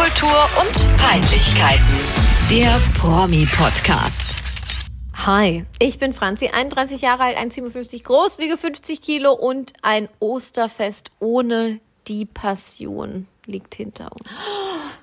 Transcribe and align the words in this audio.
Popkultur 0.00 0.48
und 0.58 0.96
Peinlichkeiten. 0.96 1.84
Der 2.50 2.74
Promi-Podcast. 2.98 4.40
Hi, 5.26 5.66
ich 5.78 5.98
bin 5.98 6.14
Franzi, 6.14 6.48
31 6.48 7.02
Jahre 7.02 7.24
alt, 7.24 7.36
1,57 7.36 8.04
groß, 8.04 8.38
wiege 8.38 8.56
50 8.56 9.02
Kilo 9.02 9.34
und 9.34 9.74
ein 9.82 10.08
Osterfest 10.18 11.10
ohne 11.20 11.80
die 12.08 12.24
Passion 12.24 13.26
liegt 13.44 13.74
hinter 13.74 14.10
uns. 14.12 14.22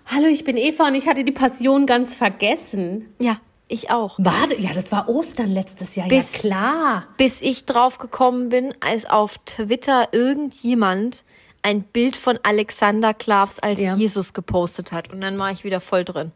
Hallo, 0.08 0.26
ich 0.26 0.44
bin 0.44 0.58
Eva 0.58 0.88
und 0.88 0.96
ich 0.96 1.08
hatte 1.08 1.24
die 1.24 1.32
Passion 1.32 1.86
ganz 1.86 2.16
vergessen. 2.16 3.14
Ja, 3.20 3.38
ich 3.68 3.92
auch. 3.92 4.18
Warte, 4.18 4.60
ja, 4.60 4.74
das 4.74 4.92
war 4.92 5.08
Ostern 5.10 5.52
letztes 5.52 5.96
Jahr. 5.96 6.08
Bis- 6.08 6.34
ja, 6.34 6.40
klar. 6.40 7.04
Bis 7.18 7.42
ich 7.42 7.66
drauf 7.66 8.00
gekommen 8.00 8.50
bin, 8.50 8.74
als 8.80 9.06
auf 9.06 9.38
Twitter 9.46 10.08
irgendjemand 10.12 11.24
ein 11.68 11.84
Bild 11.84 12.16
von 12.16 12.40
Alexander 12.44 13.14
Klavs 13.14 13.60
als 13.60 13.80
Ja. 13.80 13.96
Jesus 13.96 14.34
gepostet 14.34 14.92
hat. 14.94 15.12
Und 15.12 15.22
dann 15.22 15.38
war 15.38 15.52
ich 15.52 15.64
wieder 15.64 15.80
voll 15.80 16.06
drin. 16.06 16.32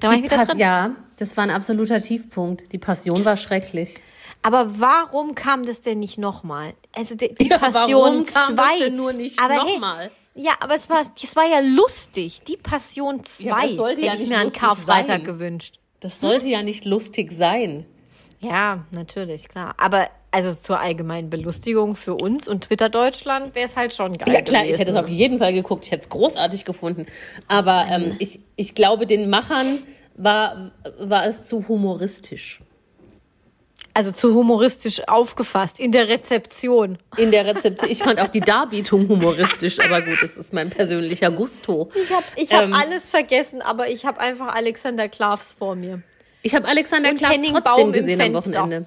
Da 0.00 0.08
war 0.08 0.14
Die 0.14 0.20
ich 0.20 0.24
wieder 0.26 0.36
Pas 0.36 0.48
drin. 0.48 0.58
ja, 0.58 0.90
das 1.16 1.36
war 1.36 1.44
ein 1.44 1.50
absoluter 1.50 2.00
Tiefpunkt. 2.00 2.70
Die 2.72 2.78
Passion 2.78 3.24
war 3.24 3.36
schrecklich. 3.36 3.96
Aber 4.42 4.78
warum 4.80 5.34
kam 5.34 5.64
das 5.64 5.80
denn 5.82 5.98
nicht 6.00 6.18
nochmal? 6.18 6.74
Also 6.94 7.14
die, 7.14 7.34
die 7.34 7.48
Ja, 7.48 7.58
Passion 7.58 7.94
warum 8.02 8.24
kam 8.24 8.56
das 8.56 8.66
2. 8.66 8.78
denn 8.84 8.96
nur 8.96 9.12
nicht 9.12 9.40
nochmal? 9.40 10.10
Hey, 10.34 10.44
ja, 10.44 10.52
aber 10.60 10.76
es 10.76 10.88
war, 10.88 11.02
es 11.22 11.36
war 11.36 11.44
ja 11.46 11.60
lustig. 11.60 12.42
Die 12.44 12.56
Passion 12.56 13.24
2 13.24 13.44
Ja, 13.66 13.86
hätte 13.88 14.00
ja 14.02 14.14
ich 14.14 14.28
mir 14.28 14.38
an 14.38 14.52
Karfreitag 14.52 15.06
sein. 15.06 15.24
gewünscht. 15.24 15.78
Das 16.00 16.20
sollte 16.20 16.46
ja 16.46 16.62
nicht 16.62 16.84
lustig 16.84 17.32
sein. 17.32 17.84
Ja, 18.40 18.84
natürlich, 18.92 19.48
klar. 19.48 19.74
Aber 19.76 20.08
also 20.32 20.52
zur 20.52 20.80
allgemeinen 20.80 21.30
Belustigung 21.30 21.96
für 21.96 22.14
uns 22.14 22.46
und 22.46 22.64
Twitter 22.64 22.88
Deutschland 22.88 23.54
wäre 23.54 23.66
es 23.66 23.76
halt 23.76 23.92
schon 23.94 24.12
geil. 24.12 24.32
Ja, 24.32 24.42
klar, 24.42 24.62
ich 24.62 24.68
gewesen. 24.68 24.78
hätte 24.78 24.90
es 24.92 24.96
auf 24.96 25.08
jeden 25.08 25.38
Fall 25.38 25.52
geguckt. 25.52 25.84
Ich 25.84 25.90
hätte 25.90 26.02
es 26.02 26.08
großartig 26.08 26.64
gefunden. 26.64 27.06
Aber 27.48 27.86
ähm, 27.88 28.16
ich, 28.18 28.40
ich 28.56 28.74
glaube, 28.74 29.06
den 29.06 29.28
Machern 29.28 29.78
war, 30.16 30.70
war 30.98 31.26
es 31.26 31.46
zu 31.46 31.66
humoristisch. 31.68 32.60
Also 33.92 34.12
zu 34.12 34.34
humoristisch 34.34 35.08
aufgefasst 35.08 35.80
in 35.80 35.90
der 35.90 36.08
Rezeption. 36.08 36.98
In 37.16 37.32
der 37.32 37.44
Rezeption. 37.44 37.90
Ich 37.90 37.98
fand 37.98 38.20
auch 38.20 38.28
die 38.28 38.40
Darbietung 38.40 39.08
humoristisch, 39.08 39.80
aber 39.80 40.00
gut, 40.00 40.22
das 40.22 40.36
ist 40.36 40.52
mein 40.52 40.70
persönlicher 40.70 41.32
Gusto. 41.32 41.90
Ich 41.94 42.10
habe 42.10 42.24
ich 42.36 42.52
hab 42.52 42.64
Ähm, 42.64 42.72
alles 42.72 43.10
vergessen, 43.10 43.62
aber 43.62 43.88
ich 43.88 44.04
habe 44.06 44.20
einfach 44.20 44.54
Alexander 44.54 45.08
Klavs 45.08 45.54
vor 45.54 45.74
mir. 45.74 46.02
Ich 46.42 46.54
habe 46.54 46.68
Alexander 46.68 47.08
Henning 47.08 47.52
trotzdem 47.52 47.62
Baum 47.62 47.92
gesehen 47.92 48.20
am. 48.20 48.32
Wochenende. 48.34 48.86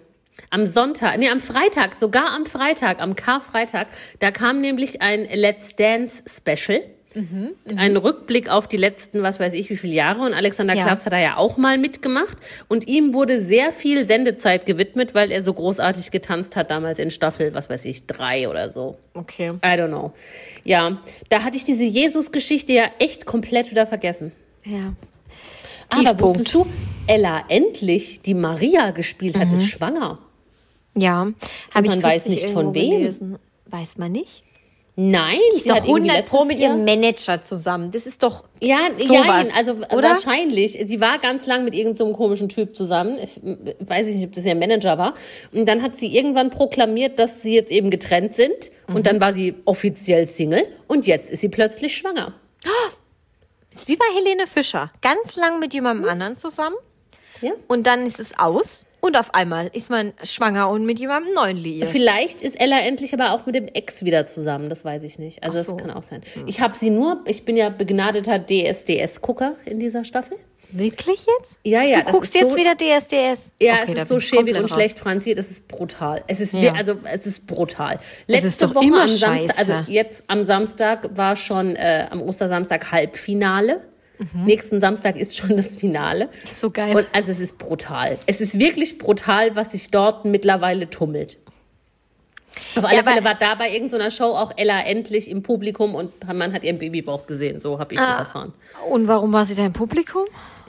Am 0.50 0.66
Sonntag, 0.66 1.17
nee, 1.17 1.30
am 1.30 1.39
Freitag, 1.39 1.95
sogar 1.95 2.31
am 2.34 2.45
Freitag, 2.45 3.00
am 3.02 3.16
Karfreitag, 3.16 3.88
da 4.20 4.31
kam 4.31 4.62
nämlich 4.62 5.02
ein 5.02 5.28
Let's 5.34 5.75
Dance 5.75 6.23
Special. 6.28 6.81
Mhm, 7.16 7.52
Ein 7.78 7.95
Rückblick 7.95 8.50
auf 8.50 8.67
die 8.67 8.78
letzten, 8.78 9.22
was 9.22 9.40
weiß 9.40 9.53
ich, 9.53 9.70
wie 9.70 9.78
viele 9.78 9.94
Jahre. 9.94 10.22
Und 10.22 10.34
Alexander 10.34 10.73
Ja. 10.73 10.84
Klaas 10.84 11.06
hat 11.06 11.14
da 11.14 11.20
ja 11.20 11.38
auch 11.38 11.58
mal 11.58 11.78
mitgemacht. 11.78 12.38
Und 12.67 12.88
ihm 12.88 13.14
wurde 13.14 13.40
sehr 13.40 13.72
viel 13.72 14.06
Sendezeit 14.06 14.66
gewidmet, 14.66 15.14
weil 15.14 15.31
er 15.31 15.44
so 15.44 15.53
großartig 15.53 16.09
getanzt 16.09 16.56
hat 16.56 16.72
damals 16.72 16.97
in 16.97 17.12
Staffel, 17.12 17.53
was 17.53 17.70
weiß 17.70 17.86
ich, 17.86 18.08
drei 18.08 18.50
oder 18.50 18.72
so. 18.72 18.97
Okay. 19.14 19.50
I 19.64 19.68
don't 19.80 19.90
know. 19.90 20.14
Ja, 20.64 21.03
da 21.30 21.44
hatte 21.44 21.56
ich 21.56 21.64
diese 21.64 21.84
Jesus-Geschichte 21.84 22.73
ja 22.73 22.86
echt 22.97 23.28
komplett 23.28 23.70
wieder 23.70 23.86
vergessen. 23.86 24.31
Ja. 24.66 24.80
Aber 25.94 26.02
Tiefpunkt. 26.09 26.39
wusstest 26.39 26.53
du, 26.55 26.66
Ella 27.08 27.44
endlich, 27.49 28.22
die 28.22 28.33
Maria 28.33 28.91
gespielt 28.91 29.38
hat, 29.38 29.52
ist 29.53 29.66
schwanger. 29.67 30.19
Ja, 30.97 31.27
habe 31.73 31.85
ich 31.88 31.91
man 31.91 32.03
weiß 32.03 32.27
nicht 32.27 32.50
von 32.50 32.73
wem. 32.73 32.91
Gelesen. 32.91 33.38
Weiß 33.66 33.97
man 33.97 34.11
nicht? 34.11 34.44
Nein, 34.95 35.39
Ist 35.55 35.63
sie 35.63 35.69
doch 35.69 35.77
hat 35.77 35.88
irgendwie 35.88 36.11
100 36.11 36.25
Pro 36.27 36.45
mit 36.45 36.59
ihrem 36.59 36.85
Manager 36.85 37.41
zusammen. 37.41 37.89
Das 37.89 38.05
ist 38.05 38.22
doch 38.22 38.44
Ja, 38.61 38.77
sowas, 38.95 39.50
ja, 39.50 39.55
also 39.58 39.72
oder? 39.91 40.09
wahrscheinlich. 40.09 40.77
Sie 40.85 41.02
war 41.02 41.17
ganz 41.17 41.47
lang 41.47 41.63
mit 41.66 41.73
irgendeinem 41.73 42.09
so 42.09 42.13
komischen 42.13 42.47
Typ 42.47 42.78
zusammen. 42.78 43.17
Ich 43.19 43.39
weiß 43.89 44.07
ich 44.09 44.17
nicht, 44.17 44.28
ob 44.28 44.33
das 44.33 44.45
ihr 44.45 44.53
Manager 44.53 45.00
war. 45.00 45.16
Und 45.52 45.68
dann 45.68 45.81
hat 45.81 45.97
sie 45.97 46.16
irgendwann 46.16 46.51
proklamiert, 46.51 47.18
dass 47.18 47.41
sie 47.41 47.56
jetzt 47.56 47.72
eben 47.72 47.89
getrennt 47.89 48.35
sind. 48.35 48.69
Mhm. 48.88 48.95
Und 48.97 49.07
dann 49.07 49.19
war 49.19 49.34
sie 49.34 49.56
offiziell 49.66 50.28
Single. 50.28 50.63
Und 50.88 51.07
jetzt 51.07 51.31
ist 51.31 51.41
sie 51.41 51.50
plötzlich 51.50 51.97
schwanger. 51.97 52.35
Ist 53.73 53.88
wie 53.88 53.95
bei 53.95 54.06
Helene 54.16 54.47
Fischer. 54.47 54.91
Ganz 55.01 55.35
lang 55.35 55.59
mit 55.59 55.73
jemandem 55.73 56.07
anderen 56.07 56.38
zusammen 56.38 56.75
Ja. 57.41 57.51
und 57.67 57.85
dann 57.88 58.06
ist 58.06 58.19
es 58.19 58.38
aus 58.38 58.85
und 59.01 59.17
auf 59.17 59.34
einmal 59.34 59.69
ist 59.73 59.89
man 59.89 60.13
schwanger 60.23 60.69
und 60.69 60.85
mit 60.85 61.00
jemandem 61.00 61.34
neuen 61.34 61.57
liiert. 61.57 61.89
Vielleicht 61.89 62.41
ist 62.41 62.59
Ella 62.62 62.79
endlich 62.79 63.13
aber 63.13 63.31
auch 63.33 63.45
mit 63.45 63.56
dem 63.56 63.67
Ex 63.67 64.06
wieder 64.06 64.28
zusammen, 64.28 64.69
das 64.69 64.85
weiß 64.85 65.03
ich 65.03 65.19
nicht. 65.19 65.44
Also 65.44 65.59
so. 65.62 65.73
das 65.75 65.81
kann 65.81 65.91
auch 65.91 66.03
sein. 66.03 66.22
Ich 66.45 66.62
habe 66.62 66.78
sie 66.78 66.89
nur, 66.89 67.22
ich 67.25 67.44
bin 67.44 67.57
ja 67.57 67.69
begnadeter 67.69 68.39
DSDS-Gucker 68.39 69.56
in 69.66 69.79
dieser 69.79 70.06
Staffel. 70.06 70.38
Wirklich 70.75 71.25
jetzt? 71.39 71.57
Ja, 71.63 71.84
ja, 71.84 72.00
Du 72.00 72.03
das 72.06 72.11
guckst 72.13 72.35
jetzt 72.35 72.51
so- 72.51 72.57
wieder 72.57 72.75
DSDS? 72.75 73.53
Ja, 73.61 73.73
Okay, 73.84 73.94
es 73.95 74.01
ist 74.01 74.07
so 74.07 74.19
schäbig 74.19 74.56
und 74.56 74.63
raus. 74.63 74.72
schlecht, 74.72 74.97
Franzi, 75.00 75.34
das 75.35 75.51
ist 75.51 75.67
brutal. 75.67 76.23
Es 76.28 76.39
ist, 76.39 76.53
Ja. 76.53 76.73
also 76.73 76.95
es 77.03 77.25
ist 77.28 77.45
brutal. 77.45 78.00
Letzte 78.28 78.47
ist 78.66 78.75
Woche 78.75 78.79
am 78.85 79.07
Samstag, 79.07 79.38
scheiße. 79.39 79.57
also 79.75 79.91
jetzt 79.91 80.23
am 80.28 80.44
Samstag 80.44 81.16
war 81.16 81.35
schon 81.35 81.75
äh, 81.75 82.07
am 82.09 82.22
Ostersamstag 82.22 82.91
Halbfinale. 82.91 83.81
Nächsten 84.45 84.79
Samstag 84.79 85.17
ist 85.17 85.35
schon 85.35 85.57
das 85.57 85.75
Finale. 85.75 86.25
Mhm. 86.28 86.31
Ist 86.44 86.62
so 86.62 86.69
geil. 86.72 86.95
Und 86.95 87.07
also 87.12 87.31
es 87.31 87.39
ist 87.41 87.57
brutal. 87.57 88.17
Es 88.25 88.39
ist 88.41 88.57
wirklich 88.57 88.97
brutal, 88.97 89.56
was 89.56 89.73
sich 89.73 89.89
dort 89.91 90.23
mittlerweile 90.25 90.89
tummelt. 90.89 91.38
Auf 92.75 92.85
alle 92.85 92.97
Ja, 92.97 93.03
Fälle 93.03 93.23
war 93.23 93.35
da 93.35 93.56
bei 93.56 93.72
irgendeiner 93.72 94.12
Show 94.12 94.25
auch 94.35 94.51
Ella 94.56 94.79
endlich 94.81 95.29
im 95.29 95.41
Publikum 95.44 95.94
und 95.95 96.12
man 96.31 96.53
hat 96.53 96.63
ihren 96.63 96.78
Babybauch 96.78 97.25
gesehen. 97.25 97.59
So 97.62 97.79
habe 97.79 97.95
ich 97.95 98.00
das 98.00 98.09
Ah. 98.16 98.19
erfahren. 98.19 98.53
Und 98.89 99.07
warum 99.07 99.33
war 99.33 99.44
sie 99.44 99.56
da 99.56 99.66
im 99.66 99.73
Publikum? 99.73 100.23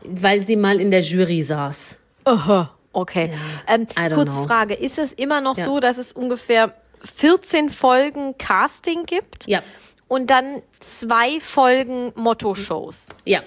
Weil 0.05 0.47
sie 0.47 0.57
mal 0.57 0.81
in 0.81 0.91
der 0.91 1.01
Jury 1.03 1.43
saß. 1.43 1.99
Aha. 2.25 2.71
Okay. 2.93 3.31
Ähm, 3.67 3.83
I 3.83 4.03
don't 4.03 4.15
kurze 4.15 4.33
know. 4.33 4.47
Frage. 4.47 4.75
Ist 4.75 4.99
es 4.99 5.13
immer 5.13 5.41
noch 5.41 5.57
Ja. 5.59 5.65
so, 5.65 5.81
dass 5.81 5.99
es 5.99 6.13
ungefähr 6.13 6.75
14 7.05 7.71
Folgen 7.71 8.37
Casting 8.39 9.05
gibt 9.05 9.47
Ja, 9.49 9.63
und 10.09 10.31
dann 10.31 10.63
zwei 10.81 11.41
Folgen 11.41 12.13
Motto-Shows? 12.15 13.09
ja. 13.25 13.43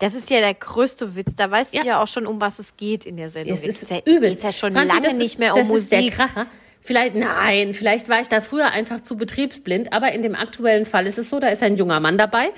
Das 0.00 0.14
ist 0.14 0.30
ja 0.30 0.38
der 0.38 0.54
größte 0.54 1.16
Witz. 1.16 1.34
Da 1.34 1.50
weißt 1.50 1.74
du 1.74 1.78
Ja. 1.78 1.84
ja 1.84 2.00
auch 2.02 2.06
schon, 2.06 2.24
um 2.28 2.40
was 2.40 2.60
es 2.60 2.76
geht 2.76 3.04
in 3.04 3.16
der 3.16 3.28
Sendung. 3.28 3.56
Es 3.56 3.66
ist 3.66 3.90
ja, 3.90 3.98
übel. 4.04 4.30
Geht's 4.30 4.44
ja 4.44 4.52
schon 4.52 4.72
Franzi, 4.72 4.94
lange 4.94 5.14
nicht 5.14 5.26
ist, 5.32 5.38
mehr 5.40 5.54
um 5.56 5.58
das 5.58 5.68
Ist 5.70 5.90
der 5.90 5.98
Musik. 6.02 6.14
Kracher. 6.14 6.46
Vielleicht, 6.80 7.16
nein, 7.16 7.74
vielleicht 7.74 8.08
war 8.08 8.20
ich 8.20 8.28
da 8.28 8.40
früher 8.40 8.70
einfach 8.70 9.02
zu 9.02 9.16
betriebsblind, 9.16 9.92
aber 9.92 10.12
in 10.12 10.22
dem 10.22 10.36
aktuellen 10.36 10.86
Fall 10.86 11.08
ist 11.08 11.18
es 11.18 11.28
so, 11.30 11.40
da 11.40 11.48
ist 11.48 11.64
ein 11.64 11.76
junger 11.76 11.98
Mann 11.98 12.16
dabei, 12.16 12.50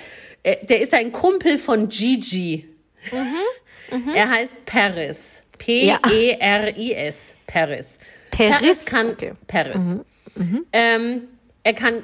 äh, 0.43 0.63
der 0.67 0.81
ist 0.81 0.93
ein 0.93 1.11
Kumpel 1.11 1.57
von 1.57 1.89
Gigi. 1.89 2.67
Mhm, 3.11 4.09
Er 4.15 4.29
heißt 4.29 4.65
Paris. 4.65 5.41
P-E-R-I-S. 5.57 7.33
Paris. 7.47 7.97
Paris? 8.31 8.85
kann, 8.85 9.11
Okay. 9.11 9.31
Mhm, 9.31 9.37
Paris. 9.47 9.97
Ähm, 10.73 11.23
er 11.63 11.73
kann 11.73 12.03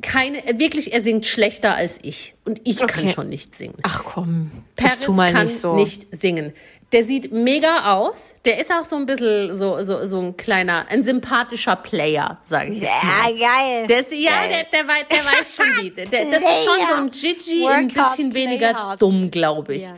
keine, 0.00 0.42
wirklich, 0.58 0.92
er 0.92 1.00
singt 1.00 1.26
schlechter 1.26 1.74
als 1.74 1.98
ich. 2.02 2.34
Und 2.44 2.60
ich 2.64 2.78
kann 2.78 3.04
Okay. 3.04 3.12
schon 3.14 3.28
nicht 3.28 3.54
singen. 3.54 3.76
Ach 3.82 4.02
komm, 4.04 4.50
Paris 4.76 5.00
tu 5.00 5.12
mal 5.12 5.32
kann 5.32 5.46
nicht 5.46 5.58
so. 5.58 5.74
nicht 5.74 6.06
singen. 6.12 6.52
Der 6.92 7.04
sieht 7.04 7.32
mega 7.32 7.94
aus. 7.94 8.34
Der 8.44 8.60
ist 8.60 8.70
auch 8.70 8.84
so 8.84 8.96
ein 8.96 9.06
bisschen 9.06 9.56
so, 9.56 9.82
so, 9.82 10.04
so 10.04 10.20
ein 10.20 10.36
kleiner, 10.36 10.86
ein 10.90 11.02
sympathischer 11.04 11.74
Player, 11.76 12.38
sage 12.50 12.72
ich 12.72 12.80
jetzt 12.82 12.90
Ja, 13.02 13.22
mal. 13.22 13.38
geil. 13.38 13.86
Der 13.86 14.00
ist, 14.00 14.12
ja, 14.12 14.32
der, 14.46 14.64
der, 14.64 14.86
weiß, 14.86 15.04
der 15.10 15.18
weiß 15.24 15.54
schon 15.56 15.66
wie. 15.84 15.90
Der, 15.90 16.04
der, 16.04 16.24
das 16.26 16.42
ist 16.42 16.64
schon 16.66 16.86
so 16.88 16.94
ein 16.96 17.10
Gigi, 17.10 17.62
Work 17.62 17.76
ein 17.76 17.88
bisschen 17.88 18.34
weniger 18.34 18.74
hard. 18.74 19.00
dumm, 19.00 19.30
glaube 19.30 19.74
ich. 19.76 19.84
Ja, 19.84 19.96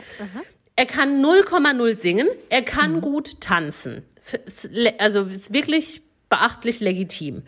Er 0.77 0.85
kann 0.85 1.21
0,0 1.21 1.95
singen. 1.97 2.27
Er 2.49 2.61
Mhm. 2.61 2.65
kann 2.65 3.01
gut 3.01 3.41
tanzen. 3.41 4.05
Also 4.97 5.23
ist 5.23 5.53
wirklich 5.53 6.01
beachtlich 6.29 6.79
legitim. 6.79 7.43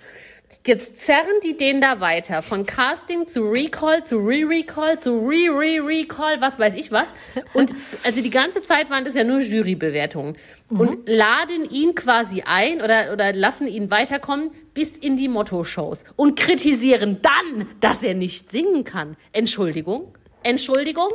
Jetzt 0.65 0.99
zerren 0.99 1.39
die 1.43 1.55
den 1.55 1.79
da 1.81 1.99
weiter. 1.99 2.41
Von 2.41 2.65
Casting 2.65 3.25
zu 3.25 3.41
Recall, 3.41 4.03
zu 4.05 4.17
Re-Recall, 4.17 4.99
zu 4.99 5.17
Re-Re-Recall, 5.17 6.41
was 6.41 6.59
weiß 6.59 6.75
ich 6.75 6.91
was. 6.91 7.13
Und 7.53 7.73
also 8.03 8.21
die 8.21 8.29
ganze 8.29 8.61
Zeit 8.63 8.89
waren 8.89 9.05
das 9.05 9.15
ja 9.15 9.23
nur 9.23 9.39
Jurybewertungen. 9.39 10.37
Und 10.69 11.07
laden 11.07 11.69
ihn 11.69 11.95
quasi 11.95 12.43
ein 12.45 12.81
oder, 12.81 13.13
oder 13.13 13.31
lassen 13.33 13.67
ihn 13.67 13.89
weiterkommen 13.89 14.51
bis 14.73 14.97
in 14.97 15.15
die 15.15 15.29
Motto-Shows. 15.29 16.03
Und 16.17 16.37
kritisieren 16.37 17.21
dann, 17.21 17.67
dass 17.79 18.03
er 18.03 18.13
nicht 18.13 18.51
singen 18.51 18.83
kann. 18.83 19.15
Entschuldigung? 19.31 20.13
Entschuldigung? 20.43 21.09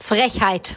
Frechheit. 0.00 0.76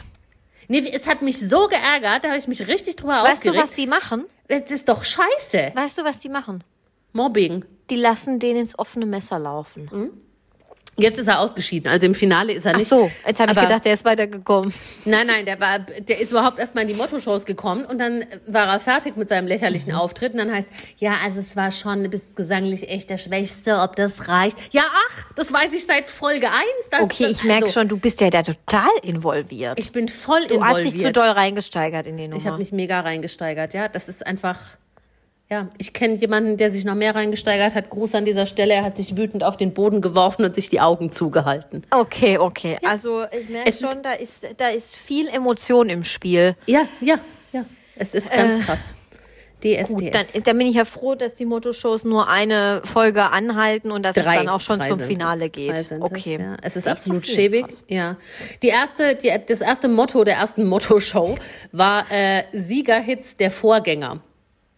Nee, 0.68 0.88
es 0.92 1.06
hat 1.06 1.22
mich 1.22 1.38
so 1.38 1.66
geärgert, 1.68 2.24
da 2.24 2.28
habe 2.28 2.38
ich 2.38 2.48
mich 2.48 2.66
richtig 2.66 2.96
drüber 2.96 3.22
Weißt 3.24 3.44
du, 3.44 3.50
aufgeregt. 3.50 3.62
was 3.62 3.74
die 3.74 3.86
machen? 3.86 4.24
Es 4.48 4.70
ist 4.70 4.88
doch 4.88 5.04
scheiße. 5.04 5.72
Weißt 5.74 5.98
du, 5.98 6.04
was 6.04 6.18
die 6.18 6.28
machen? 6.28 6.62
Mobbing. 7.12 7.64
Die 7.90 7.96
lassen 7.96 8.38
den 8.38 8.56
ins 8.56 8.78
offene 8.78 9.06
Messer 9.06 9.38
laufen. 9.38 9.90
Jetzt 10.98 11.18
ist 11.18 11.26
er 11.26 11.40
ausgeschieden. 11.40 11.90
Also 11.90 12.04
im 12.04 12.14
Finale 12.14 12.52
ist 12.52 12.66
er 12.66 12.72
Ach 12.74 12.78
nicht. 12.78 12.86
so, 12.88 13.10
jetzt 13.26 13.40
habe 13.40 13.52
ich 13.52 13.58
gedacht, 13.58 13.82
der 13.86 13.94
ist 13.94 14.04
weitergekommen. 14.04 14.72
Nein, 15.06 15.26
nein, 15.26 15.46
der 15.46 15.58
war, 15.58 15.78
der 15.78 16.20
ist 16.20 16.32
überhaupt 16.32 16.58
erstmal 16.58 16.82
in 16.82 16.88
die 16.88 16.94
Motto-Shows 16.94 17.46
gekommen 17.46 17.86
und 17.86 17.96
dann 17.98 18.26
war 18.46 18.66
er 18.66 18.78
fertig 18.78 19.16
mit 19.16 19.30
seinem 19.30 19.46
lächerlichen 19.46 19.92
Mhm. 19.92 19.98
Auftritt 19.98 20.32
und 20.32 20.38
dann 20.38 20.52
heißt, 20.52 20.68
ja, 20.98 21.16
also 21.24 21.40
es 21.40 21.56
war 21.56 21.70
schon, 21.70 22.02
du 22.04 22.10
bist 22.10 22.36
gesanglich 22.36 22.90
echt 22.90 23.08
der 23.08 23.16
Schwächste, 23.16 23.78
ob 23.80 23.96
das 23.96 24.28
reicht. 24.28 24.58
Ja, 24.74 24.82
ach, 24.86 25.24
das 25.34 25.50
weiß 25.50 25.72
ich 25.72 25.86
seit 25.86 26.10
Folge 26.10 26.48
1. 26.50 26.56
Das, 26.90 27.00
Okay, 27.00 27.22
das, 27.24 27.32
ich 27.32 27.44
merke 27.44 27.64
also, 27.64 27.80
schon, 27.80 27.88
du 27.88 27.96
bist 27.96 28.20
ja 28.20 28.28
da 28.28 28.42
total 28.42 28.90
involviert. 29.02 29.78
Ich 29.78 29.92
bin 29.92 30.08
voll 30.08 30.46
du 30.46 30.62
hast 30.62 30.76
involviert. 30.76 30.92
dich 30.94 31.00
zu 31.02 31.10
doll 31.12 31.28
reingesteigert 31.28 32.06
in 32.06 32.18
die 32.18 32.28
Nummer. 32.28 32.36
Ich 32.38 32.46
habe 32.46 32.58
mich 32.58 32.70
mega 32.70 33.00
reingesteigert, 33.00 33.72
ja. 33.72 33.88
Das 33.88 34.10
ist 34.10 34.26
einfach, 34.26 34.58
ja, 35.52 35.68
ich 35.76 35.92
kenne 35.92 36.14
jemanden, 36.14 36.56
der 36.56 36.70
sich 36.70 36.86
noch 36.86 36.94
mehr 36.94 37.14
reingesteigert 37.14 37.74
hat. 37.74 37.90
Gruß 37.90 38.14
an 38.14 38.24
dieser 38.24 38.46
Stelle. 38.46 38.72
Er 38.72 38.84
hat 38.84 38.96
sich 38.96 39.18
wütend 39.18 39.44
auf 39.44 39.58
den 39.58 39.74
Boden 39.74 40.00
geworfen 40.00 40.46
und 40.46 40.54
sich 40.54 40.70
die 40.70 40.80
Augen 40.80 41.12
zugehalten. 41.12 41.84
okay, 41.90 42.38
okay. 42.38 42.78
Also 42.82 43.24
ich 43.30 43.50
merke 43.50 43.68
Es 43.68 43.82
ist- 43.82 43.90
schon, 43.90 44.02
da 44.02 44.12
ist, 44.14 44.46
da 44.56 44.68
ist 44.70 44.96
viel 44.96 45.28
Emotion 45.28 45.90
im 45.90 46.04
Spiel. 46.04 46.56
Ja, 46.64 46.84
ja, 47.02 47.16
ja. 47.52 47.66
Es 47.96 48.14
ist 48.14 48.32
ganz 48.32 48.64
krass. 48.64 48.78
DSDS. 49.62 49.90
Äh, 49.90 49.92
Gut, 49.92 50.14
dann, 50.14 50.42
dann 50.42 50.58
bin 50.58 50.66
ich 50.66 50.74
ja 50.74 50.86
froh, 50.86 51.14
dass 51.14 51.34
die 51.34 51.44
Motto-Shows 51.44 52.04
nur 52.04 52.28
eine 52.28 52.80
Folge 52.84 53.22
anhalten 53.24 53.92
und 53.92 54.04
dass 54.04 54.16
es 54.16 54.24
dann 54.24 54.48
auch 54.48 54.60
schon 54.62 54.78
drei 54.78 54.88
zum 54.88 55.00
Finale 55.00 55.44
es. 55.44 55.52
Drei 55.52 55.94
geht. 55.96 56.00
Okay. 56.00 56.34
Es, 56.36 56.40
ja. 56.40 56.56
es 56.62 56.76
ist 56.76 56.84
Nicht 56.86 56.92
absolut 56.92 57.26
so 57.26 57.32
schäbig. 57.34 57.66
Ja. 57.88 58.16
Die 58.62 58.68
erste, 58.68 59.14
die, 59.16 59.30
das 59.46 59.60
erste 59.60 59.88
Motto 59.88 60.24
der 60.24 60.36
ersten 60.36 60.64
Motto-Show 60.64 61.36
war 61.72 62.10
äh, 62.10 62.44
Siegerhits 62.52 63.36
der 63.36 63.50
Vorgänger. 63.50 64.22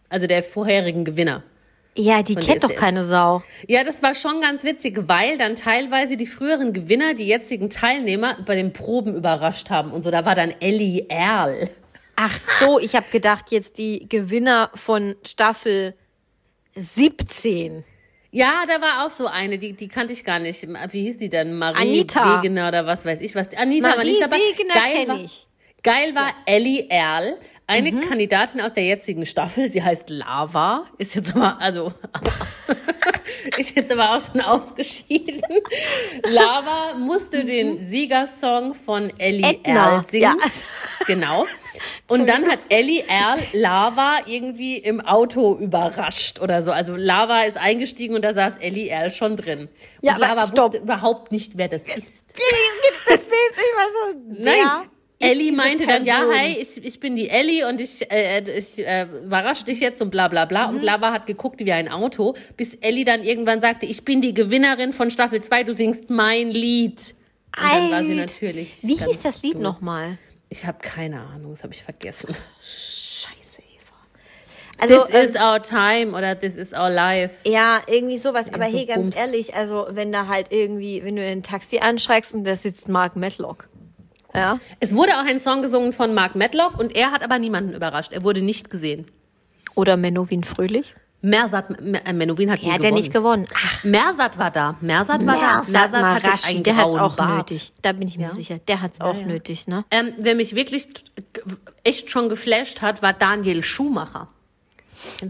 Also 0.09 0.27
der 0.27 0.43
vorherigen 0.43 1.03
Gewinner. 1.03 1.43
Ja, 1.97 2.23
die 2.23 2.35
kennt 2.35 2.63
doch 2.63 2.75
keine 2.75 3.03
Sau. 3.03 3.41
Ja, 3.67 3.85
das 3.85 4.03
war 4.03 4.15
schon 4.15 4.41
ganz 4.41 4.65
witzig, 4.65 5.07
weil 5.07 5.37
dann 5.37 5.55
teilweise 5.55 6.17
die 6.17 6.25
früheren 6.25 6.73
Gewinner 6.73 7.13
die 7.13 7.25
jetzigen 7.25 7.69
Teilnehmer 7.69 8.37
bei 8.45 8.55
den 8.55 8.73
Proben 8.73 9.15
überrascht 9.15 9.69
haben 9.69 9.91
und 9.91 10.03
so. 10.03 10.11
Da 10.11 10.25
war 10.25 10.35
dann 10.35 10.53
Ellie 10.59 11.05
Erl. 11.07 11.69
Ach 12.17 12.37
so, 12.59 12.79
ich 12.79 12.95
habe 12.95 13.09
gedacht, 13.11 13.51
jetzt 13.51 13.77
die 13.77 14.07
Gewinner 14.09 14.71
von 14.75 15.15
Staffel 15.25 15.95
17. 16.75 17.85
Ja, 18.31 18.65
da 18.67 18.81
war 18.81 19.05
auch 19.05 19.09
so 19.09 19.27
eine, 19.27 19.57
die, 19.57 19.71
die 19.73 19.87
kannte 19.87 20.11
ich 20.11 20.25
gar 20.25 20.39
nicht. 20.39 20.67
Wie 20.91 21.01
hieß 21.03 21.17
die 21.17 21.29
denn? 21.29 21.57
Marie 21.57 21.81
Anita. 21.81 22.43
Wegener 22.43 22.67
oder 22.67 22.85
was 22.85 23.05
weiß 23.05 23.21
ich 23.21 23.33
was. 23.35 23.55
Anita 23.55 23.87
war 23.87 23.95
Marie 23.95 24.09
nicht 24.09 24.21
dabei. 24.21 24.35
Wegener 24.35 24.73
Geil 24.73 25.07
war, 25.07 25.19
ich. 25.21 25.47
geil 25.83 26.15
war 26.15 26.33
Ellie 26.45 26.85
Erl, 26.89 27.37
eine 27.67 27.91
Mhm. 27.91 28.01
Kandidatin 28.01 28.61
aus 28.61 28.73
der 28.73 28.83
jetzigen 28.85 29.25
Staffel. 29.25 29.69
Sie 29.69 29.81
heißt 29.83 30.09
Lava. 30.09 30.85
Ist 30.97 31.15
jetzt 31.15 31.35
aber, 31.35 31.59
also, 31.59 31.93
ist 33.57 33.75
jetzt 33.75 33.91
aber 33.91 34.15
auch 34.15 34.21
schon 34.21 34.41
ausgeschieden. 34.41 35.41
Lava 36.29 36.95
musste 36.97 37.43
den 37.43 37.83
Siegersong 37.85 38.75
von 38.75 39.11
Ellie 39.17 39.45
Mhm. 39.47 39.59
Edna, 39.63 39.91
Erl 39.95 40.05
singen. 40.09 40.21
ja. 40.23 40.33
Genau. 41.07 41.45
Und 42.07 42.27
dann 42.27 42.47
hat 42.47 42.59
Ellie 42.69 43.03
Erl 43.07 43.37
Lava 43.53 44.19
irgendwie 44.25 44.77
im 44.77 45.01
Auto 45.01 45.55
überrascht 45.57 46.39
oder 46.39 46.63
so. 46.63 46.71
Also 46.71 46.95
Lava 46.95 47.41
ist 47.41 47.57
eingestiegen 47.57 48.15
und 48.15 48.23
da 48.23 48.33
saß 48.33 48.57
Ellie 48.57 48.87
Erl 48.87 49.11
schon 49.11 49.35
drin. 49.35 49.59
Und 49.61 49.69
Ja, 50.01 50.13
aber 50.13 50.21
Lava 50.21 50.43
stopp. 50.47 50.73
wusste 50.73 50.77
überhaupt 50.79 51.31
nicht, 51.31 51.57
wer 51.57 51.67
das 51.67 51.83
ist. 51.87 52.25
Das 53.07 53.19
ist 53.19 53.27
immer 53.27 53.87
so. 53.91 54.43
Nein. 54.43 54.89
Ellie 55.19 55.51
meinte 55.51 55.85
dann, 55.87 56.05
ja, 56.05 56.15
Person? 56.15 56.35
hi, 56.35 56.57
ich, 56.59 56.83
ich 56.83 56.99
bin 56.99 57.15
die 57.15 57.29
Ellie 57.29 57.67
und 57.67 57.79
ich, 57.79 58.11
äh, 58.11 58.41
ich 58.57 58.77
äh, 58.79 59.03
überrasche 59.03 59.63
dich 59.63 59.79
jetzt 59.79 60.01
und 60.01 60.09
bla 60.11 60.27
bla 60.27 60.45
bla. 60.45 60.67
Mhm. 60.67 60.75
Und 60.75 60.83
Lava 60.83 61.11
hat 61.11 61.25
geguckt 61.25 61.61
wie 61.61 61.71
ein 61.71 61.87
Auto, 61.87 62.35
bis 62.57 62.75
Ellie 62.75 63.05
dann 63.05 63.23
irgendwann 63.23 63.61
sagte, 63.61 63.85
ich 63.85 64.03
bin 64.03 64.21
die 64.21 64.33
Gewinnerin 64.33 64.93
von 64.93 65.09
Staffel 65.11 65.41
2, 65.41 65.63
du 65.63 65.75
singst 65.75 66.09
mein 66.09 66.51
Lied. 66.51 67.15
Und 67.57 67.63
dann 67.63 67.91
war 67.91 68.03
sie 68.03 68.19
Alt. 68.19 68.29
natürlich. 68.29 68.79
Wie 68.81 68.95
hieß 68.95 69.21
das 69.23 69.41
Lied 69.41 69.59
nochmal? 69.59 70.17
Ich 70.49 70.65
habe 70.65 70.79
keine 70.81 71.21
Ahnung, 71.21 71.51
das 71.51 71.63
habe 71.63 71.73
ich 71.73 71.83
vergessen. 71.83 72.35
Scheiße, 72.61 73.61
Eva. 73.61 73.95
Also, 74.79 75.05
This 75.05 75.15
ähm, 75.15 75.23
is 75.23 75.35
our 75.35 75.61
time 75.61 76.17
oder 76.17 76.37
This 76.37 76.57
is 76.57 76.73
our 76.73 76.89
life. 76.89 77.49
ja, 77.49 77.81
irgendwie 77.87 78.17
sowas. 78.17 78.53
Aber 78.53 78.69
so 78.69 78.77
hey, 78.77 78.85
ganz 78.85 79.03
Bums. 79.03 79.15
ehrlich, 79.15 79.55
also 79.55 79.87
wenn 79.91 80.11
da 80.11 80.27
halt 80.27 80.47
irgendwie, 80.51 81.03
wenn 81.03 81.15
du 81.15 81.23
in 81.23 81.39
ein 81.39 81.43
Taxi 81.43 81.79
anschreibst 81.79 82.35
und 82.35 82.43
da 82.43 82.55
sitzt 82.57 82.89
Mark 82.89 83.15
Matlock. 83.15 83.69
Ja. 84.35 84.59
Es 84.79 84.95
wurde 84.95 85.13
auch 85.13 85.25
ein 85.25 85.39
Song 85.39 85.61
gesungen 85.61 85.93
von 85.93 86.13
Mark 86.13 86.35
Matlock 86.35 86.79
und 86.79 86.95
er 86.95 87.11
hat 87.11 87.23
aber 87.23 87.39
niemanden 87.39 87.73
überrascht. 87.73 88.11
Er 88.11 88.23
wurde 88.23 88.41
nicht 88.41 88.69
gesehen. 88.69 89.05
Oder 89.75 89.97
Menowin 89.97 90.43
Fröhlich. 90.43 90.95
Mersat, 91.21 91.69
äh, 92.05 92.13
Menowin 92.13 92.51
hat 92.51 92.59
Er 92.59 92.65
nie 92.67 92.71
hat 92.73 92.83
ja 92.83 92.89
gewonnen. 92.89 92.93
nicht 93.01 93.13
gewonnen. 93.13 93.45
Ach, 93.55 93.83
Mersat 93.83 94.37
war 94.37 94.51
da. 94.51 94.75
Mersat 94.81 95.25
war 95.25 95.35
da. 95.35 95.55
Mersat 95.67 95.91
Mersat 95.91 96.23
hat 96.23 96.47
einen 96.47 96.63
der 96.63 96.77
hat's 96.77 96.95
auch 96.95 97.15
Bart. 97.15 97.49
nötig. 97.49 97.73
Da 97.81 97.93
bin 97.93 98.07
ich 98.07 98.17
mir 98.17 98.25
Ja? 98.27 98.29
sicher. 98.29 98.59
Der 98.67 98.81
hat's 98.81 99.01
auch 99.01 99.17
ja. 99.17 99.25
nötig, 99.25 99.67
ne? 99.67 99.85
Ähm, 99.89 100.13
wer 100.19 100.35
mich 100.35 100.55
wirklich 100.55 100.87
echt 101.83 102.11
schon 102.11 102.29
geflasht 102.29 102.81
hat, 102.83 103.01
war 103.01 103.13
Daniel 103.13 103.63
Schumacher. 103.63 104.27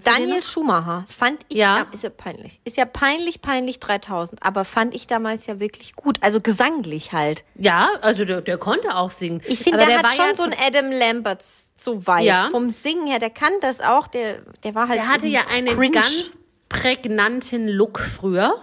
Daniel? 0.04 0.42
Schumacher 0.44 1.06
fand 1.07 1.42
ich, 1.50 1.57
Ja. 1.57 1.86
ist 1.92 2.04
ja 2.04 2.10
peinlich. 2.10 2.60
Ist 2.66 2.77
ja 2.77 2.86
peinlich, 2.86 3.42
peinlich 3.42 3.80
3000. 3.80 4.44
Aber 4.44 4.66
fand 4.66 4.94
ich 4.95 5.07
damals 5.07 5.45
ja 5.48 5.60
wirklich 5.60 5.95
gut. 5.95 6.18
Also 6.22 6.42
gesanglich 6.42 7.12
halt. 7.13 7.44
Ja, 7.56 7.89
also 8.01 8.25
der, 8.25 8.42
der 8.42 8.57
konnte 8.57 8.95
auch 8.95 9.12
singen. 9.12 9.42
Ich 9.48 9.60
finde, 9.60 9.80
Aber 9.80 9.88
der, 9.88 9.98
hat 9.98 10.04
war 10.06 10.12
schon 10.12 10.25
ja 10.25 10.36
so 10.36 10.44
ein 10.44 10.56
Adam 10.66 10.92
Lambert 10.92 11.44
so 11.77 12.07
weit. 12.07 12.24
Ja. 12.25 12.48
Vom 12.51 12.69
Singen 12.69 13.07
her, 13.07 13.19
der 13.19 13.30
kann 13.30 13.54
das 13.62 13.81
auch. 13.81 14.07
Der, 14.07 14.42
der 14.63 14.75
war 14.75 14.88
halt. 14.88 15.00
Der 15.00 15.07
hatte 15.07 15.27
ja 15.27 15.42
einen 15.51 15.68
cringe. 15.75 15.92
ganz 15.92 16.38
prägnanten 16.69 17.68
Look 17.68 18.00
früher. 18.00 18.62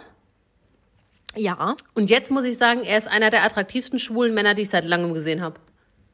Ja. 1.34 1.76
Und 1.94 2.10
jetzt 2.10 2.30
muss 2.30 2.44
ich 2.44 2.58
sagen, 2.58 2.82
er 2.82 2.98
ist 2.98 3.08
einer 3.08 3.30
der 3.30 3.42
attraktivsten 3.44 3.98
schwulen 3.98 4.34
Männer, 4.34 4.54
die 4.54 4.62
ich 4.62 4.70
seit 4.70 4.84
langem 4.84 5.14
gesehen 5.14 5.40
habe. 5.40 5.56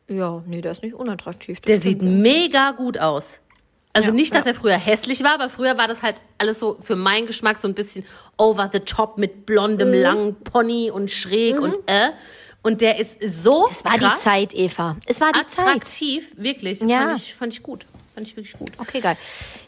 Ja, 0.09 0.43
nee, 0.47 0.61
der 0.61 0.73
ist 0.73 0.83
nicht 0.83 0.95
unattraktiv. 0.95 1.61
Der 1.61 1.79
stimmt. 1.79 2.01
sieht 2.01 2.03
mega 2.03 2.71
gut 2.71 2.99
aus. 2.99 3.41
Also 3.99 4.11
Ja, 4.11 4.15
nicht, 4.15 4.35
dass 4.35 4.45
ja. 4.45 4.53
er 4.53 4.55
früher 4.55 4.77
hässlich 4.79 5.25
war, 5.25 5.35
aber 5.35 5.49
früher 5.51 5.77
war 5.77 5.89
das 5.89 6.03
halt 6.03 6.17
alles 6.39 6.61
so 6.61 6.79
für 6.81 6.95
meinen 6.97 7.27
Geschmack 7.27 7.59
so 7.59 7.67
ein 7.69 7.75
bisschen 7.75 8.05
over 8.37 8.71
the 8.73 8.81
top 8.81 9.19
mit 9.19 9.45
blondem, 9.47 9.89
Mhm. 9.91 10.03
langen 10.03 10.35
Pony 10.37 10.91
und 10.91 11.11
schräg 11.11 11.61
und 11.61 11.75
äh. 11.87 12.11
Und 12.63 12.81
der 12.81 12.99
ist 12.99 13.19
so 13.23 13.69
Es 13.71 13.85
war 13.85 13.93
die 13.95 13.99
krass, 14.01 14.23
Zeit, 14.23 14.53
Eva. 14.55 14.97
Es 15.07 15.21
war 15.21 15.33
die 15.33 15.47
Zeit. 15.47 15.67
attraktiv, 15.67 16.33
wirklich. 16.37 16.81
Ja. 16.81 17.09
Fand, 17.09 17.19
ich, 17.19 17.35
fand 17.35 17.53
ich 17.55 17.63
gut. 17.63 17.87
Fand 18.15 18.27
ich 18.27 18.37
wirklich 18.37 18.59
gut. 18.59 18.71
Okay, 18.79 19.01
geil. 19.01 19.17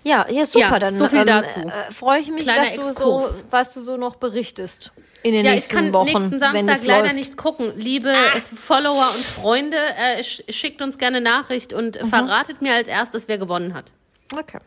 Ja, 0.03 0.27
ja, 0.29 0.45
super. 0.45 0.71
Ja, 0.71 0.79
dann 0.81 0.97
so 0.97 1.07
viel 1.09 1.21
ähm, 1.21 1.27
dazu. 1.27 1.61
Äh, 1.61 1.93
freue 1.93 2.21
ich 2.21 2.31
mich, 2.31 2.43
Kleiner 2.45 2.65
dass 2.65 2.75
du 2.75 2.95
so, 2.95 3.29
was 3.51 3.73
du 3.75 3.81
so 3.81 3.97
noch 3.97 4.17
berichtest 4.17 4.93
in 5.23 5.33
den 5.35 5.45
Ja, 5.45 5.51
ich 5.53 5.57
nächsten 5.57 5.77
kann 5.77 5.93
Wochen, 5.93 6.07
nächsten 6.07 6.39
Samstag 6.41 6.85
leider 6.85 7.03
läuft. 7.05 7.15
Nicht 7.15 7.37
gucken. 7.37 7.73
Liebe 7.77 8.13
Follower 8.57 9.09
und 9.15 9.25
Freunde, 9.25 9.77
äh, 9.97 10.23
sch 10.25 10.43
schickt 10.49 10.83
uns 10.83 10.99
gerne 10.99 11.21
Nachricht 11.21 11.73
und 11.73 12.03
Mhm. 12.03 12.09
verratet 12.09 12.61
mir 12.61 12.75
als 12.75 12.89
erstes, 12.89 13.29
wer 13.29 13.39
gewonnen 13.39 13.73
hat. 13.75 13.93
Okay. 14.37 14.59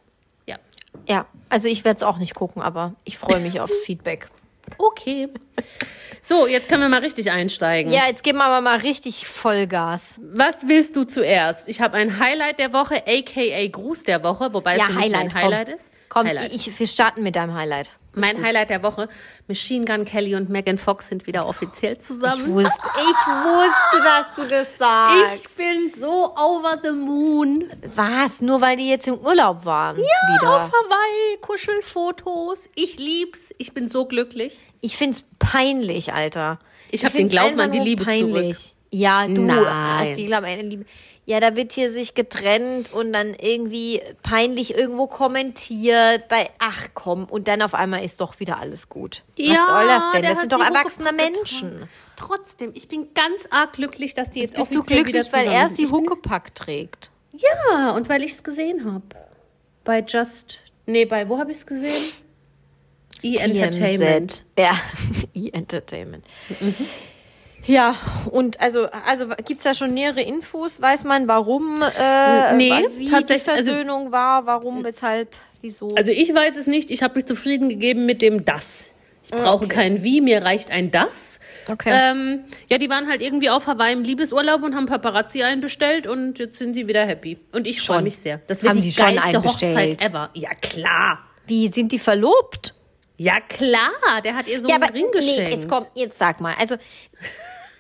Ja. 0.48 0.57
Ja, 1.07 1.25
also 1.50 1.68
ich 1.68 1.83
werde 1.86 1.98
es 1.98 2.04
auch 2.04 2.18
nicht 2.18 2.36
gucken, 2.36 2.62
aber 2.62 2.94
ich 3.04 3.18
freue 3.18 3.39
mich 3.39 3.60
aufs 3.60 3.83
Feedback. 3.86 4.27
Okay. 4.77 5.30
So, 6.21 6.48
jetzt 6.48 6.69
können 6.69 6.81
wir 6.81 6.89
mal 6.89 7.01
richtig 7.01 7.30
einsteigen. 7.31 7.92
Ja, 7.92 8.07
jetzt 8.07 8.24
geben 8.24 8.38
wir 8.38 8.45
aber 8.45 8.62
mal 8.62 8.77
richtig 8.80 9.27
Vollgas. 9.27 10.20
Was 10.24 10.55
willst 10.67 10.96
du 10.96 11.03
zuerst? 11.03 11.67
Ich 11.67 11.82
habe 11.82 11.98
ein 11.98 12.17
Highlight 12.20 12.60
der 12.60 12.72
Woche, 12.72 13.03
aka 13.05 13.67
Gruß 13.67 14.03
der 14.03 14.24
Woche, 14.24 14.53
wobei 14.53 14.77
Ja, 14.77 14.84
es 14.84 14.88
für 14.88 14.93
mich 14.93 15.03
Highlight, 15.05 15.34
mein 15.34 15.43
Highlight 15.43 15.67
komm. 15.67 15.75
ist. 15.75 15.86
Komm, 16.10 16.27
Highlight. 16.27 16.53
Ich, 16.53 16.79
wir 16.79 16.88
starten 16.88 17.24
mit 17.24 17.36
deinem 17.36 17.53
Highlight. 17.55 17.91
Mein 18.15 18.38
gut. 18.38 18.46
Highlight 18.46 18.70
der 18.70 18.84
Woche, 18.84 19.10
Machine 19.48 19.86
Gun 19.86 20.05
Kelly 20.05 20.36
und 20.36 20.50
Megan 20.50 20.77
Fox 20.77 21.10
sind 21.10 21.25
wieder 21.27 21.48
offiziell 21.48 21.93
Ich 21.93 22.00
zusammen. 22.00 22.53
wusste, 22.53 22.88
ich 22.96 23.27
wusste, 23.27 24.03
dass 24.03 24.36
du 24.36 24.48
das 24.50 24.67
sagst. 24.77 25.46
Ich 25.46 25.55
bin 25.55 25.91
so 26.00 26.34
over 26.36 26.77
the 26.84 26.91
moon. 26.91 27.65
Was? 27.96 28.41
Nur 28.41 28.62
weil 28.62 28.77
die 28.77 28.89
jetzt 28.89 29.08
im 29.08 29.17
Urlaub 29.17 29.65
waren? 29.65 29.98
Ja, 29.98 30.03
wieder. 30.36 30.55
auf 30.55 30.72
Hawaii, 30.72 31.38
Kuschelfotos. 31.41 32.70
Ich 32.75 32.98
lieb's. 32.98 33.39
Ich 33.58 33.74
bin 33.74 33.88
so 33.88 34.05
glücklich. 34.05 34.60
Ich 34.82 34.98
find's 34.98 35.25
peinlich, 35.39 36.13
Alter. 36.13 36.60
Ich 36.91 37.05
hab 37.05 37.12
find's 37.12 37.32
den 37.32 37.39
Glauben 37.39 37.60
an 37.60 37.72
die 37.72 37.79
Liebe 37.79 38.03
peinlich. 38.05 38.75
Ja, 38.91 39.25
du 39.27 39.41
Nein. 39.41 39.65
hast 40.10 40.17
die 40.17 40.25
Glauben 40.27 40.46
an 40.46 40.60
die 40.70 40.75
Liebe. 40.77 40.86
Ja, 41.25 41.39
da 41.39 41.56
wird 41.56 41.72
hier 41.72 41.89
sich 41.92 42.15
getrennt 42.15 42.92
und 42.92 43.13
dann 43.13 43.34
irgendwie 43.34 44.01
peinlich 44.24 44.75
irgendwo 44.75 45.08
kommentiert 45.08 46.27
bei, 46.27 46.50
ach 46.60 46.88
komm, 46.94 47.24
und 47.25 47.48
dann 47.48 47.62
auf 47.62 47.74
einmal 47.74 48.03
ist 48.03 48.20
doch 48.20 48.42
wieder 48.42 48.60
alles 48.60 48.89
gut. 48.89 49.24
Was 49.38 49.46
soll 49.68 49.88
das 49.88 50.12
denn? 50.12 50.22
Das 50.24 50.42
sind 50.42 50.51
doch 50.51 50.60
erwachsene. 50.60 51.13
Menschen. 51.13 51.88
Trotzdem, 52.18 52.72
ich 52.74 52.89
bin 52.89 53.13
ganz 53.13 53.42
arg 53.51 53.72
glücklich, 53.74 54.13
dass 54.13 54.32
die 54.32 54.42
jetzt, 54.42 54.56
Bist 54.56 54.75
du 54.75 54.84
glücklich, 54.84 55.32
weil 55.32 55.48
er 55.48 55.70
sie 55.70 55.86
bin- 55.86 55.94
Huckepack 55.94 56.53
trägt? 56.56 57.10
Ja, 57.34 57.92
und 57.92 58.10
weil 58.10 58.22
ich 58.24 58.34
es 58.34 58.44
gesehen 58.44 58.84
habe. 58.86 59.03
Bei 59.86 60.01
Just, 60.01 60.60
nee, 60.86 61.06
bei, 61.06 61.27
wo 61.30 61.39
habe 61.39 61.51
ich 61.51 61.58
es 61.60 61.65
gesehen? 61.65 62.03
E-Entertainment. 63.22 64.32
TMZ. 64.32 64.60
Ja, 64.60 64.74
E-Entertainment. 65.34 66.25
Ja, 67.65 67.96
und 68.29 68.60
also, 68.60 68.88
also 69.08 69.27
gibt's 69.46 69.63
da 69.63 69.74
schon 69.74 69.93
nähere 69.93 70.22
Infos? 70.22 70.82
Weiß 70.82 71.03
man, 71.05 71.27
warum, 71.27 71.75
äh, 71.82 72.53
Nee, 72.55 72.72
wie 72.98 73.05
tatsächlich, 73.05 73.43
die 73.46 73.50
also- 73.51 73.72
Versöhnung 73.72 74.12
war, 74.12 74.46
warum, 74.46 74.84
weshalb, 74.84 75.36
wieso? 75.62 75.96
Also 75.96 76.12
ich 76.12 76.34
weiß 76.34 76.58
es 76.58 76.67
nicht, 76.67 76.91
ich 76.91 77.03
habe 77.03 77.15
mich 77.15 77.25
zufrieden 77.25 77.70
gegeben 77.70 78.05
mit 78.05 78.22
dem 78.22 78.43
Das. 78.46 78.89
Ich 79.25 79.32
brauche 79.32 79.70
kein 79.70 80.03
Wie, 80.03 80.20
mir 80.20 80.43
reicht 80.43 80.70
ein 80.70 80.91
Das. 80.91 81.39
Okay. 81.72 81.91
Ähm, 81.93 82.43
ja, 82.70 82.77
die 82.77 82.89
waren 82.89 83.08
halt 83.08 83.22
irgendwie 83.22 83.50
auf 83.50 83.67
Hawaii 83.67 83.93
im 83.93 84.03
Liebesurlaub 84.03 84.62
und 84.63 84.75
haben 84.75 84.86
Paparazzi 84.86 85.43
einbestellt 85.43 86.05
und 86.08 86.39
jetzt 86.39 86.58
sind 86.58 86.74
sie 86.74 86.88
wieder 86.88 87.05
happy. 87.05 87.39
Und 87.53 87.65
ich 87.65 87.82
freue 87.82 88.01
mich 88.01 88.17
sehr. 88.17 88.41
Das 88.48 88.62
wird 88.63 88.72
Haben 88.72 88.82
die, 88.82 88.89
die 88.89 88.93
schon 88.93 89.15
geilste 89.15 89.38
einbestellt? 89.38 89.77
Hochzeit 89.77 90.01
ever. 90.10 90.29
Ja, 90.34 90.50
klar. 90.55 91.20
Wie 91.48 91.70
sind 91.70 91.93
die 91.93 92.00
verlobt? 92.00 92.74
Ja, 93.15 93.39
klar. 93.39 93.91
Der 94.25 94.36
hat 94.36 94.48
ihr 94.50 94.62
so 94.62 94.67
ja, 94.67 94.75
einen 94.75 94.84
aber 94.84 94.93
Ring 94.93 95.10
geschenkt. 95.13 95.39
nee, 95.43 95.51
jetzt 95.51 95.70
komm, 95.70 95.86
jetzt 95.96 96.17
sag 96.17 96.41
mal. 96.41 96.53
Also 96.60 96.75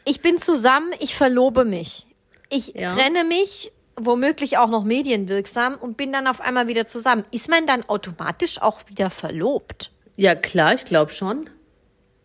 ich 0.05 0.21
bin 0.21 0.37
zusammen, 0.37 0.91
ich 0.99 1.15
verlobe 1.15 1.65
mich. 1.65 2.07
Ich 2.49 2.73
Ja. 2.75 2.93
trenne 2.95 3.23
mich, 3.23 3.71
womöglich 3.95 4.57
auch 4.57 4.69
noch 4.69 4.83
medienwirksam 4.83 5.75
und 5.75 5.97
bin 5.97 6.11
dann 6.11 6.27
auf 6.27 6.41
einmal 6.41 6.67
wieder 6.67 6.87
zusammen. 6.87 7.23
Ist 7.31 7.49
man 7.49 7.65
dann 7.65 7.83
automatisch 7.87 8.61
auch 8.61 8.81
wieder 8.87 9.09
verlobt? 9.09 9.91
Ja, 10.15 10.35
klar, 10.35 10.73
ich 10.73 10.85
glaube 10.85 11.11
schon. 11.11 11.49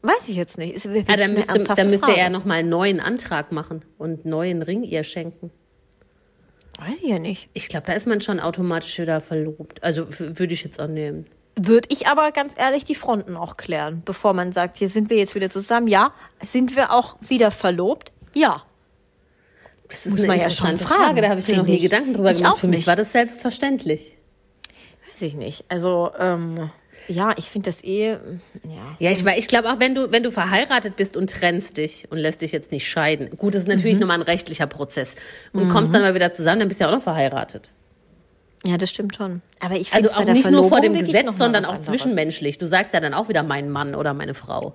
Weiß 0.03 0.29
ich 0.29 0.37
jetzt 0.37 0.59
nicht. 0.59 0.75
Ist 0.75 0.87
wirklich 0.93 1.09
Ah, 1.09 1.17
dann 1.17 1.35
müsste, 1.35 1.59
dann 1.75 1.91
müsste 1.91 2.07
Frage. 2.07 2.21
er 2.21 2.31
nochmal 2.31 2.59
einen 2.59 2.69
neuen 2.69 3.01
Antrag 3.01 3.51
machen 3.53 3.85
und 3.99 4.21
einen 4.25 4.31
neuen 4.31 4.63
Ring 4.63 4.85
ihr 4.85 5.03
schenken. 5.03 5.51
Weiß 6.79 6.99
ich 7.03 7.09
ja 7.09 7.19
nicht. 7.19 7.49
Ich 7.55 7.69
glaube, 7.69 7.87
da 7.87 7.95
ist 7.95 8.07
man 8.07 8.21
schon 8.21 8.39
automatisch 8.39 8.97
wieder 8.99 9.21
verlobt. 9.21 9.83
Also 9.83 10.07
würde 10.19 10.55
ich 10.55 10.63
jetzt 10.63 10.79
annehmen. 10.79 11.27
Würde 11.61 11.89
ich 11.91 12.07
aber 12.07 12.31
ganz 12.33 12.55
ehrlich 12.57 12.85
die 12.85 12.95
Fronten 12.95 13.37
auch 13.37 13.57
klären, 13.57 14.03
bevor 14.05 14.33
man 14.33 14.53
sagt, 14.53 14.77
hier 14.77 14.89
sind 14.89 15.11
wir 15.11 15.17
jetzt 15.17 15.35
wieder 15.35 15.51
zusammen. 15.51 15.89
Ja, 15.89 16.13
sind 16.43 16.77
wir 16.77 16.93
auch 16.93 17.17
wieder 17.21 17.51
verlobt? 17.51 18.13
Ja. 18.35 18.63
Das 19.89 20.07
ist 20.07 20.13
Muss 20.13 20.21
eine 20.21 20.29
man 20.29 20.41
ja 20.41 20.51
schon 20.51 20.79
fragen, 20.79 21.03
Frage. 21.03 21.23
Da 21.23 21.31
habe 21.31 21.41
ich 21.41 21.49
mir 21.49 21.57
noch 21.57 21.67
nie 21.67 21.77
ich. 21.77 21.83
Gedanken 21.83 22.13
drüber 22.13 22.31
Ich 22.31 22.39
gemacht. 22.39 22.59
Für 22.59 22.69
mich 22.69 22.87
war 22.87 22.95
das 22.97 23.13
selbstverständlich. 23.13 24.17
Weiß 25.11 25.23
ich 25.23 25.35
nicht. 25.35 25.65
Also, 25.69 26.11
ähm, 26.19 26.71
ja, 27.09 27.33
ich 27.39 27.47
finde 27.47 27.71
das 27.71 27.83
eh, 27.83 28.11
ja. 28.11 28.19
Ja, 28.99 29.11
ich, 29.11 29.25
ich 29.25 29.49
glaube 29.49 29.73
auch, 29.73 29.81
wenn 29.81 29.95
du, 29.95 30.13
wenn 30.13 30.23
du 30.23 30.31
verheiratet 30.31 30.97
bist 30.97 31.17
und 31.17 31.31
trennst 31.31 31.79
dich 31.79 32.07
und 32.11 32.19
lässt 32.19 32.43
dich 32.43 32.53
jetzt 32.53 32.71
nicht 32.71 32.87
scheiden, 32.87 33.31
gut, 33.37 33.55
das 33.55 33.63
ist 33.63 33.69
natürlich 33.69 33.95
Mhm. 33.95 34.01
nochmal 34.03 34.19
ein 34.19 34.23
rechtlicher 34.23 34.67
Prozess 34.67 35.15
und 35.55 35.71
kommst 35.71 35.95
dann 35.95 36.03
mal 36.03 36.15
wieder 36.15 36.35
zusammen, 36.35 36.61
dann 36.61 36.69
bist 36.69 36.81
du 36.81 36.85
ja 36.85 36.91
auch 36.91 36.95
noch 36.95 37.03
verheiratet. 37.03 37.73
Ja, 38.67 38.77
das 38.77 38.91
stimmt 38.91 39.15
schon. 39.17 39.41
Aber 39.61 39.77
ich 39.77 39.91
finde 39.91 40.13
Also 40.13 40.17
auch 40.17 40.25
nicht 40.33 40.51
nur 40.51 40.69
vor 40.69 40.79
Verlobung 40.79 40.95
dem 40.95 41.07
Gesetz, 41.07 41.39
sondern 41.39 41.65
auch 41.65 41.75
anderes. 41.75 41.87
zwischenmenschlich. 41.87 42.59
Du 42.59 42.67
sagst 42.67 42.93
ja 42.93 43.01
dann 43.01 43.15
auch 43.15 43.29
wieder 43.29 43.43
mein 43.43 43.71
Mann 43.71 43.95
oder 43.95 44.15
meine 44.15 44.35
Frau. 44.35 44.75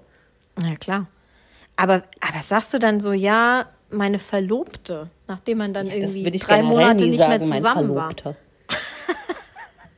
Ja, 0.62 0.76
klar. 0.76 1.08
Aber, 1.76 2.04
aber 2.22 2.44
sagst 2.44 2.74
du 2.74 2.80
dann 2.80 3.00
so, 3.02 3.12
ja, 3.12 3.68
meine 3.90 4.20
Verlobte, 4.20 5.10
nachdem 5.28 5.60
man 5.60 5.74
dann 5.74 5.88
Das 5.88 5.96
irgendwie 5.96 6.28
ich 6.28 6.42
drei 6.44 6.64
Monate 6.64 7.04
nicht 7.06 7.18
sagen, 7.18 7.30
mehr 7.30 7.44
zusammen 7.44 7.96
war? 7.96 8.14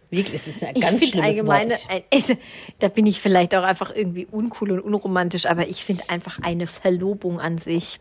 Wirklich, 0.10 0.36
es 0.36 0.48
ist 0.48 0.63
ein 0.63 0.75
Ich 0.75 0.82
ganz 0.82 0.92
finde 1.00 1.08
schlimmes 1.08 1.27
allgemeine, 1.27 1.72
Wort. 1.72 2.04
also, 2.13 2.34
da 2.80 2.88
bin 2.88 3.06
ich 3.06 3.20
vielleicht 3.20 3.56
auch 3.56 3.63
einfach 3.63 3.94
irgendwie 3.94 4.25
uncool 4.25 4.72
und 4.72 4.80
unromantisch, 4.82 5.46
aber 5.46 5.68
ich 5.68 5.84
finde 5.84 6.04
einfach 6.10 6.39
eine 6.42 6.68
Verlobung 6.68 7.39
an 7.39 7.58
sich. 7.58 8.00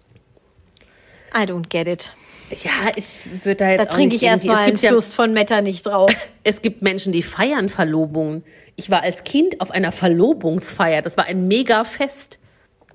I 1.35 1.41
don't 1.43 1.69
get 1.69 1.88
it. 1.88 2.12
Ja, 2.51 2.91
ich 2.97 3.19
würde 3.45 3.57
da 3.57 3.71
jetzt 3.71 3.79
Da 3.81 3.85
auch 3.85 3.89
trinke 3.89 4.15
nicht 4.15 4.23
ich 4.23 4.29
irgendwie- 4.29 4.49
erstmal 4.49 4.57
es 4.57 4.63
einen 4.63 4.71
gibt 4.73 4.83
ja, 4.85 4.91
Fürst 4.91 5.15
von 5.15 5.33
Metter 5.33 5.61
nicht 5.63 5.87
drauf. 5.87 6.11
Es 6.47 6.61
gibt 6.61 6.83
Menschen, 6.83 7.11
die 7.13 7.23
feiern 7.23 7.71
Verlobungen. 7.71 8.45
Ich 8.77 8.91
war 8.91 9.01
als 9.03 9.25
Kind 9.25 9.63
auf 9.63 9.71
einer 9.71 9.93
Verlobungsfeier. 9.93 11.01
Das 11.01 11.17
war 11.17 11.25
ein 11.25 11.49
mega 11.49 11.85
Fest. 11.85 12.39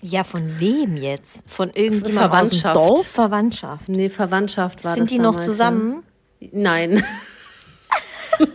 Ja, 0.01 0.23
von 0.23 0.59
wem 0.59 0.95
jetzt? 0.95 1.43
Von 1.49 1.69
irgendjemandem 1.71 2.05
aus 2.39 2.49
dem 2.51 2.59
Verwandtschaft. 2.59 2.75
Dorf? 2.75 3.07
Verwandtschaft. 3.07 3.89
Nee, 3.89 4.09
Verwandtschaft 4.09 4.83
war 4.85 4.93
Sind 4.93 5.03
das 5.05 5.09
die 5.09 5.17
noch 5.19 5.39
zusammen? 5.39 6.03
Ja. 6.39 6.49
Nein. 6.51 7.03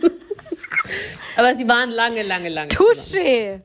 Aber 1.37 1.57
sie 1.57 1.67
waren 1.67 1.91
lange, 1.91 2.23
lange, 2.23 2.49
lange. 2.49 2.69
zusammen. 2.69 2.95
Touché. 2.95 3.61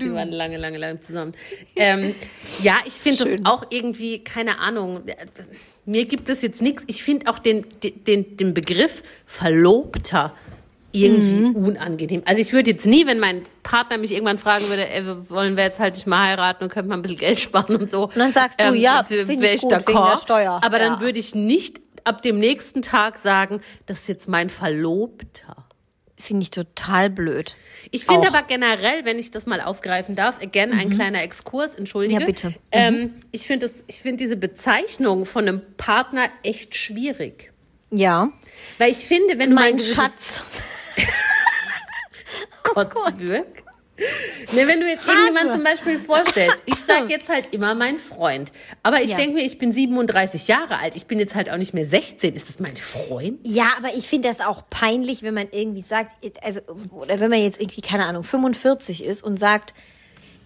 Sie 0.00 0.12
waren 0.14 0.30
lange, 0.30 0.58
lange, 0.58 0.78
lange 0.78 1.00
zusammen. 1.00 1.34
Ähm, 1.74 2.14
ja, 2.62 2.76
ich 2.86 2.92
finde 2.94 3.24
das 3.24 3.30
auch 3.44 3.64
irgendwie, 3.70 4.22
keine 4.22 4.58
Ahnung, 4.60 5.02
mir 5.88 6.04
gibt 6.04 6.28
es 6.30 6.42
jetzt 6.42 6.60
nichts. 6.62 6.84
Ich 6.86 7.02
finde 7.02 7.30
auch 7.30 7.38
den, 7.38 7.64
den, 7.82 8.36
den 8.36 8.54
Begriff 8.54 9.02
Verlobter 9.26 10.34
irgendwie 10.92 11.40
Mhm. 11.50 11.56
unangenehm. 11.56 12.22
Also 12.24 12.40
ich 12.40 12.52
würde 12.52 12.70
jetzt 12.70 12.86
nie, 12.86 13.06
wenn 13.06 13.18
mein 13.18 13.40
Partner 13.62 13.98
mich 13.98 14.10
irgendwann 14.12 14.38
fragen 14.38 14.68
würde, 14.68 14.88
ey, 14.88 15.02
wollen 15.28 15.56
wir 15.56 15.64
jetzt 15.64 15.78
halt 15.78 15.94
nicht 15.96 16.06
mal 16.06 16.28
heiraten 16.28 16.64
und 16.64 16.70
können 16.70 16.88
mal 16.88 16.94
ein 16.96 17.02
bisschen 17.02 17.18
Geld 17.18 17.40
sparen 17.40 17.76
und 17.76 17.90
so. 17.90 18.04
Und 18.04 18.16
dann 18.16 18.32
sagst 18.32 18.58
du, 18.60 18.72
ja, 18.74 19.02
find 19.02 19.28
ich 19.42 19.60
gut, 19.60 19.72
wegen 19.86 20.04
der 20.06 20.16
Steuer. 20.16 20.60
Aber 20.62 20.78
dann 20.78 20.94
Ja. 20.94 21.00
würde 21.00 21.18
ich 21.18 21.34
nicht 21.34 21.80
ab 22.04 22.22
dem 22.22 22.38
nächsten 22.38 22.80
Tag 22.82 23.18
sagen, 23.18 23.60
das 23.86 24.00
ist 24.00 24.08
jetzt 24.08 24.28
mein 24.28 24.48
Verlobter. 24.48 25.67
Finde 26.20 26.42
ich 26.42 26.50
total 26.50 27.10
blöd. 27.10 27.54
Ich 27.90 28.04
finde. 28.04 28.28
Mhm. 28.28 28.34
aber 28.34 28.46
generell, 28.46 29.04
wenn 29.04 29.18
ich 29.18 29.30
das 29.30 29.46
mal 29.46 29.60
aufgreifen 29.60 30.16
darf, 30.16 30.42
again, 30.42 30.72
ein 30.72 30.90
kleiner 30.90 31.22
Exkurs, 31.22 31.76
entschuldige. 31.76 32.20
Ja, 32.20 32.26
bitte. 32.26 32.48
Mhm. 32.48 32.54
Ähm, 32.72 33.14
ich 33.30 33.46
finde 33.46 33.66
finde 34.00 34.16
diese 34.16 34.36
Bezeichnung 34.36 35.26
von 35.26 35.46
einem 35.46 35.62
Partner 35.76 36.28
echt 36.42 36.74
schwierig. 36.74 37.52
Ja. 37.90 38.32
Weil 38.78 38.90
ich 38.90 38.98
finde, 38.98 39.38
wenn 39.38 39.50
du 39.50 39.54
Mein 39.54 39.64
ein 39.64 39.76
gewisses 39.76 39.94
Schatz. 39.94 40.42
Kotzwürg. 42.64 43.46
Ne, 44.52 44.66
wenn 44.66 44.80
du 44.80 44.88
jetzt 44.88 45.06
irgendjemand 45.06 45.52
zum 45.52 45.64
Beispiel 45.64 45.98
vorstellst, 45.98 46.58
ich 46.66 46.76
sage 46.76 47.08
jetzt 47.08 47.28
halt 47.28 47.52
immer 47.52 47.74
mein 47.74 47.98
Freund. 47.98 48.52
Aber 48.82 49.02
ich 49.02 49.10
Ja. 49.10 49.16
denke 49.16 49.34
mir, 49.34 49.44
ich 49.44 49.58
bin 49.58 49.72
37 49.72 50.48
Jahre 50.48 50.78
alt, 50.78 50.94
ich 50.96 51.06
bin 51.06 51.18
jetzt 51.18 51.34
halt 51.34 51.50
auch 51.50 51.56
nicht 51.56 51.74
mehr 51.74 51.86
16. 51.86 52.34
Ist 52.34 52.48
das 52.48 52.60
mein 52.60 52.76
Freund? 52.76 53.40
Ja, 53.42 53.70
aber 53.76 53.88
ich 53.96 54.06
finde 54.08 54.28
das 54.28 54.40
auch 54.40 54.62
peinlich, 54.70 55.22
wenn 55.22 55.34
man 55.34 55.48
irgendwie 55.50 55.82
sagt, 55.82 56.14
also, 56.42 56.60
oder 56.92 57.20
wenn 57.20 57.30
man 57.30 57.42
jetzt 57.42 57.60
irgendwie, 57.60 57.80
keine 57.80 58.06
Ahnung, 58.06 58.22
45 58.22 59.04
ist 59.04 59.22
und 59.22 59.38
sagt, 59.38 59.74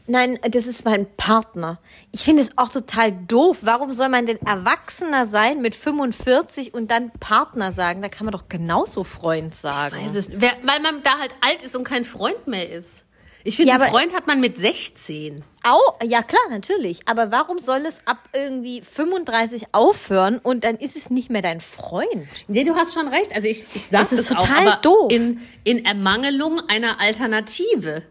nein, 0.06 0.38
das 0.50 0.66
ist 0.66 0.85
mein 0.85 1.06
Partner. 1.16 1.78
Ich 2.11 2.23
finde 2.23 2.42
es 2.42 2.49
auch 2.56 2.71
total 2.71 3.12
doof. 3.12 3.59
Warum 3.62 3.92
soll 3.92 4.09
man 4.09 4.26
denn 4.26 4.38
Erwachsener 4.44 5.26
sein 5.26 5.61
mit 5.61 5.75
45 5.76 6.75
und 6.75 6.90
dann 6.90 7.11
Partner 7.21 7.71
sagen? 7.71 8.02
Da 8.02 8.09
kann 8.09 8.25
man 8.25 8.32
doch 8.32 8.49
genauso 8.49 9.04
Freund 9.04 9.54
sagen. 9.54 9.97
Weiß 10.09 10.16
es, 10.16 10.30
wer, 10.32 10.52
weil 10.62 10.80
man 10.80 11.02
da 11.02 11.18
halt 11.18 11.32
alt 11.40 11.62
ist 11.62 11.76
und 11.76 11.85
kein 11.85 12.04
Freund 12.04 12.47
mehr 12.49 12.68
ist. 12.71 13.04
Ich 13.44 13.56
finde, 13.56 13.72
Ja, 13.72 13.78
einen 13.80 13.90
Freund 13.90 14.14
hat 14.14 14.26
man 14.26 14.40
mit 14.40 14.56
16. 14.56 15.42
Au, 15.64 15.78
ja 16.04 16.22
klar, 16.22 16.42
natürlich. 16.50 17.00
Aber 17.06 17.30
warum 17.32 17.58
soll 17.58 17.84
es 17.87 17.99
ab 18.06 18.28
irgendwie 18.32 18.82
35 18.82 19.66
aufhören 19.72 20.38
und 20.38 20.64
dann 20.64 20.76
ist 20.76 20.96
es 20.96 21.11
nicht 21.11 21.30
mehr 21.30 21.42
dein 21.42 21.61
Freund? 21.61 22.28
Nee, 22.49 22.64
du 22.64 22.75
hast 22.75 22.94
schon 22.94 23.08
recht. 23.08 23.34
Also 23.34 23.49
ich, 23.49 23.64
ich 23.75 23.87
sage 23.87 24.02
Das 24.04 24.12
ist 24.12 24.20
es 24.20 24.28
total 24.28 24.75
auch, 24.75 24.80
doof. 24.80 25.12
In, 25.12 25.40
in 25.64 25.84
Ermangelung 25.84 26.61
einer 26.68 27.00
Alternative. 27.00 28.02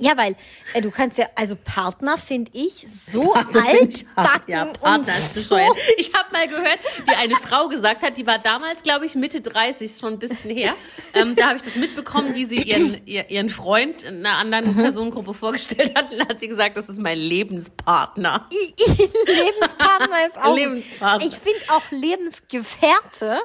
Ja, 0.00 0.16
weil 0.16 0.34
äh, 0.74 0.80
du 0.80 0.90
kannst 0.90 1.18
ja, 1.18 1.26
also 1.34 1.56
Partner 1.56 2.18
finde 2.18 2.50
ich 2.54 2.86
so 3.06 3.34
altbacken 3.34 4.04
Ja, 4.46 4.64
Partner 4.66 4.94
und 4.94 5.08
ist 5.08 5.34
so. 5.48 5.58
Ich 5.96 6.12
habe 6.14 6.32
mal 6.32 6.46
gehört, 6.48 6.78
wie 7.06 7.14
eine 7.14 7.34
Frau 7.36 7.68
gesagt 7.68 8.02
hat, 8.02 8.16
die 8.16 8.26
war 8.26 8.38
damals, 8.38 8.82
glaube 8.82 9.06
ich, 9.06 9.14
Mitte 9.14 9.40
30, 9.40 9.96
schon 9.96 10.14
ein 10.14 10.18
bisschen 10.18 10.54
her. 10.54 10.74
Ähm, 11.14 11.36
da 11.36 11.46
habe 11.48 11.56
ich 11.56 11.62
das 11.62 11.74
mitbekommen, 11.76 12.34
wie 12.34 12.44
sie 12.46 12.62
ihren, 12.62 13.06
ihr, 13.06 13.28
ihren 13.30 13.50
Freund 13.50 14.02
in 14.02 14.24
einer 14.24 14.36
anderen 14.36 14.74
Mhm. 14.74 14.82
Personengruppe 14.82 15.34
vorgestellt 15.34 15.96
hat. 15.96 16.10
Und 16.12 16.18
dann 16.18 16.28
hat 16.28 16.40
sie 16.40 16.48
gesagt, 16.48 16.76
das 16.76 16.88
ist 16.88 16.98
mein 17.00 17.18
Lebenspartner. 17.18 18.48
Lebenspartner 19.26 20.26
ist 20.26 20.38
auch. 20.38 20.54
Lebenspartner. 20.54 21.26
Ich 21.26 21.36
finde 21.36 21.60
auch 21.68 21.82
Lebensgefährte. 21.90 23.40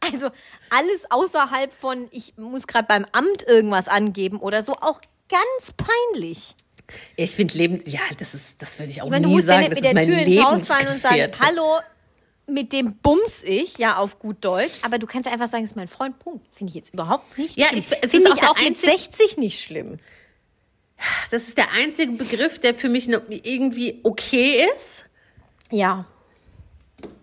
Also 0.00 0.30
alles 0.70 1.04
außerhalb 1.10 1.72
von, 1.72 2.08
ich 2.10 2.34
muss 2.36 2.66
gerade 2.66 2.88
beim 2.88 3.06
Amt 3.12 3.44
irgendwas 3.46 3.86
angeben 3.86 4.38
oder 4.40 4.62
so, 4.62 4.72
auch 4.74 5.00
ganz 5.32 5.72
peinlich. 5.72 6.54
Ich 7.16 7.30
finde 7.34 7.56
Leben, 7.56 7.82
ja, 7.86 8.00
das 8.18 8.34
ist, 8.34 8.56
das 8.60 8.78
würde 8.78 8.90
ich 8.90 9.00
auch 9.00 9.06
Ich 9.06 9.10
meine, 9.10 9.22
du 9.22 9.28
nie 9.30 9.34
musst 9.36 9.48
ja 9.48 9.54
sagen. 9.54 9.68
nicht 9.70 9.82
mit 9.82 9.96
der 9.96 10.02
Tür 10.04 10.18
ins 10.18 10.44
Haus 10.44 10.66
fallen 10.66 10.88
und 10.88 11.00
sagen, 11.00 11.32
hallo, 11.40 11.78
mit 12.46 12.72
dem 12.72 12.96
bums 12.98 13.42
ich, 13.44 13.78
ja, 13.78 13.96
auf 13.96 14.18
gut 14.18 14.36
Deutsch. 14.44 14.78
Aber 14.82 14.98
du 14.98 15.06
kannst 15.06 15.28
einfach 15.28 15.48
sagen, 15.48 15.62
das 15.64 15.70
ist 15.70 15.76
mein 15.76 15.88
Freund, 15.88 16.18
Punkt. 16.18 16.46
Finde 16.54 16.70
ich 16.70 16.74
jetzt 16.74 16.92
überhaupt 16.92 17.38
nicht 17.38 17.56
Ja, 17.56 17.68
schlimm. 17.68 17.78
ich- 17.78 17.86
es 17.92 17.98
ist 18.02 18.10
Finde 18.10 18.32
auch 18.32 18.36
ich 18.36 18.42
auch 18.42 18.56
mit 18.58 18.66
einzige- 18.66 18.92
60 18.92 19.36
nicht 19.38 19.60
schlimm. 19.60 19.98
Das 21.30 21.48
ist 21.48 21.56
der 21.56 21.72
einzige 21.72 22.12
Begriff, 22.12 22.58
der 22.58 22.74
für 22.74 22.88
mich 22.88 23.08
irgendwie 23.08 24.00
okay 24.02 24.66
ist. 24.76 25.06
Ja. 25.70 26.04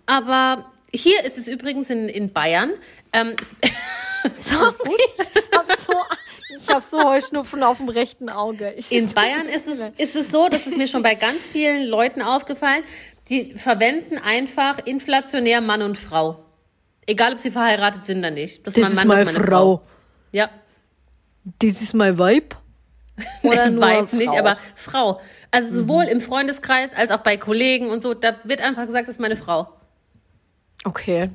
Aber 0.05 0.71
hier 0.91 1.23
ist 1.23 1.37
es 1.37 1.47
übrigens 1.47 1.89
in, 1.89 2.09
in 2.09 2.33
Bayern. 2.33 2.71
Ähm, 3.13 3.35
Sorry, 4.39 4.75
ich 5.17 5.57
habe 5.57 5.77
so, 5.77 5.93
ich 6.55 6.67
hab 6.67 6.83
so 6.83 7.03
Heuschnupfen 7.03 7.63
auf 7.63 7.77
dem 7.77 7.89
rechten 7.89 8.29
Auge. 8.29 8.73
Ich, 8.77 8.91
in 8.91 9.09
Bayern 9.09 9.47
ist 9.47 9.67
es, 9.67 9.79
ist 9.97 10.15
es 10.15 10.31
so, 10.31 10.47
das 10.49 10.67
ist 10.67 10.77
mir 10.77 10.87
schon 10.87 11.03
bei 11.03 11.15
ganz 11.15 11.45
vielen 11.45 11.85
Leuten 11.85 12.21
aufgefallen, 12.21 12.83
die 13.29 13.53
verwenden 13.53 14.17
einfach 14.17 14.79
inflationär 14.85 15.61
Mann 15.61 15.81
und 15.81 15.97
Frau. 15.97 16.45
Egal, 17.05 17.33
ob 17.33 17.39
sie 17.39 17.51
verheiratet 17.51 18.05
sind 18.05 18.19
oder 18.19 18.31
nicht. 18.31 18.65
Das, 18.65 18.73
Das 18.73 18.91
ist 18.91 19.05
meine 19.05 19.25
Frau. 19.25 19.81
Ja, 20.31 20.49
Das 21.59 21.81
ist 21.81 21.93
mein 21.93 22.17
Vibe. 22.17 22.55
Oder 23.43 23.69
nur 23.69 23.81
Weib 23.81 24.13
nicht, 24.13 24.27
Frau? 24.27 24.33
Mhm. 24.33 24.39
aber 24.39 24.57
Frau. 24.75 25.21
Also 25.51 25.81
sowohl 25.81 26.05
im 26.05 26.21
Freundeskreis 26.21 26.91
als 26.95 27.11
auch 27.11 27.21
bei 27.21 27.37
Kollegen 27.37 27.89
und 27.89 28.03
so, 28.03 28.13
da 28.13 28.35
wird 28.43 28.61
einfach 28.61 28.85
gesagt, 28.85 29.07
das 29.07 29.15
ist 29.15 29.19
meine 29.19 29.35
Frau. 29.35 29.69
Okay. 30.83 31.31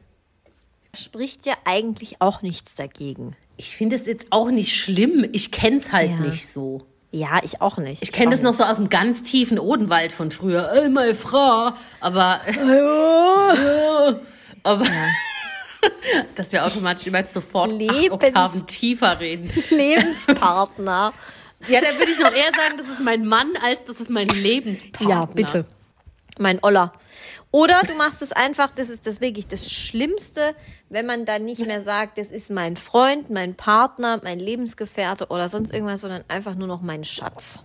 Spricht 0.97 1.47
ja 1.47 1.54
eigentlich 1.64 2.21
auch 2.21 2.42
nichts 2.42 2.76
dagegen. 2.76 3.37
Ich 3.56 3.76
finde 3.76 3.96
es 3.96 4.06
jetzt 4.06 4.26
auch 4.30 4.50
nicht 4.50 4.75
schlimm. 4.76 5.28
Ich 5.32 5.50
kenne 5.50 5.76
es 5.76 5.92
halt 5.92 6.11
Ja. 6.11 6.16
nicht 6.26 6.46
so. 6.49 6.82
Ja, 7.12 7.40
ich 7.44 7.61
auch 7.62 7.76
nicht. 7.78 8.02
Ich 8.02 8.11
kenne 8.11 8.32
das 8.32 8.42
noch 8.42 8.54
so 8.54 8.64
aus 8.64 8.76
dem 8.76 8.88
ganz 8.88 9.23
tiefen 9.23 9.61
Odenwald 9.61 10.11
von 10.11 10.32
früher. 10.32 10.73
Ey, 10.73 10.88
meine 10.88 11.14
Frau. 11.14 11.70
Aber. 12.00 12.40
aber. 14.64 14.84
dass 16.34 16.50
wir 16.50 16.64
automatisch 16.64 17.06
immer 17.06 17.23
sofort 17.30 17.70
Lebens- 17.73 18.11
Oktaven 18.11 18.66
tiefer 18.66 19.20
reden. 19.20 19.50
Lebenspartner. 19.70 21.12
Ja, 21.68 21.80
da 21.80 21.99
würde 21.99 22.11
ich 22.11 22.18
noch 22.18 22.32
eher 22.32 22.52
sagen, 22.54 22.76
das 22.78 22.88
ist 22.88 23.00
mein 23.00 23.25
Mann, 23.26 23.52
als 23.62 23.84
das 23.87 24.00
ist 24.00 24.11
mein 24.11 24.28
Lebenspartner. 24.28 25.08
Ja, 25.08 25.25
bitte. 25.26 25.64
Mein 26.38 26.62
Oller. 26.62 26.93
Oder 27.50 27.81
du 27.87 27.95
machst 27.95 28.23
es 28.23 28.33
einfach, 28.33 28.73
das 28.73 28.88
ist 28.88 29.07
das 29.07 29.21
wirklich 29.21 29.47
das 29.47 29.71
Schlimmste, 29.71 30.55
wenn 30.88 31.07
man 31.07 31.25
dann 31.25 31.45
nicht 31.45 31.64
mehr 31.64 31.81
sagt, 31.81 32.19
das 32.19 32.29
ist 32.33 32.50
mein 32.50 32.76
Freund, 32.76 33.31
mein 33.31 33.55
Partner, 33.55 34.21
mein 34.25 34.41
Lebensgefährte 34.41 35.29
oder 35.29 35.49
sonst 35.49 35.73
irgendwas, 35.73 36.00
sondern 36.00 36.25
einfach 36.29 36.55
nur 36.57 36.67
noch 36.67 36.83
mein 36.83 37.05
Schatz. 37.05 37.62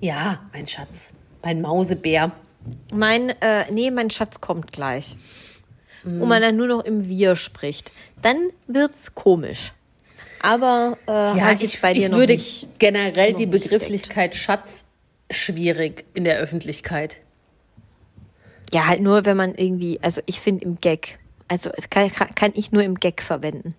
Ja, 0.00 0.40
mein 0.52 0.66
Schatz. 0.66 1.10
Mein 1.42 1.60
Mausebär. 1.60 2.30
Mein, 2.94 3.30
äh, 3.40 3.70
nee, 3.72 3.90
mein 3.90 4.10
Schatz 4.10 4.40
kommt 4.40 4.72
gleich. 4.72 5.16
Und 6.04 6.26
man 6.26 6.42
dann 6.42 6.56
nur 6.56 6.66
noch 6.66 6.84
im 6.84 7.08
Wir 7.08 7.36
spricht. 7.36 7.92
Dann 8.22 8.50
wird's 8.66 9.14
komisch. 9.14 9.72
Aber 10.40 10.98
äh, 11.06 11.12
Ja, 11.12 11.40
halt 11.42 11.62
ich, 11.62 11.80
bei 11.80 11.94
dir 11.94 12.02
ich 12.02 12.08
noch 12.08 12.18
würde 12.18 12.32
nicht. 12.34 12.66
generell 12.80 13.34
die 13.34 13.46
Begrifflichkeit 13.46 14.34
Schatz 14.34 14.82
schwierig 15.30 16.04
in 16.14 16.24
der 16.24 16.38
Öffentlichkeit. 16.38 17.20
Ja, 18.72 18.86
halt 18.86 19.00
nur, 19.00 19.24
wenn 19.24 19.36
man 19.36 19.54
irgendwie, 19.54 19.98
also 20.02 20.20
ich 20.26 20.40
finde 20.40 20.64
im 20.64 20.78
Gag. 20.80 21.18
Also 21.48 21.70
es 21.76 21.90
kann, 21.90 22.08
kann, 22.10 22.34
kann 22.34 22.52
ich 22.54 22.72
nur 22.72 22.82
im 22.82 22.94
Gag 22.94 23.22
verwenden. 23.22 23.74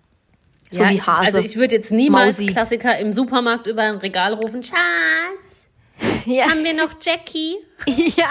So 0.70 0.82
ja, 0.82 0.90
wie 0.90 0.96
ich, 0.96 1.06
Hase. 1.06 1.26
also 1.26 1.38
ich 1.40 1.56
würde 1.56 1.74
jetzt 1.76 1.90
niemals 1.90 2.38
Mausi. 2.38 2.52
Klassiker 2.52 2.98
im 2.98 3.12
Supermarkt 3.12 3.66
über 3.66 3.82
ein 3.82 3.96
Regal 3.96 4.34
rufen, 4.34 4.62
Schatz, 4.62 5.68
ja. 6.26 6.44
haben 6.48 6.62
wir 6.64 6.74
noch 6.74 6.90
Jackie? 7.00 7.56
ja. 7.86 8.26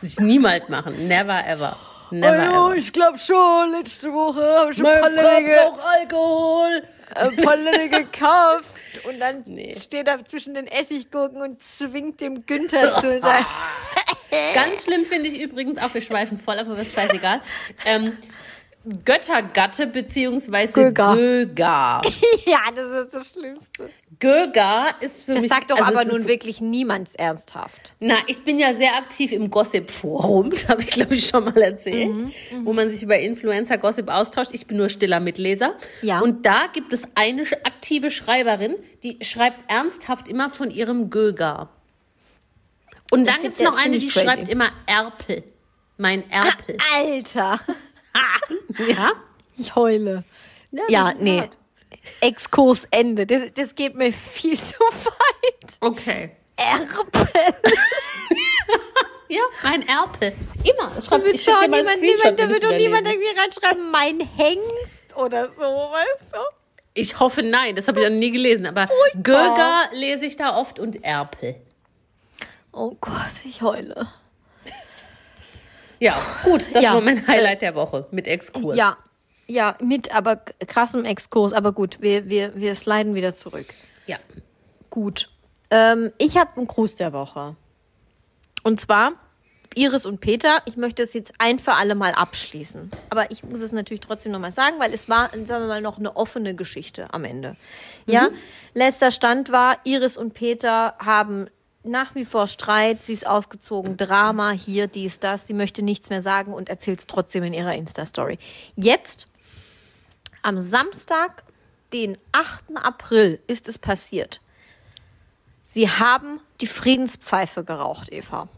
Das 0.00 0.10
ich 0.12 0.20
niemals 0.20 0.68
machen. 0.68 1.08
Never 1.08 1.44
ever. 1.46 1.76
Never 2.10 2.36
ever. 2.36 2.66
Oh, 2.68 2.72
ich 2.72 2.92
glaube 2.92 3.18
schon, 3.18 3.72
letzte 3.72 4.12
Woche 4.12 4.40
habe 4.60 4.72
ich 4.72 4.78
ein 4.78 5.00
paar 5.00 5.10
Länge, 5.10 5.54
braucht 5.56 5.80
Alkohol. 5.84 6.82
ein 7.14 7.36
paar 7.36 7.56
Länge 7.56 7.88
gekauft. 8.04 8.74
Und 9.08 9.18
dann 9.20 9.42
Nee. 9.46 9.74
steht 9.78 10.06
er 10.08 10.24
zwischen 10.24 10.54
den 10.54 10.66
Essiggurken 10.68 11.42
und 11.42 11.62
zwingt 11.62 12.20
dem 12.20 12.46
Günther 12.46 12.96
zu 13.00 13.20
sagt, 13.20 13.46
Ganz 14.54 14.84
schlimm 14.84 15.04
finde 15.04 15.28
ich 15.28 15.40
übrigens 15.40 15.78
auch, 15.78 15.92
wir 15.94 16.00
schweifen 16.02 16.38
voll, 16.38 16.58
aber 16.58 16.76
ist 16.78 16.94
scheißegal. 16.94 17.40
Ähm, 17.86 18.12
Göttergatte 19.04 19.86
beziehungsweise 19.86 20.92
Göger. 20.92 22.00
Ja, 22.46 22.60
das 22.74 22.86
ist 22.86 23.12
das 23.14 23.32
Schlimmste. 23.32 23.90
Göger 24.18 24.94
ist 25.00 25.24
für 25.24 25.34
Das 25.34 25.42
mich. 25.42 25.50
sagt 25.50 25.70
doch 25.70 25.76
also 25.78 25.98
aber 25.98 26.04
nun 26.10 26.26
wirklich 26.26 26.60
niemand 26.62 27.14
ernsthaft. 27.18 27.92
Na, 28.00 28.14
ich 28.26 28.42
bin 28.44 28.58
ja 28.58 28.72
sehr 28.74 28.96
aktiv 28.96 29.32
im 29.32 29.50
Gossip-Forum, 29.50 30.50
das 30.52 30.68
habe 30.68 30.82
ich 30.82 30.90
glaube 30.90 31.14
ich 31.14 31.26
schon 31.26 31.44
mal 31.44 31.60
erzählt, 31.60 32.08
Mhm, 32.14 32.32
wo 32.64 32.72
man 32.72 32.90
sich 32.90 33.02
über 33.02 33.18
Influencer-Gossip 33.18 34.08
austauscht. 34.08 34.50
Ich 34.54 34.66
bin 34.66 34.78
nur 34.78 34.88
stiller 34.88 35.20
Mitleser. 35.20 35.74
Ja. 36.00 36.20
Und 36.20 36.46
da 36.46 36.66
gibt 36.72 36.92
es 36.94 37.02
eine 37.14 37.42
aktive 37.64 38.10
Schreiberin, 38.10 38.76
die 39.02 39.18
schreibt 39.22 39.70
ernsthaft 39.70 40.28
immer 40.28 40.48
von 40.48 40.70
ihrem 40.70 41.10
Göger. 41.10 41.68
Und 43.10 43.26
dann 43.26 43.40
gibt 43.42 43.56
es 43.58 43.62
noch 43.62 43.76
eine, 43.76 43.98
die 43.98 44.08
crazy. 44.08 44.26
schreibt 44.26 44.48
immer 44.48 44.70
Erpel. 44.86 45.44
Mein 45.96 46.28
Erpel. 46.30 46.76
Alter, 46.94 47.60
ja? 48.88 49.12
ich 49.56 49.74
heule. 49.74 50.24
Ja, 50.70 50.82
Ja, 50.88 51.14
nee. 51.18 51.40
hart. 51.40 51.56
Exkurs 52.20 52.86
Ende. 52.90 53.26
Das, 53.26 53.52
das 53.54 53.74
geht 53.74 53.94
mir 53.94 54.12
viel 54.12 54.56
zu 54.60 54.78
weit. 54.78 55.78
Okay. 55.80 56.30
Erpel. 56.56 57.28
Ja, 59.30 59.42
mein 59.62 59.86
Erpel. 59.86 60.32
Immer. 60.64 61.00
Schreibt, 61.02 61.26
ich 61.26 61.46
einen 61.48 61.70
niemand, 61.70 62.00
niemand, 62.00 62.40
da 62.40 62.48
wird 62.48 62.64
doch 62.64 62.70
niemand 62.72 63.06
irgendwie 63.06 63.28
reinschreiben, 63.38 63.90
mein 63.90 64.20
Hengst 64.20 65.14
oder 65.16 65.52
so, 65.52 65.62
weißt 65.62 66.32
du? 66.32 66.38
Ich 66.94 67.20
hoffe, 67.20 67.42
nein. 67.42 67.76
Das 67.76 67.88
habe 67.88 68.00
ich 68.02 68.08
noch 68.08 68.16
nie 68.16 68.30
gelesen. 68.30 68.64
Aber 68.64 68.88
Göger 69.22 69.82
lese 69.92 70.24
ich 70.24 70.36
da 70.36 70.56
oft 70.56 70.78
und 70.78 71.04
Erpel. 71.04 71.56
Oh 72.78 72.96
Gott, 73.00 73.44
ich 73.44 73.60
heule. 73.60 74.06
Ja, 76.00 76.14
gut, 76.44 76.72
das 76.72 76.82
Ja, 76.82 76.94
war 76.94 77.00
mein 77.00 77.26
Highlight 77.26 77.60
der 77.62 77.74
Woche 77.74 78.06
mit 78.12 78.28
Exkurs. 78.28 78.76
Ja, 78.76 78.96
ja, 79.48 79.76
mit 79.82 80.14
aber 80.14 80.36
krassem 80.36 81.04
Exkurs. 81.04 81.52
Aber 81.52 81.72
gut, 81.72 82.00
wir, 82.00 82.28
wir, 82.30 82.54
wir 82.54 82.74
sliden 82.76 83.14
wieder 83.14 83.34
zurück. 83.34 83.66
ja. 84.06 84.16
Gut. 84.90 85.28
Ähm, 85.70 86.12
ich 86.16 86.38
habe 86.38 86.56
einen 86.56 86.66
Gruß 86.66 86.94
der 86.96 87.12
Woche. 87.12 87.54
Und 88.62 88.80
zwar 88.80 89.12
Iris 89.74 90.06
und 90.06 90.20
Peter. 90.20 90.62
Ich 90.64 90.76
möchte 90.78 91.02
es 91.02 91.12
jetzt 91.12 91.34
ein 91.38 91.58
für 91.58 91.74
alle 91.74 91.94
Mal 91.94 92.12
abschließen. 92.12 92.90
Aber 93.10 93.30
ich 93.30 93.42
muss 93.44 93.60
es 93.60 93.70
natürlich 93.72 94.00
trotzdem 94.00 94.32
nochmal 94.32 94.52
sagen, 94.52 94.76
weil 94.78 94.94
es 94.94 95.08
war, 95.10 95.28
sagen 95.44 95.64
wir 95.64 95.68
mal, 95.68 95.82
noch 95.82 95.98
eine 95.98 96.16
offene 96.16 96.54
Geschichte 96.54 97.12
am 97.12 97.24
Ende. 97.24 97.56
Ja, 98.06 98.28
letzter 98.72 99.10
Stand 99.10 99.52
war, 99.52 99.76
Iris 99.84 100.16
und 100.16 100.32
Peter 100.32 100.94
haben 100.98 101.48
nach 101.84 102.14
wie 102.14 102.24
vor 102.24 102.46
Streit. 102.46 103.02
Sie 103.02 103.12
ist 103.12 103.26
ausgezogen, 103.26 103.96
Drama, 103.96 104.50
hier, 104.50 104.86
dies, 104.86 105.20
das. 105.20 105.46
Sie 105.46 105.54
möchte 105.54 105.82
nichts 105.82 106.10
mehr 106.10 106.20
sagen 106.20 106.52
und 106.52 106.68
erzählt 106.68 107.00
es 107.00 107.06
trotzdem 107.06 107.44
in 107.44 107.54
ihrer 107.54 107.74
Insta-Story. 107.74 108.38
Jetzt, 108.76 109.26
am 110.42 110.58
Samstag, 110.58 111.44
den 111.92 112.18
8. 112.32 112.76
April, 112.76 113.40
ist 113.46 113.68
es 113.68 113.78
passiert. 113.78 114.40
Sie 115.62 115.88
haben 115.88 116.40
die 116.60 116.66
Friedenspfeife 116.66 117.64
geraucht, 117.64 118.10
Eva. 118.12 118.48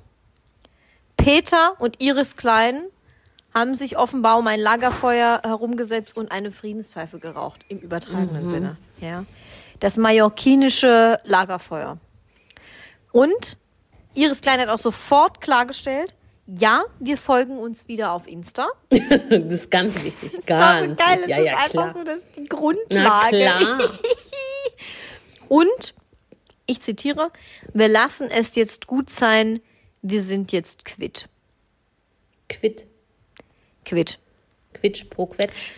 Peter 1.16 1.74
und 1.80 2.00
Iris 2.00 2.36
Klein 2.36 2.84
haben 3.52 3.74
sich 3.74 3.98
offenbar 3.98 4.38
um 4.38 4.46
ein 4.46 4.60
Lagerfeuer 4.60 5.40
herumgesetzt 5.44 6.16
und 6.16 6.30
eine 6.30 6.52
Friedenspfeife 6.52 7.18
geraucht, 7.18 7.64
im 7.68 7.78
übertragenen 7.78 8.48
Sinne. 8.48 8.76
Ja. 9.00 9.24
Das 9.80 9.96
mallorquinische 9.96 11.18
Lagerfeuer. 11.24 11.98
Und 13.12 13.58
Iris 14.14 14.40
Klein 14.40 14.60
hat 14.60 14.68
auch 14.68 14.78
sofort 14.78 15.40
klargestellt, 15.40 16.14
ja, 16.46 16.82
wir 16.98 17.16
folgen 17.16 17.58
uns 17.58 17.86
wieder 17.86 18.12
auf 18.12 18.26
Insta. 18.26 18.68
Das 18.90 19.60
ist 19.62 19.70
ganz 19.70 19.94
wichtig. 20.02 20.32
Das 20.36 20.46
Ganz 20.46 20.98
so 20.98 21.04
geil, 21.04 21.18
wichtig. 21.18 21.26
das 21.26 21.28
Ja, 21.28 21.36
ist 21.38 21.44
ja, 21.46 21.52
einfach 21.52 21.70
klar. 21.70 21.92
so 21.92 22.04
das 22.04 22.22
die 22.36 22.40
Na 22.40 22.56
Grundlage. 22.56 23.36
klar. 23.36 23.78
Und, 25.48 25.94
ich 26.66 26.80
zitiere, 26.80 27.30
wir 27.72 27.88
lassen 27.88 28.30
es 28.30 28.54
jetzt 28.56 28.86
gut 28.86 29.10
sein, 29.10 29.60
wir 30.02 30.22
sind 30.22 30.52
jetzt 30.52 30.84
quitt. 30.84 31.28
Quitt. 32.48 32.86
Quitt. 33.84 34.18
Quitsch 34.74 35.08
pro 35.10 35.26
Quetsch. 35.26 35.72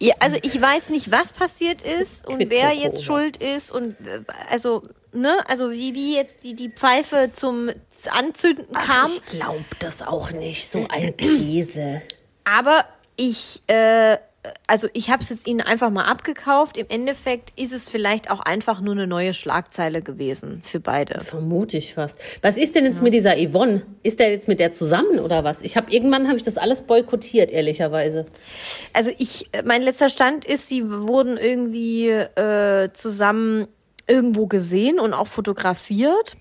Ja, 0.00 0.14
also 0.20 0.36
ich 0.42 0.60
weiß 0.60 0.90
nicht, 0.90 1.10
was 1.10 1.32
passiert 1.32 1.82
ist 1.82 2.26
und 2.26 2.36
Quid 2.36 2.50
wer 2.50 2.72
jetzt 2.72 2.98
ja. 2.98 3.04
schuld 3.04 3.36
ist 3.38 3.70
und 3.72 3.98
äh, 4.06 4.22
also 4.50 4.82
ne, 5.16 5.38
also 5.48 5.70
wie 5.70 5.94
wie 5.94 6.14
jetzt 6.14 6.44
die 6.44 6.54
die 6.54 6.70
Pfeife 6.70 7.30
zum 7.32 7.70
Anzünden 8.10 8.72
kam. 8.72 9.06
Ich 9.06 9.24
glaube 9.38 9.64
das 9.78 10.02
auch 10.02 10.30
nicht. 10.30 10.70
So 10.70 10.86
ein 10.88 11.16
Käse. 11.16 12.02
Aber 12.44 12.84
ich, 13.16 13.62
äh, 13.66 14.18
also 14.66 14.88
ich 14.92 15.10
habe 15.10 15.22
es 15.22 15.30
jetzt 15.30 15.48
ihnen 15.48 15.60
einfach 15.60 15.90
mal 15.90 16.04
abgekauft. 16.04 16.76
Im 16.76 16.86
Endeffekt 16.88 17.52
ist 17.58 17.72
es 17.72 17.88
vielleicht 17.88 18.30
auch 18.30 18.40
einfach 18.40 18.80
nur 18.80 18.94
eine 18.94 19.06
neue 19.06 19.34
Schlagzeile 19.34 20.02
gewesen 20.02 20.60
für 20.62 20.78
beide. 20.78 21.20
Vermute 21.24 21.76
ich 21.76 21.94
fast. 21.94 22.16
Was 22.42 22.56
ist 22.56 22.74
denn 22.74 22.84
jetzt 22.84 23.02
mit 23.02 23.14
dieser 23.14 23.34
Yvonne? 23.36 23.82
Ist 24.02 24.20
der 24.20 24.30
jetzt 24.30 24.46
mit 24.46 24.60
der 24.60 24.74
zusammen 24.74 25.18
oder 25.18 25.42
was? 25.42 25.62
Ich 25.62 25.76
habe 25.76 25.90
irgendwann 25.90 26.28
habe 26.28 26.36
ich 26.36 26.44
das 26.44 26.56
alles 26.56 26.82
boykottiert, 26.82 27.50
ehrlicherweise. 27.50 28.26
Also 28.92 29.10
ich, 29.18 29.48
äh, 29.52 29.62
mein 29.64 29.82
letzter 29.82 30.08
Stand 30.08 30.44
ist, 30.44 30.68
sie 30.68 30.88
wurden 30.88 31.36
irgendwie 31.36 32.10
äh, 32.10 32.92
zusammen 32.92 33.66
irgendwo 34.06 34.46
gesehen 34.46 34.98
und 34.98 35.14
auch 35.14 35.26
fotografiert. 35.26 36.36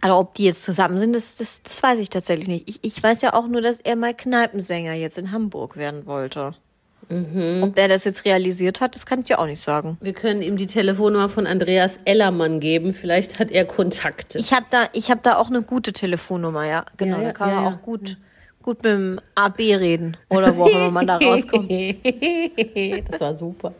Aber 0.00 0.18
ob 0.18 0.34
die 0.34 0.44
jetzt 0.44 0.62
zusammen 0.62 0.98
sind, 0.98 1.14
das, 1.14 1.36
das, 1.36 1.62
das 1.62 1.82
weiß 1.82 1.98
ich 1.98 2.10
tatsächlich 2.10 2.48
nicht. 2.48 2.68
Ich, 2.68 2.78
ich 2.82 3.02
weiß 3.02 3.22
ja 3.22 3.32
auch 3.32 3.46
nur, 3.46 3.62
dass 3.62 3.80
er 3.80 3.96
mal 3.96 4.14
Kneipensänger 4.14 4.92
jetzt 4.92 5.16
in 5.16 5.32
Hamburg 5.32 5.76
werden 5.76 6.06
wollte. 6.06 6.54
Ob 7.10 7.74
der 7.74 7.88
das 7.88 8.04
jetzt 8.04 8.24
realisiert 8.24 8.80
hat, 8.80 8.94
das 8.94 9.04
kann 9.04 9.20
ich 9.20 9.28
ja 9.28 9.38
auch 9.38 9.46
nicht 9.46 9.60
sagen. 9.60 9.98
Wir 10.00 10.14
können 10.14 10.42
ihm 10.42 10.56
die 10.56 10.66
Telefonnummer 10.66 11.28
von 11.28 11.46
Andreas 11.46 12.00
Ellermann 12.04 12.60
geben. 12.60 12.94
Vielleicht 12.94 13.38
hat 13.38 13.50
er 13.50 13.66
Kontakte. 13.66 14.38
Ich 14.38 14.52
habe 14.52 14.66
da, 14.70 14.88
ich 14.92 15.10
hab 15.10 15.22
da 15.22 15.36
auch 15.36 15.48
eine 15.48 15.62
gute 15.62 15.92
Telefonnummer, 15.92 16.66
ja. 16.66 16.84
Genau, 16.96 17.16
Ja, 17.16 17.22
ja, 17.22 17.28
da 17.28 17.32
kann 17.34 17.54
man 17.54 17.64
ja. 17.64 17.70
auch 17.70 17.82
gut, 17.82 18.16
gut 18.64 18.82
mit 18.82 18.92
dem 18.92 19.20
AB 19.34 19.58
reden. 19.58 20.16
Oder 20.30 20.56
wo 20.56 20.64
auch 20.64 20.68
immer 20.70 20.90
man 20.90 21.06
da 21.06 21.18
rauskommt. 21.18 21.70
das 23.10 23.20
war 23.20 23.36
super. 23.36 23.74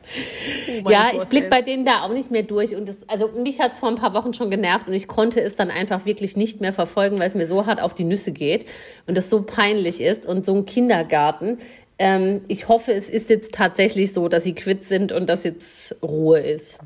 mein 0.83 0.93
ja, 0.93 1.11
Gott, 1.11 1.23
ich 1.23 1.29
blick 1.29 1.45
ey. 1.45 1.51
bei 1.51 1.63
denen 1.63 1.87
da 1.87 2.03
auch 2.03 2.13
nicht 2.13 2.31
mehr 2.31 2.43
durch. 2.43 2.77
Und 2.77 2.87
das, 2.87 3.09
also 3.09 3.29
mich 3.29 3.61
hat 3.61 3.73
es 3.73 3.79
vor 3.79 3.89
ein 3.89 3.97
paar 3.97 4.13
Wochen 4.13 4.35
schon 4.35 4.51
genervt 4.51 4.87
und 4.87 4.93
ich 4.93 5.09
konnte 5.09 5.41
es 5.41 5.57
dann 5.57 5.71
einfach 5.71 6.05
wirklich 6.05 6.37
nicht 6.37 6.61
mehr 6.61 6.75
verfolgen, 6.75 7.19
weil 7.19 7.27
es 7.27 7.35
mir 7.35 7.47
so 7.47 7.65
hart 7.65 7.81
auf 7.81 7.95
die 7.95 8.05
Nüsse 8.05 8.33
geht 8.33 8.67
und 9.07 9.17
es 9.17 9.31
so 9.31 9.43
peinlich 9.43 10.03
ist 10.03 10.27
und 10.27 10.45
so 10.45 10.55
ein 10.55 10.67
Kindergarten. 10.67 11.59
Ähm, 11.99 12.43
ich 12.49 12.69
hoffe, 12.69 12.93
es 12.93 13.09
ist 13.09 13.31
jetzt 13.31 13.55
tatsächlich 13.55 14.13
so, 14.13 14.29
dass 14.29 14.45
sie 14.45 14.55
quitt 14.55 14.87
sind 14.87 15.13
und 15.13 15.29
dass 15.29 15.45
jetzt 15.45 15.97
Ruhe 16.03 16.41
ist. 16.41 16.79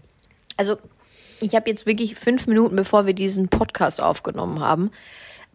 Also 0.57 0.77
Ich 1.41 1.55
habe 1.55 1.69
jetzt 1.69 1.87
wirklich 1.87 2.15
fünf 2.15 2.47
Minuten, 2.47 2.77
bevor 2.77 3.07
wir 3.07 3.15
diesen 3.15 3.49
Podcast 3.49 4.01
aufgenommen 4.01 4.61
haben, 4.61 4.93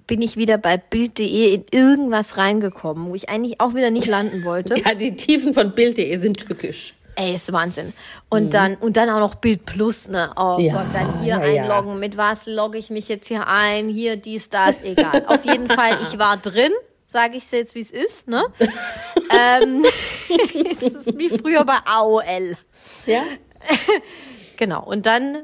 bin 0.07 0.21
ich 0.21 0.37
wieder 0.37 0.57
bei 0.57 0.77
Bild.de 0.77 1.53
in 1.53 1.65
irgendwas 1.71 2.37
reingekommen, 2.37 3.09
wo 3.09 3.15
ich 3.15 3.29
eigentlich 3.29 3.59
auch 3.59 3.73
wieder 3.73 3.91
nicht 3.91 4.07
landen 4.07 4.43
wollte. 4.43 4.75
Ja, 4.83 4.95
die 4.95 5.15
Tiefen 5.15 5.53
von 5.53 5.73
Bild.de 5.73 6.17
sind 6.17 6.37
tückisch. 6.37 6.93
Ey, 7.15 7.35
ist 7.35 7.51
Wahnsinn. 7.53 7.93
Und 8.29 8.53
dann 8.53 8.75
und 8.75 8.97
dann 8.97 9.09
auch 9.09 9.19
noch 9.19 9.35
Bild 9.35 9.65
Plus, 9.65 10.07
ne? 10.07 10.31
Oh 10.35 10.57
Ja, 10.59 10.73
Gott, 10.73 10.87
dann 10.93 11.21
hier 11.21 11.35
ja, 11.35 11.45
ja. 11.45 11.61
einloggen. 11.63 11.99
Mit 11.99 12.17
was 12.17 12.47
logge 12.47 12.77
ich 12.77 12.89
mich 12.89 13.07
jetzt 13.07 13.27
hier 13.27 13.47
ein? 13.47 13.87
Hier 13.87 14.17
dies, 14.17 14.49
das, 14.49 14.81
egal. 14.81 15.23
Auf 15.27 15.45
jeden 15.45 15.67
Fall, 15.67 15.99
ich 16.01 16.17
war 16.17 16.37
drin, 16.37 16.71
sage 17.05 17.37
ich 17.37 17.49
jetzt, 17.51 17.75
wie 17.75 17.81
es 17.81 17.91
ist, 17.91 18.27
ne? 18.27 18.43
ähm, 19.29 19.85
es 20.71 20.81
ist 20.81 21.17
wie 21.17 21.29
früher 21.29 21.63
bei 21.63 21.77
AOL. 21.85 22.57
Ja? 23.05 23.21
Genau. 24.57 24.83
Und 24.83 25.05
dann 25.05 25.43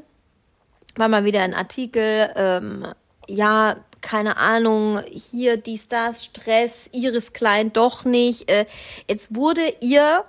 war 0.96 1.08
mal 1.08 1.24
wieder 1.24 1.42
ein 1.42 1.54
Artikel, 1.54 2.30
ähm, 2.34 2.86
ja, 3.28 3.76
keine 4.00 4.36
Ahnung, 4.36 5.00
hier 5.10 5.56
dies, 5.56 5.88
das, 5.88 6.24
Stress, 6.24 6.88
Iris 6.92 7.32
Klein 7.32 7.72
doch 7.72 8.04
nicht. 8.04 8.50
Äh, 8.50 8.66
jetzt 9.08 9.34
wurde 9.36 9.62
ihr 9.80 10.24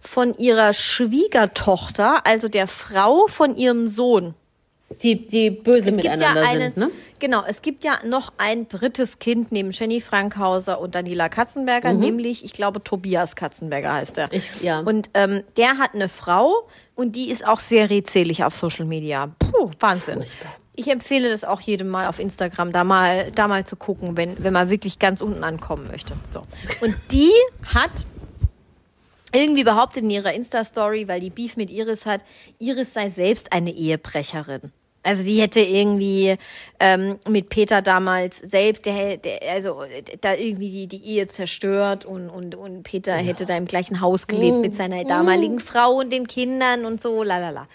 von 0.00 0.36
ihrer 0.38 0.72
Schwiegertochter, 0.72 2.26
also 2.26 2.48
der 2.48 2.66
Frau 2.66 3.26
von 3.28 3.56
ihrem 3.56 3.88
Sohn, 3.88 4.34
Die, 5.02 5.26
die 5.26 5.50
böse 5.50 5.78
es 5.78 5.84
gibt 5.96 6.04
ja 6.04 6.12
miteinander 6.12 6.48
einen, 6.48 6.60
sind, 6.62 6.76
ne? 6.76 6.90
genau, 7.18 7.42
es 7.46 7.60
gibt 7.62 7.82
ja 7.84 7.98
noch 8.04 8.32
ein 8.38 8.68
drittes 8.68 9.18
Kind 9.18 9.50
neben 9.52 9.70
Jenny 9.72 10.00
Frankhauser 10.00 10.80
und 10.80 10.94
Daniela 10.94 11.28
Katzenberger, 11.28 11.92
nämlich, 11.92 12.44
ich 12.44 12.52
glaube, 12.52 12.82
Tobias 12.82 13.34
Katzenberger 13.36 13.94
heißt 13.94 14.18
er. 14.18 14.26
Mhm. 14.28 14.32
Ich- 14.34 14.62
ja. 14.62 14.80
Und 14.80 15.10
ähm, 15.14 15.42
der 15.56 15.78
hat 15.78 15.94
eine 15.94 16.08
Frau 16.08 16.68
und 16.94 17.16
die 17.16 17.30
ist 17.30 17.46
auch 17.46 17.60
sehr 17.60 17.90
redselig 17.90 18.44
auf 18.44 18.54
Social 18.54 18.86
Media. 18.86 19.30
Puh, 19.40 19.70
Wahnsinn. 19.80 20.18
Furchtbar. 20.18 20.52
Ich 20.76 20.88
empfehle 20.88 21.30
das 21.30 21.44
auch 21.44 21.60
jedem 21.60 21.88
mal 21.88 22.06
auf 22.06 22.20
Instagram, 22.20 22.70
da 22.70 22.84
mal, 22.84 23.32
da 23.32 23.48
mal 23.48 23.64
zu 23.64 23.76
gucken, 23.76 24.16
wenn, 24.16 24.42
wenn 24.42 24.52
man 24.52 24.70
wirklich 24.70 24.98
ganz 24.98 25.20
unten 25.22 25.42
ankommen 25.42 25.88
möchte. 25.90 26.14
So. 26.30 26.42
Und 26.80 26.94
die 27.10 27.32
hat 27.74 28.04
irgendwie 29.32 29.64
behauptet 29.64 30.02
in 30.02 30.10
ihrer 30.10 30.32
Insta-Story, 30.32 31.08
weil 31.08 31.20
die 31.20 31.30
Beef 31.30 31.56
mit 31.56 31.70
Iris 31.70 32.06
hat, 32.06 32.22
Iris 32.58 32.92
sei 32.92 33.10
selbst 33.10 33.52
eine 33.52 33.70
Ehebrecherin. 33.70 34.72
Also 35.06 35.22
die 35.22 35.40
hätte 35.40 35.60
irgendwie 35.60 36.34
ähm, 36.80 37.16
mit 37.28 37.48
Peter 37.48 37.80
damals 37.80 38.38
selbst, 38.38 38.86
der, 38.86 39.18
der 39.18 39.40
also 39.52 39.84
da 40.20 40.34
irgendwie 40.34 40.68
die, 40.68 40.86
die 40.88 41.04
Ehe 41.04 41.28
zerstört 41.28 42.04
und, 42.04 42.28
und, 42.28 42.56
und 42.56 42.82
Peter 42.82 43.14
hätte 43.14 43.46
da 43.46 43.56
im 43.56 43.66
gleichen 43.66 44.00
Haus 44.00 44.26
gelebt 44.26 44.58
mit 44.58 44.74
seiner 44.74 45.04
damaligen 45.04 45.60
Frau 45.60 46.00
und 46.00 46.12
den 46.12 46.26
Kindern 46.26 46.84
und 46.84 47.00
so, 47.00 47.22
lalala. 47.22 47.68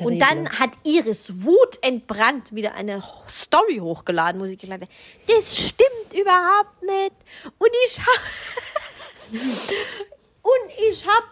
Und 0.00 0.18
Terrible. 0.18 0.44
dann 0.44 0.58
hat 0.58 0.70
Iris 0.84 1.44
Wut 1.44 1.78
entbrannt 1.82 2.54
wieder 2.54 2.74
eine 2.74 3.02
Story 3.28 3.78
hochgeladen, 3.78 4.40
wo 4.40 4.46
sie 4.46 4.56
gesagt 4.56 4.82
hat, 4.82 4.88
das 5.26 5.56
stimmt 5.56 6.14
überhaupt 6.14 6.82
nicht. 6.82 7.12
Und 7.58 7.70
ich 7.84 7.98
hab, 7.98 8.22
und 9.32 10.70
ich 10.88 11.06
hab, 11.06 11.24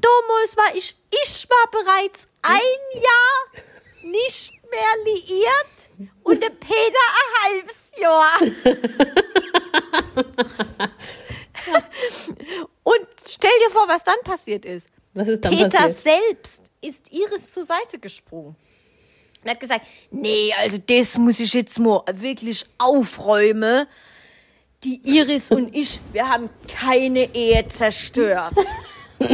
damals 0.00 0.56
war 0.56 0.74
ich, 0.74 0.96
ich 1.24 1.46
war 1.48 1.70
bereits 1.70 2.26
ein 2.42 2.60
Jahr 2.94 3.44
nicht 4.02 4.52
mehr 4.70 4.96
liiert 5.04 5.90
und 6.22 6.42
der 6.42 6.50
Peter 6.50 6.74
ein 6.74 7.54
halbes 7.54 7.92
Jahr. 7.96 8.40
und 12.82 13.06
stell 13.26 13.58
dir 13.64 13.70
vor, 13.70 13.88
was 13.88 14.04
dann 14.04 14.20
passiert 14.24 14.64
ist. 14.64 14.88
Was 15.16 15.28
ist 15.28 15.44
dann 15.44 15.50
Peter 15.56 15.70
passiert? 15.70 15.96
selbst 15.96 16.62
ist 16.82 17.12
Iris 17.12 17.50
zur 17.50 17.64
Seite 17.64 17.98
gesprungen. 17.98 18.54
Und 19.42 19.50
hat 19.50 19.58
gesagt, 19.60 19.86
nee, 20.10 20.52
also 20.58 20.78
das 20.78 21.16
muss 21.18 21.40
ich 21.40 21.52
jetzt 21.54 21.78
mal 21.78 22.02
wirklich 22.12 22.66
aufräumen. 22.78 23.86
Die 24.84 25.00
Iris 25.04 25.50
und 25.50 25.74
ich, 25.74 26.00
wir 26.12 26.28
haben 26.28 26.50
keine 26.68 27.34
Ehe 27.34 27.66
zerstört. 27.68 28.54
also 29.18 29.32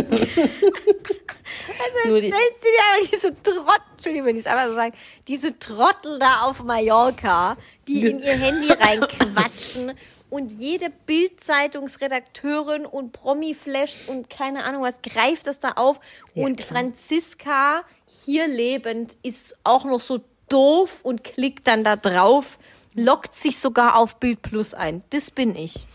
Nur 2.07 2.21
die- 2.21 2.31
stellst 2.31 2.59
du 2.61 2.69
dir 2.69 3.09
diese 3.13 3.43
Trottel, 3.43 3.83
Entschuldigung, 3.93 4.27
wenn 4.29 4.37
ich 4.37 4.47
es 4.47 4.53
einfach 4.53 4.69
so 4.69 4.75
sage, 4.75 4.93
diese 5.27 5.59
Trottel 5.59 6.19
da 6.21 6.43
auf 6.43 6.63
Mallorca, 6.63 7.57
die 7.89 8.07
in 8.07 8.23
ihr 8.23 8.35
Handy 8.37 8.71
reinquatschen 8.73 9.93
und 10.33 10.49
jede 10.49 10.89
Bildzeitungsredakteurin 10.89 12.87
und 12.87 13.13
Promi-Flash 13.13 14.09
und 14.09 14.31
keine 14.31 14.65
Ahnung 14.65 14.83
was 14.83 15.03
greift 15.03 15.47
das 15.47 15.61
da 15.61 15.73
auf 15.73 16.01
und 16.35 16.63
Franziska 16.63 17.83
hier 18.07 18.49
lebend 18.49 19.17
ist 19.23 19.57
auch 19.63 19.85
noch 19.85 20.01
so 20.01 20.23
doof 20.49 21.01
und 21.03 21.25
klickt 21.25 21.67
dann 21.67 21.85
da 21.85 21.97
drauf, 21.97 22.59
lockt 22.95 23.35
sich 23.35 23.59
sogar 23.59 23.97
auf 23.97 24.19
Bild 24.21 24.43
Plus 24.43 24.75
ein. 24.75 25.03
Das 25.11 25.31
bin 25.31 25.57
ich. 25.57 25.87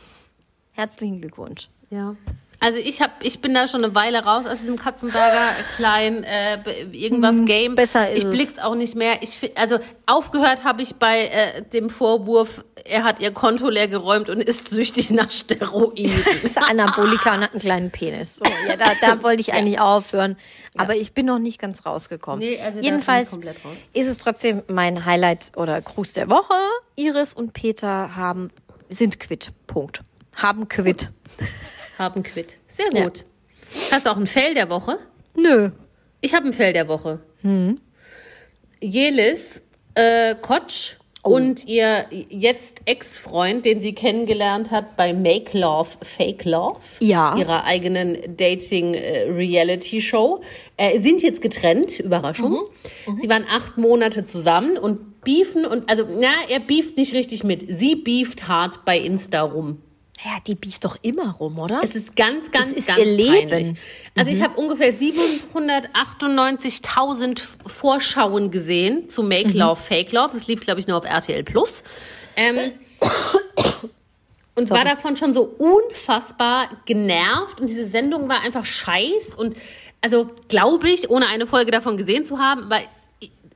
Herzlichen 0.73 1.21
Glückwunsch. 1.21 1.69
Ja. 1.89 2.15
Also 2.60 2.80
ich 2.80 3.02
hab, 3.02 3.24
ich 3.24 3.39
bin 3.39 3.54
da 3.54 3.67
schon 3.67 3.84
eine 3.84 3.93
Weile 3.93 4.24
raus 4.24 4.48
aus 4.48 4.60
diesem 4.60 4.78
Katzenberger 4.78 5.52
klein 5.76 6.24
äh, 6.24 6.58
irgendwas 6.91 7.46
Game. 7.46 7.74
Mhm. 7.74 7.76
besser 7.76 8.10
ist 8.10 8.24
ich 8.24 8.30
blick's 8.30 8.58
auch 8.58 8.74
nicht 8.74 8.96
mehr. 8.96 9.22
Ich 9.22 9.52
also 9.56 9.78
aufgehört 10.08 10.63
habe 10.63 10.82
ich 10.82 10.96
bei 10.96 11.26
äh, 11.26 11.62
dem 11.62 11.91
Vorwurf, 11.91 12.65
er 12.84 13.04
hat 13.04 13.20
ihr 13.20 13.32
Konto 13.32 13.70
leer 13.70 13.88
geräumt 13.88 14.30
und 14.30 14.41
ist 14.41 14.70
süchtig 14.70 15.12
nach 15.12 15.30
Steroiden. 15.30 16.08
Das 16.28 16.43
ist 16.43 16.58
Anabolika 16.58 17.36
und 17.36 17.41
hat 17.41 17.52
einen 17.52 17.60
kleinen 17.60 17.91
Penis. 17.91 18.38
So, 18.38 18.46
ja, 18.67 18.76
da, 18.76 18.91
da 19.02 19.24
wollte 19.24 19.41
ich 19.41 19.54
eigentlich 19.54 19.80
aufhören. 19.80 20.36
Aber 20.78 20.96
ich 20.96 21.13
bin 21.13 21.28
noch 21.28 21.39
nicht 21.39 21.60
ganz 21.60 21.86
rausgekommen. 21.86 22.39
Nee, 22.39 22.60
also 22.60 22.80
Jedenfalls 22.80 23.34
raus. 23.34 23.43
ist 23.93 24.08
es 24.08 24.17
trotzdem 24.17 24.63
mein 24.67 25.06
Highlight 25.06 25.52
oder 25.56 25.80
Gruß 25.82 26.13
der 26.13 26.30
Woche. 26.30 26.54
Iris 26.96 27.34
und 27.34 27.54
Peter 27.54 28.15
haben, 28.15 28.50
sind 28.89 29.20
quitt. 29.20 29.52
Punkt. 29.67 30.04
Haben 30.36 30.67
quitt. 30.67 31.10
Haben 31.98 32.24
quitt. 32.24 32.58
Sehr 32.68 32.88
Ja. 32.94 33.04
gut. 33.06 33.26
Hast 33.92 34.06
du 34.06 34.12
auch 34.12 34.18
ein 34.18 34.28
Fell 34.28 34.54
der 34.54 34.70
Woche? 34.70 34.98
Nö. 35.36 35.72
Ich 36.22 36.34
habe 36.34 36.48
ein 36.48 36.54
Fell 36.54 36.74
der 36.74 36.88
Woche. 36.88 37.20
Hm. 37.42 37.80
Jelis 38.82 39.64
äh, 39.96 40.36
Kotsch 40.36 40.96
Oh. 41.24 41.32
und 41.36 41.66
ihr 41.68 42.06
jetzt 42.30 42.84
Ex-Freund, 42.86 43.66
den 43.66 43.82
sie 43.82 43.94
kennengelernt 43.94 44.72
hat 44.72 44.96
bei 44.96 45.12
Make 45.14 45.58
Love, 45.58 45.90
Fake 46.02 46.46
Love, 46.46 46.80
Ja. 47.02 47.36
ihrer 47.36 47.66
eigenen 47.66 48.38
Dating-Reality-Show, 48.38 50.42
äh, 50.78 51.00
sind 51.00 51.22
jetzt 51.22 51.42
getrennt. 51.42 52.00
Überraschung. 52.00 52.68
Mhm. 53.08 53.18
Sie 53.18 53.28
waren 53.30 53.46
acht 53.52 53.78
Monate 53.78 54.26
zusammen 54.26 54.78
und 54.78 55.20
beefen 55.22 55.66
und 55.66 55.90
also 55.90 56.06
na, 56.10 56.32
er 56.48 56.60
beeft 56.62 56.96
nicht 56.96 57.14
richtig 57.14 57.44
mit. 57.44 57.66
Sie 57.68 57.96
beeft 57.96 58.48
hart 58.48 58.86
bei 58.86 58.98
Insta 58.98 59.42
rum. 59.42 59.82
Ja, 60.25 60.39
die 60.45 60.56
bieft 60.56 60.84
doch 60.84 60.97
immer 61.03 61.34
rum, 61.34 61.60
oder? 61.60 61.80
Es 61.84 61.95
ist 61.95 62.15
ganz, 62.15 62.49
ganz, 62.51 62.71
ist 62.71 62.88
ganz 62.88 62.99
ihr 62.99 63.06
Leben. 63.06 63.49
peinlich. 63.49 63.77
Also 64.15 64.32
ich 64.32 64.41
habe 64.41 64.60
ungefähr 64.60 64.91
798.000 64.91 67.39
Vorschauen 67.67 68.49
gesehen 68.49 69.10
zu 69.10 69.21
Make 69.21 69.56
Love, 69.56 69.80
Fake 69.80 70.12
Love. 70.12 70.36
Es 70.36 70.47
lief, 70.47 70.62
glaube 70.62 70.80
ich, 70.80 70.88
nur 70.88 70.97
auf 70.97 71.06
RTL 71.06 71.43
Plus. 71.43 71.84
Ähm, 72.36 72.71
und 74.56 74.71
war 74.71 74.86
davon 74.86 75.15
schon 75.17 75.36
so 75.36 75.43
unfassbar 75.43 76.67
genervt. 76.86 77.62
Und 77.62 77.69
diese 77.69 77.88
Sendung 77.88 78.27
war 78.27 78.41
einfach 78.41 78.65
scheiß. 78.65 79.36
Und 79.36 79.56
also 80.01 80.32
glaube 80.47 80.89
ich, 80.89 81.12
ohne 81.12 81.27
eine 81.27 81.45
Folge 81.45 81.69
davon 81.69 81.95
gesehen 81.95 82.25
zu 82.25 82.39
haben, 82.39 82.63
aber 82.63 82.80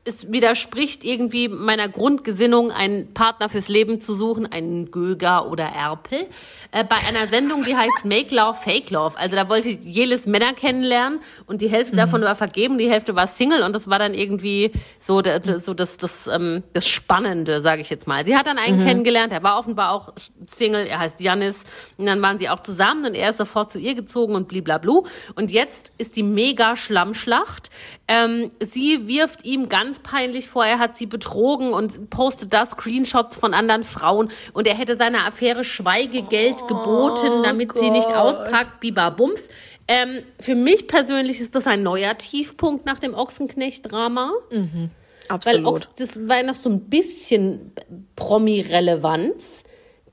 es 0.04 0.32
widerspricht 0.32 1.04
irgendwie 1.04 1.48
meiner 1.48 1.88
Grundgesinnung, 1.88 2.72
einen 2.72 3.14
Partner 3.14 3.50
fürs 3.50 3.70
Leben 3.70 4.02
zu 4.02 4.16
suchen, 4.16 4.52
einen 4.52 4.90
Göger 4.90 5.48
oder 5.48 5.66
Erpel, 5.66 6.28
äh, 6.72 6.84
bei 6.84 6.96
einer 7.08 7.28
Sendung, 7.28 7.62
die 7.64 7.76
heißt 7.76 8.04
Make 8.04 8.34
Love, 8.34 8.58
Fake 8.58 8.90
Love. 8.90 9.18
Also 9.20 9.36
da 9.36 9.48
wollte 9.48 9.70
Jelis 9.70 10.26
Männer 10.26 10.54
kennenlernen 10.54 11.20
und 11.46 11.62
die 11.62 11.70
Hälfte 11.70 11.96
davon 11.96 12.22
war 12.24 12.34
vergeben, 12.34 12.80
die 12.80 12.90
Hälfte 12.90 13.16
war 13.16 13.28
Single 13.28 13.62
und 13.62 13.74
das 13.74 13.90
war 13.90 14.00
dann 14.00 14.16
irgendwie 14.16 14.72
so, 15.00 15.22
so 15.60 15.74
das, 15.76 15.98
das, 15.98 16.28
ähm, 16.28 16.64
das 16.74 16.88
Spannende, 16.88 17.62
sage 17.62 17.82
ich 17.82 17.92
jetzt 17.92 18.08
mal. 18.08 18.26
Sie 18.26 18.36
hat 18.36 18.48
dann 18.48 18.58
einen 18.58 18.84
kennengelernt, 18.84 19.32
er 19.32 19.44
war 19.44 19.60
offenbar 19.60 19.92
auch 19.92 20.14
Single, 20.48 20.88
er 20.88 20.98
heißt 20.98 21.22
Janis 21.22 21.60
und 21.98 22.08
dann 22.08 22.22
waren 22.24 22.40
sie 22.40 22.50
auch 22.50 22.60
zusammen 22.60 23.06
und 23.06 23.14
er 23.14 23.30
ist 23.30 23.38
sofort 23.38 23.72
zu 23.72 23.78
ihr 23.78 23.94
gezogen 23.94 24.34
und 24.34 24.48
bliblablu. 24.48 25.04
Und 25.36 25.52
jetzt 25.52 25.94
ist 26.00 26.16
die 26.16 26.24
mega 26.24 26.76
Schlammschlacht. 26.76 27.70
Ähm, 28.08 28.52
sie 28.60 29.08
wirft 29.08 29.46
ihm 29.46 29.70
ganz 29.70 29.91
peinlich 30.00 30.50
vor, 30.50 30.66
er 30.66 30.80
hat 30.80 30.98
sie 30.98 31.06
betrogen 31.06 31.74
und 31.74 32.10
postet 32.10 32.54
da 32.54 32.66
Screenshots 32.66 33.38
von 33.38 33.54
anderen 33.54 33.84
Frauen 33.84 34.32
und 34.54 34.68
er 34.68 34.76
hätte 34.76 34.98
seiner 34.98 35.28
Affäre 35.28 35.64
Schweigegeld 35.64 36.68
geboten, 36.68 37.44
damit 37.44 37.78
sie 37.78 37.90
nicht 37.90 38.08
auspackt, 38.08 38.80
bibabums. 38.80 39.42
Ähm, 39.88 40.24
für 40.40 40.56
mich 40.56 40.88
persönlich 40.88 41.40
ist 41.40 41.56
das 41.56 41.68
ein 41.68 41.84
neuer 41.84 42.18
Tiefpunkt 42.18 42.86
nach 42.86 43.00
dem 43.00 43.14
Ochsenknecht-Drama. 43.14 44.32
Weil 44.50 44.90
Absolut. 45.28 45.66
auch, 45.88 45.94
das 45.98 46.28
war 46.28 46.44
noch 46.44 46.56
so 46.56 46.70
ein 46.70 46.82
bisschen 46.90 47.74
Promi-Relevanz. 48.16 49.64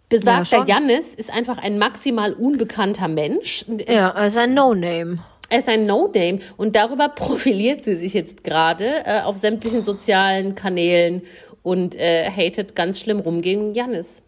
Besagter 0.08 0.58
Ja. 0.58 0.64
Jannis 0.66 1.14
ist 1.14 1.30
einfach 1.30 1.58
ein 1.58 1.78
maximal 1.78 2.32
unbekannter 2.32 3.08
Mensch. 3.08 3.64
ja, 3.86 4.10
also 4.12 4.40
ein 4.40 4.54
No-Name. 4.54 5.18
Er 5.48 5.58
ist 5.60 5.68
ein 5.68 5.84
No-Name 5.84 6.40
und 6.56 6.76
darüber 6.76 7.08
profiliert 7.14 7.84
sie 7.84 7.96
sich 7.96 8.14
jetzt 8.14 8.44
gerade 8.44 9.04
äh, 9.04 9.22
auf 9.22 9.38
sämtlichen 9.38 9.84
sozialen 9.84 10.54
Kanälen 10.54 11.22
und 11.62 11.94
äh, 11.96 12.30
hatet 12.30 12.74
ganz 12.74 13.00
schlimm 13.00 13.20
rum 13.20 13.42
gegen 13.42 13.74
Janis. 13.74 14.22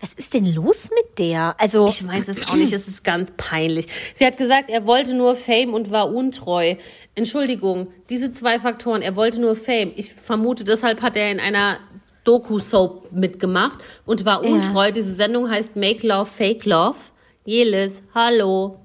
Was 0.00 0.12
ist 0.12 0.34
denn 0.34 0.52
los 0.52 0.90
mit 0.90 1.18
der? 1.18 1.54
Also 1.58 1.88
Ich 1.88 2.06
weiß 2.06 2.28
es 2.28 2.46
auch 2.46 2.56
nicht, 2.56 2.72
es 2.72 2.88
ist 2.88 3.04
ganz 3.04 3.30
peinlich. 3.36 3.86
Sie 4.14 4.26
hat 4.26 4.36
gesagt, 4.36 4.68
er 4.68 4.86
wollte 4.86 5.14
nur 5.14 5.34
Fame 5.34 5.72
und 5.72 5.90
war 5.90 6.12
untreu. 6.12 6.74
Entschuldigung, 7.14 7.88
diese 8.10 8.32
zwei 8.32 8.58
Faktoren, 8.58 9.02
er 9.02 9.16
wollte 9.16 9.40
nur 9.40 9.54
Fame. 9.54 9.92
Ich 9.96 10.12
vermute, 10.12 10.64
deshalb 10.64 11.00
hat 11.00 11.16
er 11.16 11.30
in 11.30 11.40
einer 11.40 11.78
Doku-Soap 12.24 13.12
mitgemacht 13.12 13.78
und 14.04 14.24
war 14.24 14.44
untreu. 14.44 14.90
Diese 14.90 15.14
Sendung 15.14 15.50
heißt 15.50 15.76
Make 15.76 16.06
Love, 16.06 16.26
Fake 16.26 16.64
Love. 16.64 16.98
Jelis, 17.44 18.02
hallo. 18.14 18.83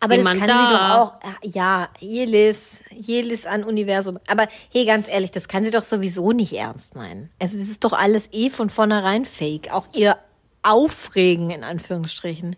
Aber 0.00 0.16
das 0.16 0.26
kann 0.26 0.40
sie 0.40 0.46
doch 0.46 0.70
da? 0.70 1.02
auch, 1.02 1.12
ja, 1.42 1.88
Jelis, 1.98 2.82
Jelis 2.90 3.46
an 3.46 3.64
Universum. 3.64 4.18
Aber 4.26 4.48
hey, 4.72 4.84
ganz 4.84 5.08
ehrlich, 5.08 5.30
das 5.30 5.48
kann 5.48 5.64
sie 5.64 5.70
doch 5.70 5.82
sowieso 5.82 6.32
nicht 6.32 6.52
ernst 6.52 6.94
meinen. 6.94 7.30
Also 7.38 7.58
das 7.58 7.68
ist 7.68 7.84
doch 7.84 7.92
alles 7.92 8.28
eh 8.32 8.50
von 8.50 8.70
vornherein 8.70 9.24
fake. 9.24 9.72
Auch 9.72 9.86
ihr 9.94 10.16
Aufregen 10.62 11.50
in 11.50 11.64
Anführungsstrichen. 11.64 12.56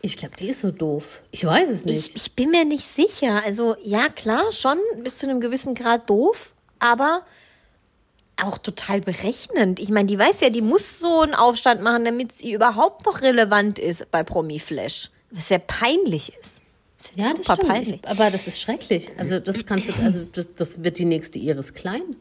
Ich 0.00 0.16
glaube, 0.16 0.36
die 0.36 0.48
ist 0.48 0.60
so 0.60 0.72
doof. 0.72 1.20
Ich 1.30 1.44
weiß 1.44 1.70
es 1.70 1.84
nicht. 1.84 2.08
Ich, 2.08 2.16
ich 2.16 2.32
bin 2.32 2.50
mir 2.50 2.64
nicht 2.64 2.84
sicher. 2.84 3.42
Also 3.44 3.76
ja, 3.84 4.08
klar, 4.08 4.50
schon 4.50 4.78
bis 5.02 5.18
zu 5.18 5.28
einem 5.28 5.40
gewissen 5.40 5.74
Grad 5.74 6.10
doof, 6.10 6.52
aber 6.80 7.22
auch 8.36 8.58
total 8.58 9.00
berechnend. 9.00 9.78
Ich 9.78 9.90
meine, 9.90 10.06
die 10.06 10.18
weiß 10.18 10.40
ja, 10.40 10.50
die 10.50 10.62
muss 10.62 10.98
so 10.98 11.20
einen 11.20 11.34
Aufstand 11.34 11.82
machen, 11.82 12.04
damit 12.04 12.32
sie 12.32 12.52
überhaupt 12.52 13.06
noch 13.06 13.22
relevant 13.22 13.78
ist 13.78 14.10
bei 14.10 14.24
Promi 14.24 14.58
Flash. 14.58 15.10
Was 15.32 15.48
ja 15.48 15.58
peinlich 15.58 16.32
ist. 16.40 16.62
Ist 16.98 17.16
ja, 17.16 17.32
das 17.34 17.44
stimmt. 17.44 17.68
peinlich. 17.68 18.00
Ich, 18.02 18.08
aber 18.08 18.30
das 18.30 18.46
ist 18.46 18.60
schrecklich. 18.60 19.10
Also 19.16 19.40
das 19.40 19.66
kannst 19.66 19.88
du, 19.88 19.92
also 20.02 20.24
das, 20.32 20.48
das 20.54 20.84
wird 20.84 20.98
die 20.98 21.04
nächste 21.04 21.38
Iris 21.38 21.74
Klein. 21.74 22.16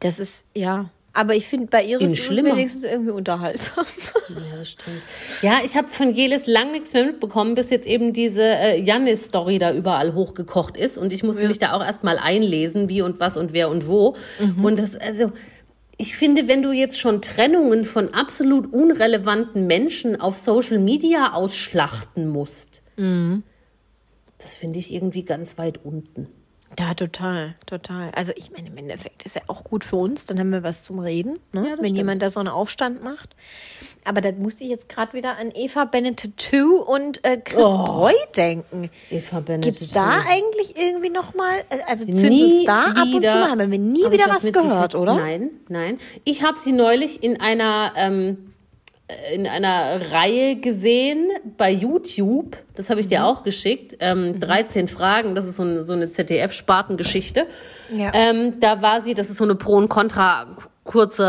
Das 0.00 0.20
ist, 0.20 0.46
ja. 0.54 0.90
Aber 1.12 1.34
ich 1.34 1.46
finde, 1.46 1.66
bei 1.66 1.84
Iris 1.84 2.10
In 2.10 2.16
ist 2.16 2.30
es 2.30 2.44
wenigstens 2.44 2.84
irgendwie 2.84 3.10
unterhaltsam. 3.10 3.84
Ja, 4.30 4.58
das 4.58 4.70
stimmt. 4.70 5.02
Ja, 5.42 5.58
ich 5.64 5.76
habe 5.76 5.88
von 5.88 6.14
Jelis 6.14 6.46
lang 6.46 6.70
nichts 6.70 6.92
mehr 6.92 7.04
mitbekommen, 7.04 7.56
bis 7.56 7.70
jetzt 7.70 7.84
eben 7.84 8.12
diese 8.12 8.44
äh, 8.44 8.80
Janis-Story 8.80 9.58
da 9.58 9.74
überall 9.74 10.14
hochgekocht 10.14 10.76
ist. 10.76 10.98
Und 10.98 11.12
ich 11.12 11.24
musste 11.24 11.48
mich 11.48 11.58
da 11.58 11.72
auch 11.72 11.82
erstmal 11.82 12.16
einlesen, 12.16 12.88
wie 12.88 13.02
und 13.02 13.18
was 13.18 13.36
und 13.36 13.52
wer 13.52 13.68
und 13.68 13.88
wo. 13.88 14.14
Und 14.62 14.78
das, 14.78 14.94
also, 14.94 15.32
ich 16.00 16.16
finde, 16.16 16.48
wenn 16.48 16.62
du 16.62 16.72
jetzt 16.72 16.98
schon 16.98 17.20
Trennungen 17.20 17.84
von 17.84 18.14
absolut 18.14 18.72
unrelevanten 18.72 19.66
Menschen 19.66 20.20
auf 20.20 20.38
Social 20.38 20.78
Media 20.78 21.34
ausschlachten 21.34 22.26
musst, 22.26 22.82
das 24.38 24.56
finde 24.56 24.78
ich 24.78 24.92
irgendwie 24.92 25.24
ganz 25.24 25.58
weit 25.58 25.84
unten. 25.84 26.28
Ja, 26.78 26.94
total, 26.94 27.56
total. 27.66 28.10
Also 28.12 28.32
ich 28.36 28.50
meine, 28.52 28.68
im 28.68 28.76
Endeffekt 28.76 29.24
ist 29.24 29.34
ja 29.36 29.42
auch 29.48 29.64
gut 29.64 29.84
für 29.84 29.96
uns, 29.96 30.24
dann 30.26 30.38
haben 30.38 30.50
wir 30.50 30.62
was 30.62 30.84
zum 30.84 31.00
Reden, 31.00 31.38
ne? 31.52 31.68
Ja, 31.68 31.76
wenn 31.76 31.86
stimmt. 31.86 31.96
jemand 31.96 32.22
da 32.22 32.30
so 32.30 32.40
einen 32.40 32.48
Aufstand 32.48 33.02
macht. 33.02 33.34
Aber 34.04 34.20
da 34.20 34.32
musste 34.32 34.64
ich 34.64 34.70
jetzt 34.70 34.88
gerade 34.88 35.12
wieder 35.12 35.36
an 35.38 35.52
Eva 35.54 35.84
Benedict 35.84 36.40
2 36.40 36.62
und 36.82 37.24
äh, 37.24 37.36
Chris 37.36 37.58
Oh. 37.64 37.84
Breu 37.84 38.12
denken. 38.36 38.90
Eva 39.10 39.40
Benedict. 39.40 39.78
Gibt's 39.78 39.92
da 39.94 40.22
eigentlich 40.28 40.74
irgendwie 40.76 41.10
noch 41.10 41.34
mal, 41.34 41.58
äh, 41.68 41.78
also 41.86 42.06
Nie 42.06 42.14
zündelt's 42.14 42.64
da 42.64 42.80
ab 42.92 43.08
und 43.12 43.22
zu 43.24 43.36
mal? 43.36 43.50
Haben 43.50 43.70
wir 43.70 43.78
nie 43.78 44.04
Hab 44.04 44.12
wieder 44.12 44.28
was 44.28 44.50
gehört, 44.52 44.94
oder? 44.94 45.14
Nein, 45.16 45.50
nein. 45.68 45.98
Ich 46.24 46.42
habe 46.42 46.58
sie 46.58 46.72
neulich 46.72 47.22
in 47.22 47.40
einer 47.40 47.92
ähm, 47.96 48.46
in 49.34 49.46
einer 49.48 50.12
Reihe 50.12 50.54
gesehen 50.54 51.30
bei 51.56 51.70
YouTube. 51.72 52.56
Das 52.76 52.90
habe 52.90 53.00
ich 53.00 53.06
Mhm. 53.06 53.10
dir 53.10 53.26
auch 53.26 53.42
geschickt. 53.42 53.96
Ähm, 53.98 54.38
13 54.38 54.86
Fragen. 54.86 55.34
Das 55.34 55.46
ist 55.46 55.56
so 55.56 55.64
eine, 55.64 55.82
so 55.82 55.94
eine 55.94 56.12
ZDF-Spartengeschichte. 56.12 57.46
Ja. 57.92 58.12
Ähm, 58.14 58.60
da 58.60 58.82
war 58.82 59.02
sie. 59.02 59.14
Das 59.14 59.28
ist 59.28 59.38
so 59.38 59.44
eine 59.44 59.56
Pro 59.56 59.74
und 59.76 59.88
Contra 59.88 60.46
kurze 60.84 61.26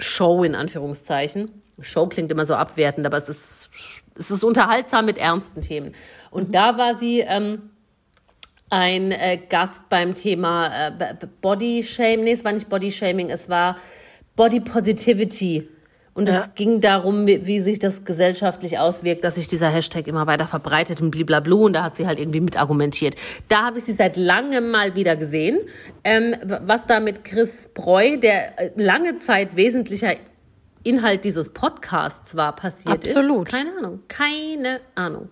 Argumentationsshow 0.00 0.44
in 0.44 0.54
Anführungszeichen. 0.54 1.62
Show 1.80 2.06
klingt 2.08 2.30
immer 2.30 2.44
so 2.44 2.54
abwertend, 2.54 3.06
aber 3.06 3.16
es 3.16 3.28
ist 3.28 3.70
es 4.18 4.30
ist 4.30 4.44
unterhaltsam 4.44 5.06
mit 5.06 5.16
ernsten 5.16 5.62
Themen. 5.62 5.94
Und 6.30 6.48
Mhm. 6.48 6.52
da 6.52 6.76
war 6.76 6.94
sie 6.94 7.20
ähm, 7.20 7.70
ein 8.68 9.12
äh, 9.12 9.38
Gast 9.48 9.88
beim 9.88 10.14
Thema 10.14 10.88
äh, 10.88 11.26
Body 11.40 11.82
Shaming. 11.82 12.24
Nee, 12.24 12.32
es 12.32 12.44
war 12.44 12.52
nicht 12.52 12.68
Body 12.68 12.92
Shaming, 12.92 13.30
es 13.30 13.48
war 13.48 13.76
Body 14.36 14.60
Positivity. 14.60 15.68
Und 16.12 16.28
es 16.28 16.54
ging 16.54 16.80
darum, 16.80 17.26
wie, 17.26 17.46
wie 17.46 17.60
sich 17.60 17.78
das 17.78 18.04
gesellschaftlich 18.04 18.78
auswirkt, 18.78 19.22
dass 19.22 19.36
sich 19.36 19.46
dieser 19.46 19.68
Hashtag 19.68 20.08
immer 20.08 20.26
weiter 20.26 20.48
verbreitet 20.48 21.00
und 21.00 21.10
blablabla. 21.12 21.54
Und 21.54 21.72
da 21.74 21.84
hat 21.84 21.96
sie 21.96 22.06
halt 22.06 22.18
irgendwie 22.18 22.40
mit 22.40 22.56
argumentiert. 22.56 23.14
Da 23.48 23.66
habe 23.66 23.78
ich 23.78 23.84
sie 23.84 23.92
seit 23.92 24.16
langem 24.16 24.70
mal 24.70 24.96
wieder 24.96 25.16
gesehen. 25.16 25.60
Ähm, 26.02 26.34
was 26.42 26.86
da 26.86 27.00
mit 27.00 27.24
Chris 27.24 27.70
Breu, 27.72 28.16
der 28.16 28.58
äh, 28.58 28.70
lange 28.74 29.18
Zeit 29.18 29.56
wesentlicher 29.56 30.14
Inhalt 30.82 31.24
dieses 31.24 31.50
Podcasts 31.50 32.34
war, 32.34 32.56
passiert 32.56 33.04
Absolut. 33.04 33.46
ist. 33.46 33.54
Keine 33.54 33.70
Ahnung. 33.78 34.00
Keine 34.08 34.80
Ahnung. 34.96 35.28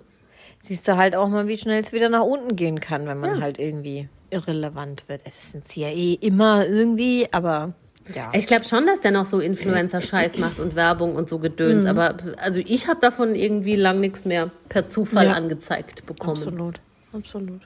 Siehst 0.60 0.86
du 0.86 0.96
halt 0.96 1.16
auch 1.16 1.28
mal, 1.28 1.48
wie 1.48 1.58
schnell 1.58 1.80
es 1.80 1.92
wieder 1.92 2.08
nach 2.08 2.24
unten 2.24 2.54
gehen 2.56 2.80
kann, 2.80 3.06
wenn 3.06 3.18
man 3.18 3.40
halt 3.40 3.58
irgendwie 3.58 4.08
irrelevant 4.30 5.08
wird. 5.08 5.22
Es 5.24 5.52
sind 5.52 5.68
sie 5.68 5.82
ja 5.82 5.88
eh 5.88 6.14
immer 6.14 6.66
irgendwie, 6.66 7.28
aber 7.32 7.74
ja. 8.14 8.30
Ich 8.32 8.46
glaube 8.46 8.64
schon, 8.64 8.86
dass 8.86 9.00
der 9.00 9.10
noch 9.12 9.26
so 9.26 9.40
Influencer-Scheiß 9.40 10.36
macht 10.38 10.58
und 10.60 10.74
Werbung 10.74 11.16
und 11.16 11.28
so 11.28 11.38
Gedöns. 11.38 11.86
Aber 11.86 12.16
also 12.36 12.60
ich 12.64 12.88
habe 12.88 13.00
davon 13.00 13.34
irgendwie 13.34 13.76
lang 13.76 14.00
nichts 14.00 14.24
mehr 14.24 14.50
per 14.68 14.88
Zufall 14.88 15.26
Ja. 15.26 15.32
angezeigt 15.32 16.06
bekommen. 16.06 16.30
Absolut, 16.32 16.80
absolut. 17.12 17.62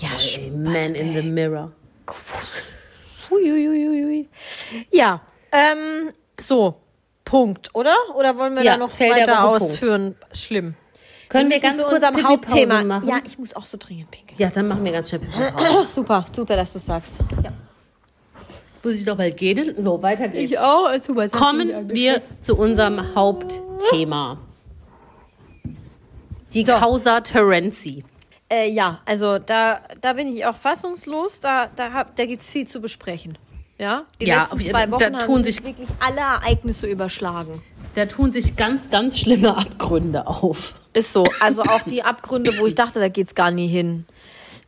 Ja, 0.00 0.10
Ey, 0.38 0.50
Man 0.50 0.94
in 0.94 1.14
the 1.14 1.22
Mirror. 1.22 1.72
Huiuiuiui. 3.30 4.28
Ja, 4.90 5.20
ähm, 5.52 6.08
so, 6.38 6.76
Punkt, 7.24 7.70
oder? 7.74 7.94
Oder 8.16 8.36
wollen 8.36 8.54
wir 8.54 8.62
Ja, 8.62 8.72
da 8.72 8.78
noch 8.78 8.98
weiter 8.98 9.32
Woche, 9.44 9.58
Punkt. 9.58 9.62
ausführen? 9.62 10.14
Schlimm. 10.32 10.74
Können 11.28 11.48
wir, 11.50 11.56
müssen 11.58 11.62
ganz 11.62 11.76
zu 11.78 11.84
kurz 11.84 12.02
unserem 12.04 12.26
Hauptthema 12.28 12.82
machen? 12.82 13.08
Ja, 13.08 13.18
ich 13.24 13.38
muss 13.38 13.54
auch 13.54 13.66
so 13.66 13.76
dringend 13.78 14.10
pinkeln. 14.10 14.36
Ja, 14.38 14.48
dann 14.50 14.66
machen 14.66 14.84
wir 14.84 14.90
ganz 14.92 15.08
schnell. 15.10 15.20
Ach, 15.56 15.86
super, 15.88 16.24
super, 16.32 16.56
dass 16.56 16.72
du 16.72 16.78
sagst. 16.80 17.20
Muss 18.82 18.94
ich 18.94 19.04
doch 19.04 19.16
mal 19.18 19.30
gehen? 19.30 19.74
So, 19.82 20.02
weiter 20.02 20.28
geht's. 20.28 20.56
auch, 20.56 20.88
super. 21.02 21.28
Kommen 21.28 21.90
wir 21.90 22.22
zu 22.40 22.56
unserem 22.56 23.14
Hauptthema. 23.14 24.38
Die 26.52 26.64
Causa 26.64 27.20
Terenzi. 27.20 28.04
Äh, 28.52 28.70
ja, 28.72 29.00
also 29.06 29.38
da, 29.38 29.80
da 30.00 30.14
bin 30.14 30.28
ich 30.34 30.44
auch 30.46 30.56
fassungslos. 30.56 31.40
Da, 31.40 31.68
da, 31.76 31.92
hab, 31.92 32.16
da 32.16 32.26
gibt 32.26 32.40
es 32.40 32.50
viel 32.50 32.66
zu 32.66 32.80
besprechen. 32.80 33.38
Ja, 33.78 34.04
die 34.20 34.26
Ja, 34.26 34.42
letzten 34.42 34.60
zwei 34.60 34.86
da 34.86 34.92
Wochen 34.92 35.00
tun 35.12 35.16
haben 35.20 35.44
sich- 35.44 35.64
wirklich 35.64 35.88
alle 36.00 36.18
Ereignisse 36.20 36.86
überschlagen. 36.86 37.62
Da 37.94 38.06
tun 38.06 38.32
sich 38.32 38.56
ganz, 38.56 38.90
ganz 38.90 39.18
schlimme 39.18 39.56
Abgründe 39.56 40.26
auf. 40.26 40.74
Ist 40.92 41.12
so. 41.12 41.24
Also 41.40 41.62
auch 41.62 41.82
die 41.82 42.02
Abgründe, 42.02 42.52
wo 42.58 42.66
ich 42.66 42.74
dachte, 42.74 42.98
da 43.00 43.08
geht's 43.08 43.34
gar 43.34 43.50
nie 43.50 43.68
hin. 43.68 44.04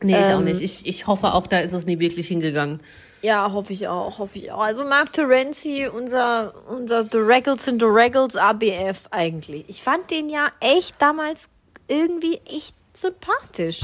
Nee, 0.02 0.18
ich 0.18 0.26
auch 0.26 0.38
Ähm, 0.38 0.44
nicht. 0.44 0.62
Ich, 0.62 0.86
ich 0.86 1.06
hoffe 1.06 1.34
auch, 1.34 1.46
da 1.46 1.58
ist 1.60 1.72
es 1.72 1.84
nie 1.86 1.98
wirklich 1.98 2.28
hingegangen. 2.28 2.80
Ja, 3.22 3.52
hoffe 3.52 3.72
ich 3.72 3.86
auch, 3.86 4.18
hoffe 4.18 4.38
ich 4.38 4.50
auch. 4.50 4.60
Also 4.62 4.84
Mark 4.84 5.12
Terenzi, 5.12 5.86
unser, 5.86 6.52
unser 6.68 7.04
The 7.10 7.18
Regals 7.18 7.68
and 7.68 7.80
The 7.80 7.86
Regals 7.86 8.36
ABF 8.36 9.02
eigentlich. 9.12 9.64
Ich 9.68 9.80
fand 9.82 10.10
den 10.10 10.28
ja 10.28 10.48
echt 10.60 10.96
damals 10.98 11.48
irgendwie 11.86 12.40
echt 12.44 12.74
sympathisch. 12.94 13.82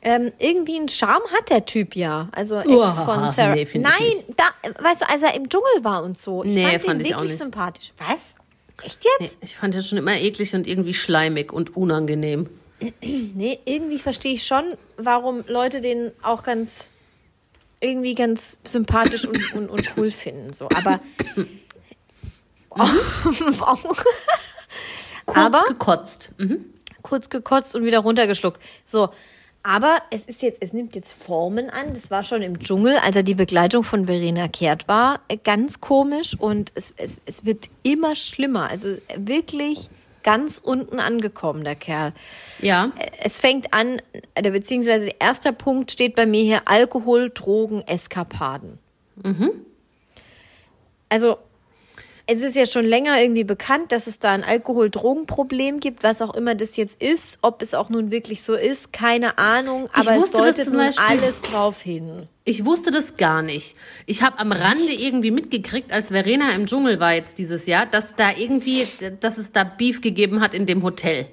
Ähm, 0.00 0.32
irgendwie 0.38 0.76
einen 0.76 0.88
Charme 0.88 1.24
hat 1.36 1.50
der 1.50 1.66
Typ 1.66 1.94
ja. 1.96 2.28
Also 2.32 2.58
Ex 2.58 2.68
Uah, 2.68 2.92
von 2.92 3.28
Sarah. 3.28 3.54
nee, 3.54 3.66
Nein, 3.74 3.92
da, 4.36 4.44
weißt 4.82 5.02
du, 5.02 5.10
als 5.10 5.22
er 5.22 5.34
im 5.34 5.48
Dschungel 5.48 5.82
war 5.82 6.02
und 6.04 6.18
so. 6.18 6.44
Ich 6.44 6.54
Nee, 6.54 6.70
fand, 6.70 6.82
fand 6.82 7.00
ihn 7.00 7.06
ich 7.06 7.12
wirklich 7.12 7.36
sympathisch. 7.36 7.92
Was? 7.98 8.34
Echt 8.84 9.00
Nee, 9.02 9.26
jetzt? 9.26 9.38
ich 9.42 9.56
fand 9.56 9.74
es 9.74 9.88
schon 9.88 9.98
immer 9.98 10.14
eklig 10.16 10.54
und 10.54 10.66
irgendwie 10.66 10.94
schleimig 10.94 11.52
und 11.52 11.76
unangenehm. 11.76 12.48
Nee, 13.02 13.58
irgendwie 13.64 13.98
verstehe 13.98 14.34
ich 14.34 14.46
schon, 14.46 14.76
warum 14.96 15.42
Leute 15.48 15.80
den 15.80 16.12
auch 16.22 16.44
ganz 16.44 16.86
irgendwie 17.80 18.14
ganz 18.14 18.58
sympathisch 18.64 19.24
und, 19.24 19.52
und, 19.54 19.68
und 19.70 19.82
cool 19.96 20.10
finden. 20.10 20.52
So. 20.52 20.68
Aber 20.74 21.00
Kurz 25.26 25.36
Aber- 25.38 25.62
gekotzt. 25.68 26.30
Mhm. 26.38 26.64
kurz 27.02 27.28
gekotzt 27.30 27.74
und 27.74 27.84
wieder 27.84 28.00
runtergeschluckt. 28.00 28.60
So. 28.86 29.08
Aber 29.62 29.98
es 30.10 30.22
ist 30.22 30.40
jetzt, 30.42 30.58
es 30.62 30.72
nimmt 30.72 30.94
jetzt 30.94 31.12
Formen 31.12 31.68
an. 31.68 31.88
Das 31.88 32.10
war 32.10 32.22
schon 32.22 32.42
im 32.42 32.58
Dschungel, 32.58 32.96
als 32.98 33.16
er 33.16 33.22
die 33.22 33.34
Begleitung 33.34 33.82
von 33.82 34.06
Verena 34.06 34.48
Kehrt 34.48 34.88
war, 34.88 35.20
äh, 35.28 35.36
ganz 35.36 35.80
komisch 35.80 36.36
und 36.38 36.70
es, 36.74 36.94
es, 36.96 37.18
es 37.26 37.44
wird 37.44 37.68
immer 37.82 38.14
schlimmer. 38.14 38.70
Also 38.70 38.96
wirklich 39.16 39.90
ganz 40.22 40.58
unten 40.58 41.00
angekommen, 41.00 41.64
der 41.64 41.76
Kerl. 41.76 42.12
Ja. 42.60 42.92
Es 43.22 43.38
fängt 43.38 43.72
an, 43.74 44.02
beziehungsweise 44.34 45.10
erster 45.18 45.52
Punkt 45.52 45.90
steht 45.90 46.14
bei 46.14 46.26
mir 46.26 46.42
hier 46.42 46.62
Alkohol, 46.66 47.30
Drogen, 47.30 47.82
Eskapaden. 47.86 48.78
Also 51.08 51.38
es 52.30 52.42
ist 52.42 52.56
ja 52.56 52.66
schon 52.66 52.84
länger 52.84 53.20
irgendwie 53.20 53.42
bekannt, 53.44 53.90
dass 53.90 54.06
es 54.06 54.18
da 54.18 54.32
ein 54.32 54.44
Alkohol-Drogen-Problem 54.44 55.80
gibt, 55.80 56.02
was 56.02 56.20
auch 56.20 56.34
immer 56.34 56.54
das 56.54 56.76
jetzt 56.76 57.00
ist. 57.02 57.38
Ob 57.40 57.62
es 57.62 57.72
auch 57.72 57.88
nun 57.88 58.10
wirklich 58.10 58.42
so 58.42 58.54
ist, 58.54 58.92
keine 58.92 59.38
Ahnung. 59.38 59.88
Aber 59.94 60.12
es 60.14 60.20
wusste 60.20 60.36
das 60.38 60.46
deutet 60.48 60.64
zum 60.66 60.74
nun 60.74 60.82
Beispiel- 60.86 61.04
alles 61.06 61.40
drauf 61.40 61.80
hin. 61.80 62.28
Ich 62.44 62.66
wusste 62.66 62.90
das 62.90 63.16
gar 63.16 63.40
nicht. 63.40 63.76
Ich 64.04 64.22
habe 64.22 64.38
am 64.38 64.52
Rande 64.52 64.92
irgendwie 64.92 65.30
mitgekriegt, 65.30 65.90
als 65.90 66.08
Verena 66.08 66.52
im 66.52 66.66
Dschungel 66.66 67.00
war 67.00 67.14
jetzt 67.14 67.38
dieses 67.38 67.66
Jahr, 67.66 67.86
dass 67.86 68.14
da 68.14 68.30
irgendwie, 68.36 68.86
dass 69.20 69.38
es 69.38 69.50
da 69.52 69.64
Beef 69.64 70.02
gegeben 70.02 70.40
hat 70.40 70.52
in 70.54 70.66
dem 70.66 70.82
Hotel. 70.82 71.26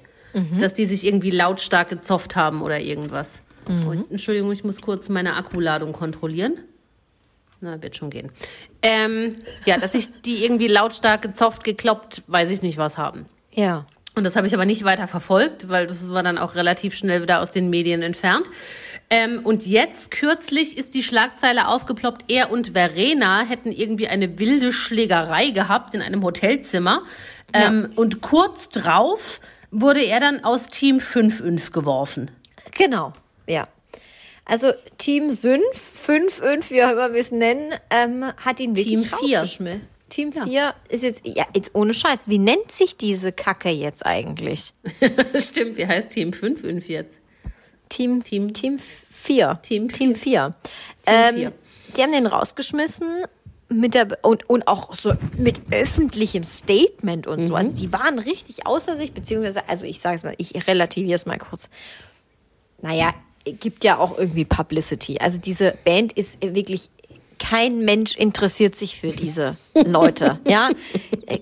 Dass 0.58 0.74
die 0.74 0.84
sich 0.84 1.06
irgendwie 1.06 1.30
lautstark 1.30 1.88
gezofft 1.88 2.36
haben 2.36 2.60
oder 2.60 2.78
irgendwas. 2.80 3.40
Oh, 3.68 3.92
ich, 3.92 4.02
Entschuldigung, 4.10 4.52
ich 4.52 4.64
muss 4.64 4.82
kurz 4.82 5.08
meine 5.08 5.34
Akkuladung 5.34 5.92
kontrollieren. 5.92 6.58
Na, 7.60 7.82
wird 7.82 7.96
schon 7.96 8.10
gehen. 8.10 8.30
Ähm, 8.82 9.36
ja, 9.64 9.78
dass 9.78 9.92
sich 9.92 10.08
die 10.22 10.44
irgendwie 10.44 10.68
lautstark 10.68 11.22
gezofft, 11.22 11.64
gekloppt, 11.64 12.22
weiß 12.26 12.50
ich 12.50 12.62
nicht 12.62 12.78
was 12.78 12.98
haben. 12.98 13.26
Ja. 13.52 13.86
Und 14.14 14.24
das 14.24 14.34
habe 14.34 14.46
ich 14.46 14.54
aber 14.54 14.64
nicht 14.64 14.84
weiter 14.84 15.08
verfolgt, 15.08 15.68
weil 15.68 15.86
das 15.86 16.08
war 16.08 16.22
dann 16.22 16.38
auch 16.38 16.54
relativ 16.54 16.94
schnell 16.94 17.20
wieder 17.22 17.40
aus 17.42 17.52
den 17.52 17.68
Medien 17.68 18.00
entfernt. 18.00 18.50
Ähm, 19.10 19.40
und 19.44 19.66
jetzt 19.66 20.10
kürzlich 20.10 20.78
ist 20.78 20.94
die 20.94 21.02
Schlagzeile 21.02 21.68
aufgeploppt, 21.68 22.24
er 22.28 22.50
und 22.50 22.68
Verena 22.68 23.42
hätten 23.42 23.72
irgendwie 23.72 24.08
eine 24.08 24.38
wilde 24.38 24.72
Schlägerei 24.72 25.50
gehabt 25.50 25.94
in 25.94 26.00
einem 26.00 26.22
Hotelzimmer. 26.22 27.02
Ähm, 27.52 27.92
Und 27.94 28.22
kurz 28.22 28.68
drauf 28.70 29.40
wurde 29.70 30.02
er 30.04 30.20
dann 30.20 30.44
aus 30.44 30.68
Team 30.68 30.98
5-5 30.98 31.70
geworfen. 31.70 32.30
Genau, 32.72 33.12
ja. 33.46 33.68
Also 34.48 34.72
Team 34.96 35.30
5, 35.30 35.60
5, 35.74 36.32
5, 36.34 36.70
wie 36.70 36.82
auch 36.84 36.90
immer 36.92 37.12
wir 37.12 37.20
es 37.20 37.32
nennen, 37.32 37.74
ähm, 37.90 38.24
hat 38.36 38.60
ihn 38.60 38.76
wirklich 38.76 38.94
Team 38.94 39.04
vier. 39.04 39.40
rausgeschmissen. 39.40 39.88
Team 40.08 40.32
4 40.32 40.72
ist 40.88 41.02
jetzt, 41.02 41.26
ja, 41.26 41.44
jetzt 41.52 41.72
ohne 41.74 41.92
Scheiß. 41.92 42.28
Wie 42.28 42.38
nennt 42.38 42.70
sich 42.70 42.96
diese 42.96 43.32
Kacke 43.32 43.70
jetzt 43.70 44.06
eigentlich? 44.06 44.70
Stimmt, 45.38 45.76
wie 45.76 45.86
heißt 45.86 46.10
Team 46.10 46.30
5-5 46.30 46.86
jetzt? 46.86 47.20
Team, 47.88 48.22
Team- 48.22 48.52
Team 48.54 48.78
4. 48.78 49.58
Team 49.62 49.90
Team 49.90 50.14
4. 50.14 50.14
vier. 50.14 50.54
Ähm, 51.06 51.52
die 51.96 52.02
haben 52.02 52.12
den 52.12 52.26
rausgeschmissen 52.26 53.24
mit 53.68 53.94
der 53.94 54.18
und, 54.22 54.48
und 54.48 54.68
auch 54.68 54.94
so 54.94 55.14
mit 55.36 55.60
öffentlichem 55.72 56.44
Statement 56.44 57.26
und 57.26 57.42
so. 57.42 57.50
Mhm. 57.50 57.56
Also 57.56 57.76
die 57.76 57.92
waren 57.92 58.20
richtig 58.20 58.64
außer 58.64 58.94
sich, 58.94 59.12
beziehungsweise, 59.12 59.68
also 59.68 59.86
ich 59.86 59.98
sage 60.00 60.14
es 60.16 60.22
mal, 60.22 60.34
ich 60.38 60.68
relativiere 60.68 61.16
es 61.16 61.26
mal 61.26 61.38
kurz. 61.38 61.68
Naja, 62.80 63.12
gibt 63.46 63.84
ja 63.84 63.98
auch 63.98 64.18
irgendwie 64.18 64.44
Publicity. 64.44 65.18
Also 65.20 65.38
diese 65.38 65.76
Band 65.84 66.12
ist 66.12 66.42
wirklich 66.42 66.90
kein 67.38 67.80
Mensch 67.80 68.16
interessiert 68.16 68.76
sich 68.76 68.98
für 68.98 69.10
diese 69.10 69.58
Leute, 69.74 70.40
ja. 70.46 70.70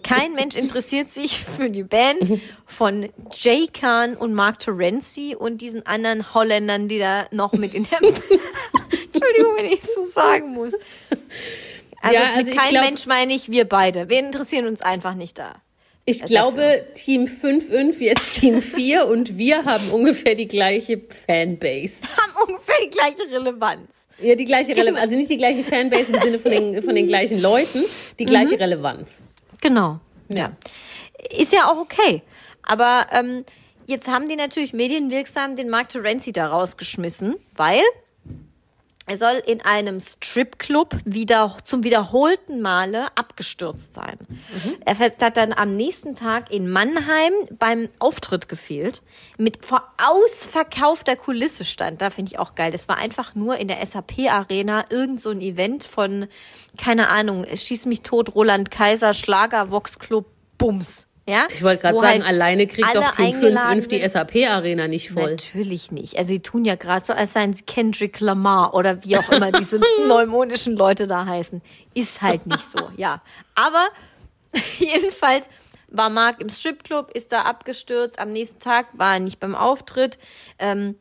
Kein 0.02 0.32
Mensch 0.34 0.56
interessiert 0.56 1.08
sich 1.08 1.38
für 1.44 1.70
die 1.70 1.84
Band 1.84 2.40
von 2.66 3.08
Jay 3.32 3.68
Khan 3.72 4.16
und 4.16 4.34
Mark 4.34 4.58
Terenzi 4.58 5.36
und 5.38 5.60
diesen 5.60 5.86
anderen 5.86 6.34
Holländern, 6.34 6.88
die 6.88 6.98
da 6.98 7.26
noch 7.30 7.52
mit 7.52 7.74
in 7.74 7.86
der 7.88 7.98
Entschuldigung, 8.02 9.52
wenn 9.56 9.66
ich 9.66 9.82
es 9.84 9.94
so 9.94 10.04
sagen 10.04 10.52
muss. 10.52 10.72
Also, 12.02 12.14
Ja, 12.18 12.32
also 12.32 12.38
mit 12.44 12.48
ich 12.48 12.56
kein 12.60 12.70
glaub- 12.70 12.84
Mensch 12.84 13.06
meine 13.06 13.32
ich 13.32 13.50
wir 13.50 13.64
beide. 13.68 14.08
Wir 14.08 14.18
interessieren 14.18 14.66
uns 14.66 14.82
einfach 14.82 15.14
nicht 15.14 15.38
da. 15.38 15.54
Ich 16.06 16.22
Also 16.22 16.34
glaube, 16.34 16.86
Team 16.92 17.24
5-5, 17.24 17.98
jetzt 18.00 18.34
Team 18.40 18.60
4 18.60 19.06
und 19.06 19.38
wir 19.38 19.64
haben 19.64 19.90
ungefähr 19.90 20.34
die 20.34 20.48
gleiche 20.48 21.00
Fanbase. 21.26 22.02
Haben 22.16 22.50
ungefähr 22.50 22.74
die 22.84 22.90
gleiche 22.90 23.32
Relevanz. 23.32 24.08
Ja, 24.20 24.34
die 24.34 24.44
gleiche 24.44 24.76
Relevanz. 24.76 25.00
Also 25.02 25.16
nicht 25.16 25.30
die 25.30 25.36
gleiche 25.38 25.64
Fanbase 25.64 26.12
im 26.12 26.20
Sinne 26.20 26.38
von 26.38 26.50
den, 26.50 26.82
von 26.82 26.94
den 26.94 27.06
gleichen 27.06 27.40
Leuten, 27.40 27.82
die 28.18 28.26
gleiche 28.26 28.60
Relevanz. 28.60 29.22
Genau. 29.60 29.98
Ja. 30.28 30.52
Ist 31.38 31.52
ja 31.52 31.70
auch 31.70 31.78
okay. 31.78 32.22
Aber 32.62 33.06
ähm, 33.12 33.44
jetzt 33.86 34.08
haben 34.08 34.28
die 34.28 34.36
natürlich 34.36 34.74
medienwirksam 34.74 35.56
den 35.56 35.70
Mark 35.70 35.88
Terenzi 35.88 36.32
da 36.32 36.48
rausgeschmissen, 36.48 37.36
weil 37.56 37.80
er 39.06 39.18
soll 39.18 39.42
in 39.46 39.60
einem 39.60 40.00
Stripclub 40.00 40.96
wieder 41.04 41.58
zum 41.64 41.84
wiederholten 41.84 42.62
Male 42.62 43.08
abgestürzt 43.16 43.92
sein. 43.92 44.18
Er 44.86 44.98
hat 44.98 45.36
dann 45.36 45.52
am 45.52 45.76
nächsten 45.76 46.14
Tag 46.14 46.50
in 46.50 46.70
Mannheim 46.70 47.32
beim 47.58 47.90
Auftritt 47.98 48.48
gefehlt, 48.48 49.02
mit 49.36 49.64
vor 49.64 49.92
ausverkaufter 49.98 51.16
Kulisse 51.16 51.66
stand. 51.66 52.00
Da 52.00 52.08
finde 52.08 52.32
ich 52.32 52.38
auch 52.38 52.54
geil. 52.54 52.72
Das 52.72 52.88
war 52.88 52.96
einfach 52.96 53.34
nur 53.34 53.58
in 53.58 53.68
der 53.68 53.84
SAP 53.84 54.30
Arena 54.30 54.86
irgend 54.88 55.20
so 55.20 55.30
ein 55.30 55.42
Event 55.42 55.84
von, 55.84 56.26
keine 56.78 57.08
Ahnung, 57.08 57.44
Schieß 57.54 57.84
mich 57.84 58.00
tot, 58.00 58.34
Roland 58.34 58.70
Kaiser, 58.70 59.12
Schlager, 59.12 59.70
Vox 59.70 59.98
Club, 59.98 60.26
Bums. 60.56 61.08
Ja? 61.26 61.46
Ich 61.50 61.62
wollte 61.62 61.82
gerade 61.82 61.98
sagen, 61.98 62.22
halt 62.22 62.24
alleine 62.24 62.66
kriegt 62.66 62.94
doch 62.94 63.10
Team 63.12 63.26
eingeladen 63.26 63.80
5-5 63.82 63.88
die. 63.88 64.08
SAP-Arena 64.08 64.88
nicht 64.88 65.10
voll. 65.10 65.30
Natürlich 65.32 65.90
nicht. 65.90 66.18
Also 66.18 66.28
sie 66.34 66.40
tun 66.40 66.64
ja 66.66 66.74
gerade 66.74 67.04
so, 67.04 67.14
als 67.14 67.32
seien 67.32 67.54
sie 67.54 67.62
Kendrick 67.62 68.20
Lamar 68.20 68.74
oder 68.74 69.04
wie 69.04 69.16
auch 69.16 69.30
immer 69.30 69.50
diese 69.50 69.80
neumodischen 70.06 70.76
Leute 70.76 71.06
da 71.06 71.24
heißen. 71.24 71.62
Ist 71.94 72.20
halt 72.20 72.46
nicht 72.46 72.70
so, 72.70 72.90
ja. 72.96 73.22
Aber 73.54 73.87
jedenfalls 74.78 75.48
war 75.88 76.10
Marc 76.10 76.42
im 76.42 76.50
Stripclub, 76.50 77.10
ist 77.12 77.32
da 77.32 77.42
abgestürzt. 77.42 78.18
Am 78.18 78.30
nächsten 78.30 78.60
Tag 78.60 78.88
war 78.92 79.14
er 79.14 79.20
nicht 79.20 79.40
beim 79.40 79.54
Auftritt. 79.54 80.18
Ähm, 80.58 80.96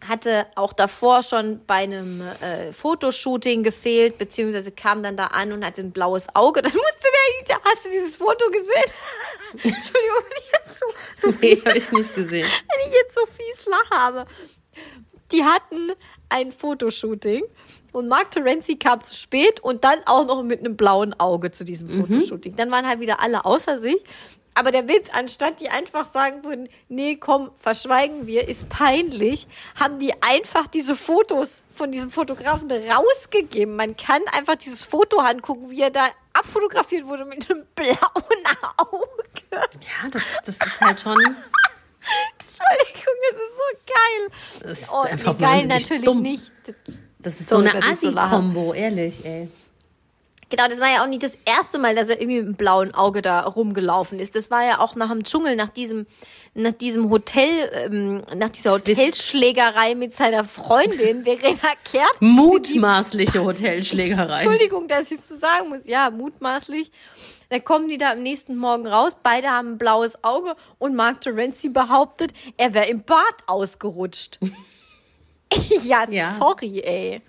hatte 0.00 0.46
auch 0.54 0.72
davor 0.72 1.22
schon 1.22 1.60
bei 1.66 1.76
einem 1.76 2.20
äh, 2.20 2.72
Fotoshooting 2.72 3.62
gefehlt, 3.62 4.18
beziehungsweise 4.18 4.72
kam 4.72 5.02
dann 5.02 5.16
da 5.16 5.26
an 5.26 5.52
und 5.52 5.64
hatte 5.64 5.82
ein 5.82 5.92
blaues 5.92 6.26
Auge. 6.34 6.62
Dann 6.66 6.72
musste 6.72 7.06
der, 7.48 7.60
hast 7.64 7.84
du 7.84 7.90
dieses 7.90 8.16
Foto 8.16 8.50
gesehen? 8.50 8.90
Entschuldigung, 9.52 10.24
wenn 10.24 10.42
ich 10.42 10.52
jetzt 10.52 10.78
so, 10.78 10.86
so 11.16 11.38
Nee, 11.40 11.62
habe 11.64 11.78
ich 11.78 11.92
nicht 11.92 12.14
gesehen. 12.14 12.46
wenn 12.68 12.88
ich 12.88 12.94
jetzt 12.94 13.14
so 13.14 13.26
fies 13.26 13.66
lache, 13.66 14.02
aber 14.02 14.26
die 15.32 15.44
hatten 15.44 15.92
ein 16.28 16.52
Fotoshooting 16.52 17.44
und 17.92 18.08
Mark 18.08 18.30
Terenzi 18.30 18.76
kam 18.76 19.02
zu 19.02 19.14
spät 19.14 19.60
und 19.60 19.84
dann 19.84 19.98
auch 20.06 20.26
noch 20.26 20.42
mit 20.42 20.60
einem 20.60 20.76
blauen 20.76 21.18
Auge 21.18 21.50
zu 21.52 21.64
diesem 21.64 21.88
Fotoshooting. 21.88 22.56
Dann 22.56 22.70
waren 22.70 22.86
halt 22.86 23.00
wieder 23.00 23.20
alle 23.20 23.44
außer 23.44 23.78
sich. 23.78 23.96
Aber 24.58 24.70
der 24.70 24.88
Witz, 24.88 25.08
anstatt 25.12 25.60
die 25.60 25.68
einfach 25.68 26.06
sagen 26.06 26.42
würden, 26.42 26.70
nee, 26.88 27.16
komm, 27.16 27.50
verschweigen 27.58 28.26
wir, 28.26 28.48
ist 28.48 28.70
peinlich, 28.70 29.46
haben 29.78 29.98
die 29.98 30.14
einfach 30.22 30.66
diese 30.66 30.96
Fotos 30.96 31.62
von 31.70 31.92
diesem 31.92 32.10
Fotografen 32.10 32.70
rausgegeben. 32.70 33.76
Man 33.76 33.98
kann 33.98 34.22
einfach 34.32 34.56
dieses 34.56 34.82
Foto 34.82 35.18
angucken, 35.18 35.68
wie 35.70 35.82
er 35.82 35.90
da 35.90 36.08
abfotografiert 36.32 37.06
wurde 37.06 37.26
mit 37.26 37.50
einem 37.50 37.66
blauen 37.74 37.96
Auge. 38.78 39.02
Ja, 39.52 40.08
das, 40.10 40.22
das 40.46 40.56
ist 40.56 40.80
halt 40.80 41.00
schon. 41.02 41.18
Entschuldigung, 42.40 43.14
das 43.30 43.40
ist 43.40 43.56
so 43.56 43.92
geil. 43.94 44.30
Das 44.62 44.78
ist 44.80 44.90
Oh, 44.90 45.00
einfach 45.02 45.38
nee, 45.38 45.44
geil 45.44 45.66
natürlich 45.66 46.04
dumm. 46.04 46.22
nicht. 46.22 46.50
Das 47.18 47.40
ist 47.40 47.48
Sorry, 47.48 47.68
so 47.68 47.72
eine 47.76 47.82
so. 47.82 47.88
Assi-Kombo, 48.08 48.72
ehrlich, 48.72 49.24
ey. 49.24 49.48
Genau, 50.48 50.68
das 50.68 50.78
war 50.80 50.88
ja 50.88 51.02
auch 51.02 51.08
nicht 51.08 51.24
das 51.24 51.36
erste 51.44 51.78
Mal, 51.78 51.96
dass 51.96 52.08
er 52.08 52.20
irgendwie 52.20 52.36
mit 52.38 52.46
einem 52.46 52.54
blauen 52.54 52.94
Auge 52.94 53.20
da 53.20 53.40
rumgelaufen 53.40 54.20
ist. 54.20 54.36
Das 54.36 54.48
war 54.48 54.64
ja 54.64 54.78
auch 54.78 54.94
nach 54.94 55.10
dem 55.10 55.24
Dschungel, 55.24 55.56
nach 55.56 55.70
diesem, 55.70 56.06
nach 56.54 56.72
diesem 56.72 57.10
Hotel, 57.10 57.68
ähm, 57.72 58.22
nach 58.36 58.50
dieser. 58.50 58.70
Hotelschlägerei 58.72 59.96
mit 59.96 60.14
seiner 60.14 60.44
Freundin 60.44 61.24
Verena 61.24 61.72
Kehrt. 61.84 62.20
Mutmaßliche 62.20 63.42
Hotelschlägerei. 63.42 64.22
Entschuldigung, 64.40 64.86
dass 64.86 65.10
ich 65.10 65.20
so 65.22 65.36
sagen 65.36 65.68
muss. 65.68 65.86
Ja, 65.86 66.10
mutmaßlich. 66.10 66.92
Da 67.48 67.58
kommen 67.58 67.88
die 67.88 67.98
da 67.98 68.12
am 68.12 68.22
nächsten 68.22 68.56
Morgen 68.56 68.86
raus. 68.86 69.12
Beide 69.22 69.48
haben 69.50 69.72
ein 69.72 69.78
blaues 69.78 70.22
Auge 70.22 70.54
und 70.78 70.94
Mark 70.94 71.20
Terenzi 71.22 71.68
behauptet, 71.68 72.32
er 72.56 72.72
wäre 72.74 72.86
im 72.86 73.02
Bad 73.02 73.34
ausgerutscht. 73.46 74.38
ja, 75.84 76.08
Ja. 76.10 76.34
sorry, 76.38 76.80
ey. 76.84 77.22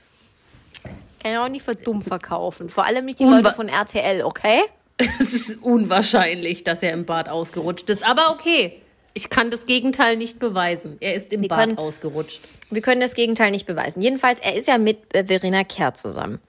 Kann 1.28 1.34
ja 1.34 1.46
auch 1.46 1.50
nicht 1.50 1.64
für 1.64 1.76
dumm 1.76 2.02
verkaufen. 2.02 2.70
Vor 2.70 2.86
allem 2.86 3.06
nicht 3.06 3.20
die 3.20 3.26
Unwa- 3.26 3.42
Leute 3.42 3.54
von 3.56 3.68
RTL, 3.70 4.24
okay? 4.24 4.62
Es 5.20 5.34
ist 5.34 5.62
unwahrscheinlich, 5.62 6.64
dass 6.64 6.82
er 6.82 6.94
im 6.94 7.06
Bad 7.06 7.30
ausgerutscht 7.30 7.90
ist. 7.90 8.04
Aber 8.04 8.32
okay. 8.32 8.82
Ich 9.14 9.30
kann 9.30 9.50
das 9.52 9.66
Gegenteil 9.66 10.16
nicht 10.16 10.40
beweisen. 10.40 10.98
Er 11.00 11.16
ist 11.16 11.34
im 11.34 11.42
Wir 11.42 11.50
Bad 11.50 11.60
können- 11.60 11.78
ausgerutscht. 11.78 12.42
Wir 12.70 12.82
können 12.82 13.02
das 13.02 13.14
Gegenteil 13.16 13.52
nicht 13.52 13.66
beweisen. 13.66 14.02
Jedenfalls, 14.02 14.40
er 14.42 14.56
ist 14.56 14.68
ja 14.68 14.78
mit 14.78 15.14
äh, 15.16 15.26
Verena 15.26 15.64
Kehrt 15.64 15.98
zusammen. 15.98 16.40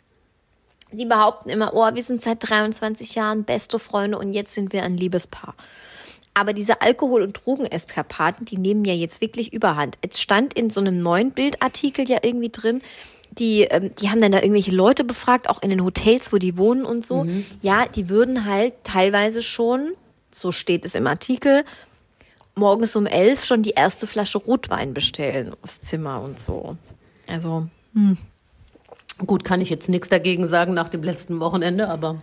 Sie 0.92 1.04
behaupten 1.06 1.50
immer, 1.50 1.72
oh, 1.74 1.88
wir 1.94 2.02
sind 2.02 2.22
seit 2.22 2.48
23 2.48 3.14
Jahren 3.14 3.44
beste 3.44 3.78
Freunde 3.78 4.18
und 4.18 4.32
jetzt 4.32 4.52
sind 4.54 4.72
wir 4.72 4.82
ein 4.84 4.96
Liebespaar. 4.96 5.54
Aber 6.34 6.52
diese 6.52 6.80
Alkohol- 6.82 7.22
und 7.22 7.40
Drogeneskapaden, 7.44 8.46
die 8.46 8.58
nehmen 8.58 8.84
ja 8.84 8.94
jetzt 8.94 9.20
wirklich 9.20 9.52
überhand. 9.52 9.98
Es 10.02 10.20
stand 10.20 10.54
in 10.54 10.70
so 10.70 10.80
einem 10.80 11.02
neuen 11.02 11.32
Bildartikel 11.32 12.08
ja 12.08 12.18
irgendwie 12.22 12.50
drin, 12.50 12.80
die, 13.38 13.62
ähm, 13.62 13.90
die 13.94 14.11
haben 14.11 14.21
dann 14.21 14.33
da 14.33 14.38
irgendwelche 14.38 14.71
Leute 14.71 15.04
befragt, 15.04 15.48
auch 15.48 15.62
in 15.62 15.71
den 15.71 15.85
Hotels, 15.85 16.33
wo 16.33 16.38
die 16.38 16.56
wohnen 16.56 16.85
und 16.85 17.04
so. 17.04 17.27
Ja, 17.62 17.87
die 17.87 18.08
würden 18.08 18.44
halt 18.44 18.75
teilweise 18.85 19.42
schon, 19.42 19.92
so 20.31 20.52
steht 20.52 20.85
es 20.85 20.94
im 20.94 21.06
Artikel, 21.06 21.65
morgens 22.54 22.96
um 22.96 23.06
elf 23.06 23.44
schon 23.44 23.62
die 23.62 23.71
erste 23.71 24.06
Flasche 24.06 24.38
Rotwein 24.38 24.94
bestellen 24.94 25.54
aufs 25.62 25.81
Zimmer 25.83 26.21
und 26.21 26.40
so. 26.40 26.77
Also, 27.27 27.69
Gut, 29.27 29.44
kann 29.44 29.60
ich 29.60 29.71
jetzt 29.71 29.88
nichts 29.88 30.08
dagegen 30.08 30.46
sagen 30.46 30.75
nach 30.75 30.88
dem 30.88 31.02
letzten 31.02 31.40
Wochenende, 31.40 31.88
aber 31.88 32.21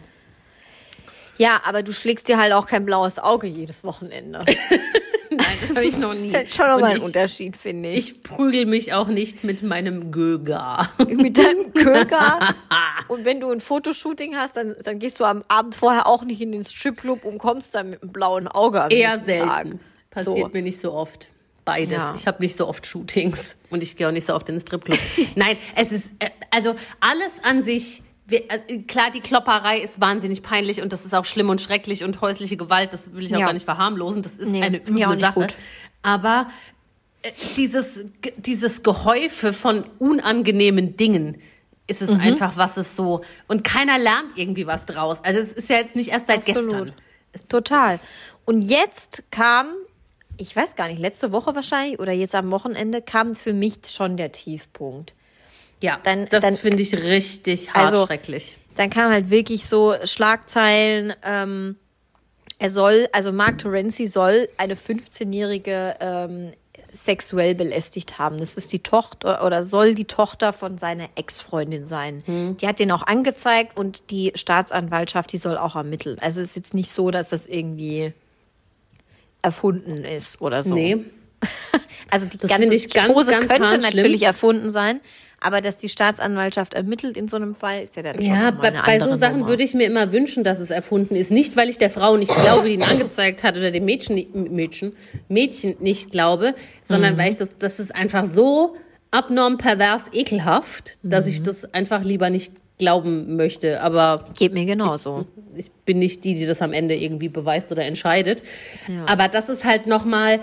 Ja, 1.37 1.61
aber 1.65 1.83
du 1.83 1.91
schlägst 1.91 2.27
dir 2.29 2.37
halt 2.37 2.53
auch 2.53 2.67
kein 2.67 2.85
blaues 2.85 3.19
Auge 3.19 3.47
jedes 3.47 3.83
Wochenende. 3.83 4.45
Das 5.69 5.77
habe 5.77 5.87
ich 5.87 5.97
noch 5.97 6.09
Das 6.09 6.19
nie. 6.19 6.27
ist 6.27 6.33
halt 6.35 6.51
schon 6.53 6.67
nochmal 6.67 6.91
ein 6.93 7.01
Unterschied, 7.01 7.57
finde 7.57 7.89
ich. 7.89 8.11
ich 8.11 8.23
prügel 8.23 8.65
mich 8.65 8.93
auch 8.93 9.07
nicht 9.07 9.43
mit 9.43 9.63
meinem 9.63 10.11
Göger. 10.11 10.89
Mit 11.07 11.37
deinem 11.37 11.73
Köger. 11.73 12.55
Und 13.07 13.25
wenn 13.25 13.39
du 13.39 13.49
ein 13.51 13.59
Fotoshooting 13.61 14.35
hast, 14.35 14.57
dann, 14.57 14.75
dann 14.83 14.99
gehst 14.99 15.19
du 15.19 15.25
am 15.25 15.43
Abend 15.47 15.75
vorher 15.75 16.07
auch 16.07 16.23
nicht 16.23 16.41
in 16.41 16.51
den 16.51 16.63
Stripclub 16.63 17.23
und 17.25 17.37
kommst 17.37 17.75
dann 17.75 17.89
mit 17.89 18.01
einem 18.03 18.11
blauen 18.11 18.47
Auge 18.47 18.83
am 18.83 18.89
Eher 18.91 19.09
nächsten 19.17 19.25
selten. 19.25 19.47
Tag. 19.49 19.67
Passiert 20.11 20.37
So. 20.37 20.49
mir 20.53 20.61
nicht 20.61 20.79
so 20.79 20.93
oft. 20.93 21.29
Beides. 21.65 21.97
Ja. 21.97 22.13
Ich 22.15 22.27
habe 22.27 22.41
nicht 22.43 22.55
so 22.57 22.67
oft 22.67 22.85
Shootings 22.85 23.57
und 23.71 23.81
ich 23.81 23.95
gehe 23.97 24.07
auch 24.07 24.11
nicht 24.11 24.27
so 24.27 24.35
oft 24.35 24.47
in 24.49 24.55
den 24.55 24.61
Stripclub. 24.61 24.99
Nein, 25.35 25.57
es 25.75 25.91
ist, 25.91 26.13
äh, 26.19 26.29
also 26.51 26.75
alles 26.99 27.33
an 27.43 27.63
sich, 27.63 28.03
wir, 28.27 28.43
äh, 28.51 28.79
klar, 28.87 29.11
die 29.11 29.19
Klopperei 29.21 29.79
ist 29.79 30.01
wahnsinnig 30.01 30.41
peinlich 30.41 30.81
und 30.81 30.91
das 30.93 31.05
ist 31.05 31.13
auch 31.13 31.25
schlimm 31.25 31.49
und 31.49 31.61
schrecklich 31.61 32.03
und 32.03 32.21
häusliche 32.21 32.57
Gewalt, 32.57 32.91
das 32.93 33.13
will 33.13 33.25
ich 33.25 33.35
auch 33.35 33.39
Ja. 33.39 33.45
gar 33.47 33.53
nicht 33.53 33.65
verharmlosen, 33.65 34.23
das 34.23 34.37
ist 34.37 34.49
Nee, 34.49 34.63
eine 34.63 34.77
üble 34.87 35.17
Sache. 35.19 35.41
gut. 35.41 35.55
Aber 36.01 36.49
äh, 37.21 37.31
dieses, 37.57 38.05
dieses 38.37 38.83
Gehäufe 38.83 39.53
von 39.53 39.83
unangenehmen 39.99 40.97
Dingen, 40.97 41.41
ist 41.87 42.01
Mhm. 42.01 42.09
es 42.15 42.19
einfach, 42.19 42.57
was 42.57 42.77
es 42.77 42.95
so, 42.95 43.21
und 43.47 43.63
keiner 43.63 43.99
lernt 43.99 44.35
irgendwie 44.37 44.65
was 44.65 44.85
draus. 44.87 45.19
Also 45.23 45.39
es 45.39 45.53
ist 45.53 45.69
ja 45.69 45.77
jetzt 45.77 45.95
nicht 45.95 46.09
erst 46.09 46.27
seit 46.27 46.37
Absolut. 46.47 46.69
gestern. 46.71 46.91
Total. 47.49 47.99
Und 48.45 48.63
jetzt 48.63 49.23
kam, 49.29 49.67
ich 50.37 50.55
weiß 50.55 50.75
gar 50.75 50.87
nicht, 50.87 50.99
letzte 50.99 51.31
Woche 51.31 51.53
wahrscheinlich 51.53 51.99
oder 51.99 52.11
jetzt 52.11 52.33
am 52.33 52.49
Wochenende 52.51 53.01
kam 53.01 53.35
für 53.35 53.53
mich 53.53 53.79
schon 53.89 54.17
der 54.17 54.31
Tiefpunkt. 54.31 55.14
Ja, 55.85 55.99
Dann- 56.03 56.27
das 56.29 56.59
finde 56.59 56.81
ich 56.81 56.93
richtig 56.95 57.73
hart 57.73 57.91
Also- 57.93 58.05
schrecklich. 58.05 58.57
Dann 58.75 58.89
kam 58.89 59.11
halt 59.11 59.29
wirklich 59.29 59.67
so 59.67 59.93
Schlagzeilen, 60.03 61.13
ähm, 61.23 61.77
er 62.59 62.69
soll, 62.71 63.07
also 63.13 63.31
Mark 63.31 63.57
Terenzi 63.59 64.07
soll 64.07 64.49
eine 64.57 64.75
15-jährige 64.75 65.95
ähm, 65.99 66.51
sexuell 66.91 67.55
belästigt 67.55 68.17
haben. 68.19 68.37
Das 68.37 68.55
ist 68.55 68.71
die 68.73 68.79
Tochter 68.79 69.45
oder 69.45 69.63
soll 69.63 69.93
die 69.95 70.05
Tochter 70.05 70.53
von 70.53 70.77
seiner 70.77 71.07
Ex-Freundin 71.15 71.85
sein. 71.87 72.23
Hm. 72.25 72.57
Die 72.57 72.67
hat 72.67 72.79
den 72.79 72.91
auch 72.91 73.03
angezeigt 73.03 73.77
und 73.77 74.09
die 74.11 74.31
Staatsanwaltschaft, 74.35 75.31
die 75.33 75.37
soll 75.37 75.57
auch 75.57 75.75
ermitteln. 75.75 76.17
Also 76.19 76.39
es 76.41 76.47
ist 76.47 76.55
jetzt 76.55 76.73
nicht 76.73 76.91
so, 76.91 77.11
dass 77.11 77.29
das 77.29 77.47
irgendwie 77.47 78.13
erfunden 79.41 80.03
ist 80.03 80.41
oder 80.41 80.63
so. 80.63 80.75
Nee. 80.75 80.97
Also 82.11 82.27
die 82.27 82.37
Das 82.37 82.51
ganze 82.51 82.73
ich 82.73 82.93
ganz, 82.93 83.07
Chose 83.11 83.31
ganz 83.31 83.47
könnte 83.47 83.63
hart 83.63 83.83
schlimm. 83.83 83.95
natürlich 83.95 84.21
erfunden 84.21 84.69
sein, 84.69 85.01
aber 85.45 85.61
dass 85.61 85.77
die 85.77 85.89
Staatsanwaltschaft 85.89 86.73
ermittelt 86.73 87.15
in 87.17 87.27
so 87.27 87.37
einem 87.37 87.55
Fall, 87.55 87.83
ist 87.83 87.95
ja 87.95 88.01
dann 88.03 88.15
schon 88.15 88.23
Ja, 88.25 88.51
mal 88.51 88.51
bei, 88.51 88.71
bei 88.71 88.99
so 88.99 89.15
Sachen 89.15 89.37
Nummer. 89.39 89.49
würde 89.49 89.63
ich 89.63 89.73
mir 89.73 89.85
immer 89.85 90.11
wünschen, 90.11 90.43
dass 90.43 90.59
es 90.59 90.71
erfunden 90.71 91.15
ist. 91.15 91.31
Nicht, 91.31 91.55
weil 91.55 91.69
ich 91.69 91.77
der 91.77 91.89
Frau 91.89 92.17
nicht 92.17 92.33
glaube, 92.35 92.67
die 92.67 92.73
ihn 92.73 92.83
angezeigt 92.83 93.43
hat, 93.43 93.55
oder 93.57 93.71
dem 93.71 93.85
Mädchen, 93.85 94.15
Mädchen, 94.53 94.93
Mädchen 95.29 95.75
nicht 95.79 96.11
glaube, 96.11 96.55
sondern 96.87 97.13
Mhm. 97.13 97.17
weil 97.19 97.29
ich 97.29 97.35
das, 97.35 97.49
das 97.59 97.79
ist 97.79 97.95
einfach 97.95 98.25
so 98.25 98.75
abnorm 99.11 99.57
pervers 99.57 100.05
ekelhaft, 100.11 100.97
dass 101.03 101.25
Mhm. 101.25 101.31
ich 101.31 101.43
das 101.43 101.73
einfach 101.73 102.03
lieber 102.03 102.29
nicht 102.29 102.53
glauben 102.77 103.37
möchte. 103.37 103.81
Aber 103.81 104.25
Geht 104.37 104.53
mir 104.53 104.65
genauso. 104.65 105.25
ich 105.55 105.71
bin 105.85 105.99
nicht 105.99 106.23
die, 106.25 106.35
die 106.35 106.45
das 106.45 106.61
am 106.61 106.73
Ende 106.73 106.95
irgendwie 106.95 107.29
beweist 107.29 107.71
oder 107.71 107.85
entscheidet. 107.85 108.43
Ja. 108.89 109.05
Aber 109.07 109.29
das 109.29 109.47
ist 109.47 109.63
halt 109.63 109.87
nochmal, 109.87 110.41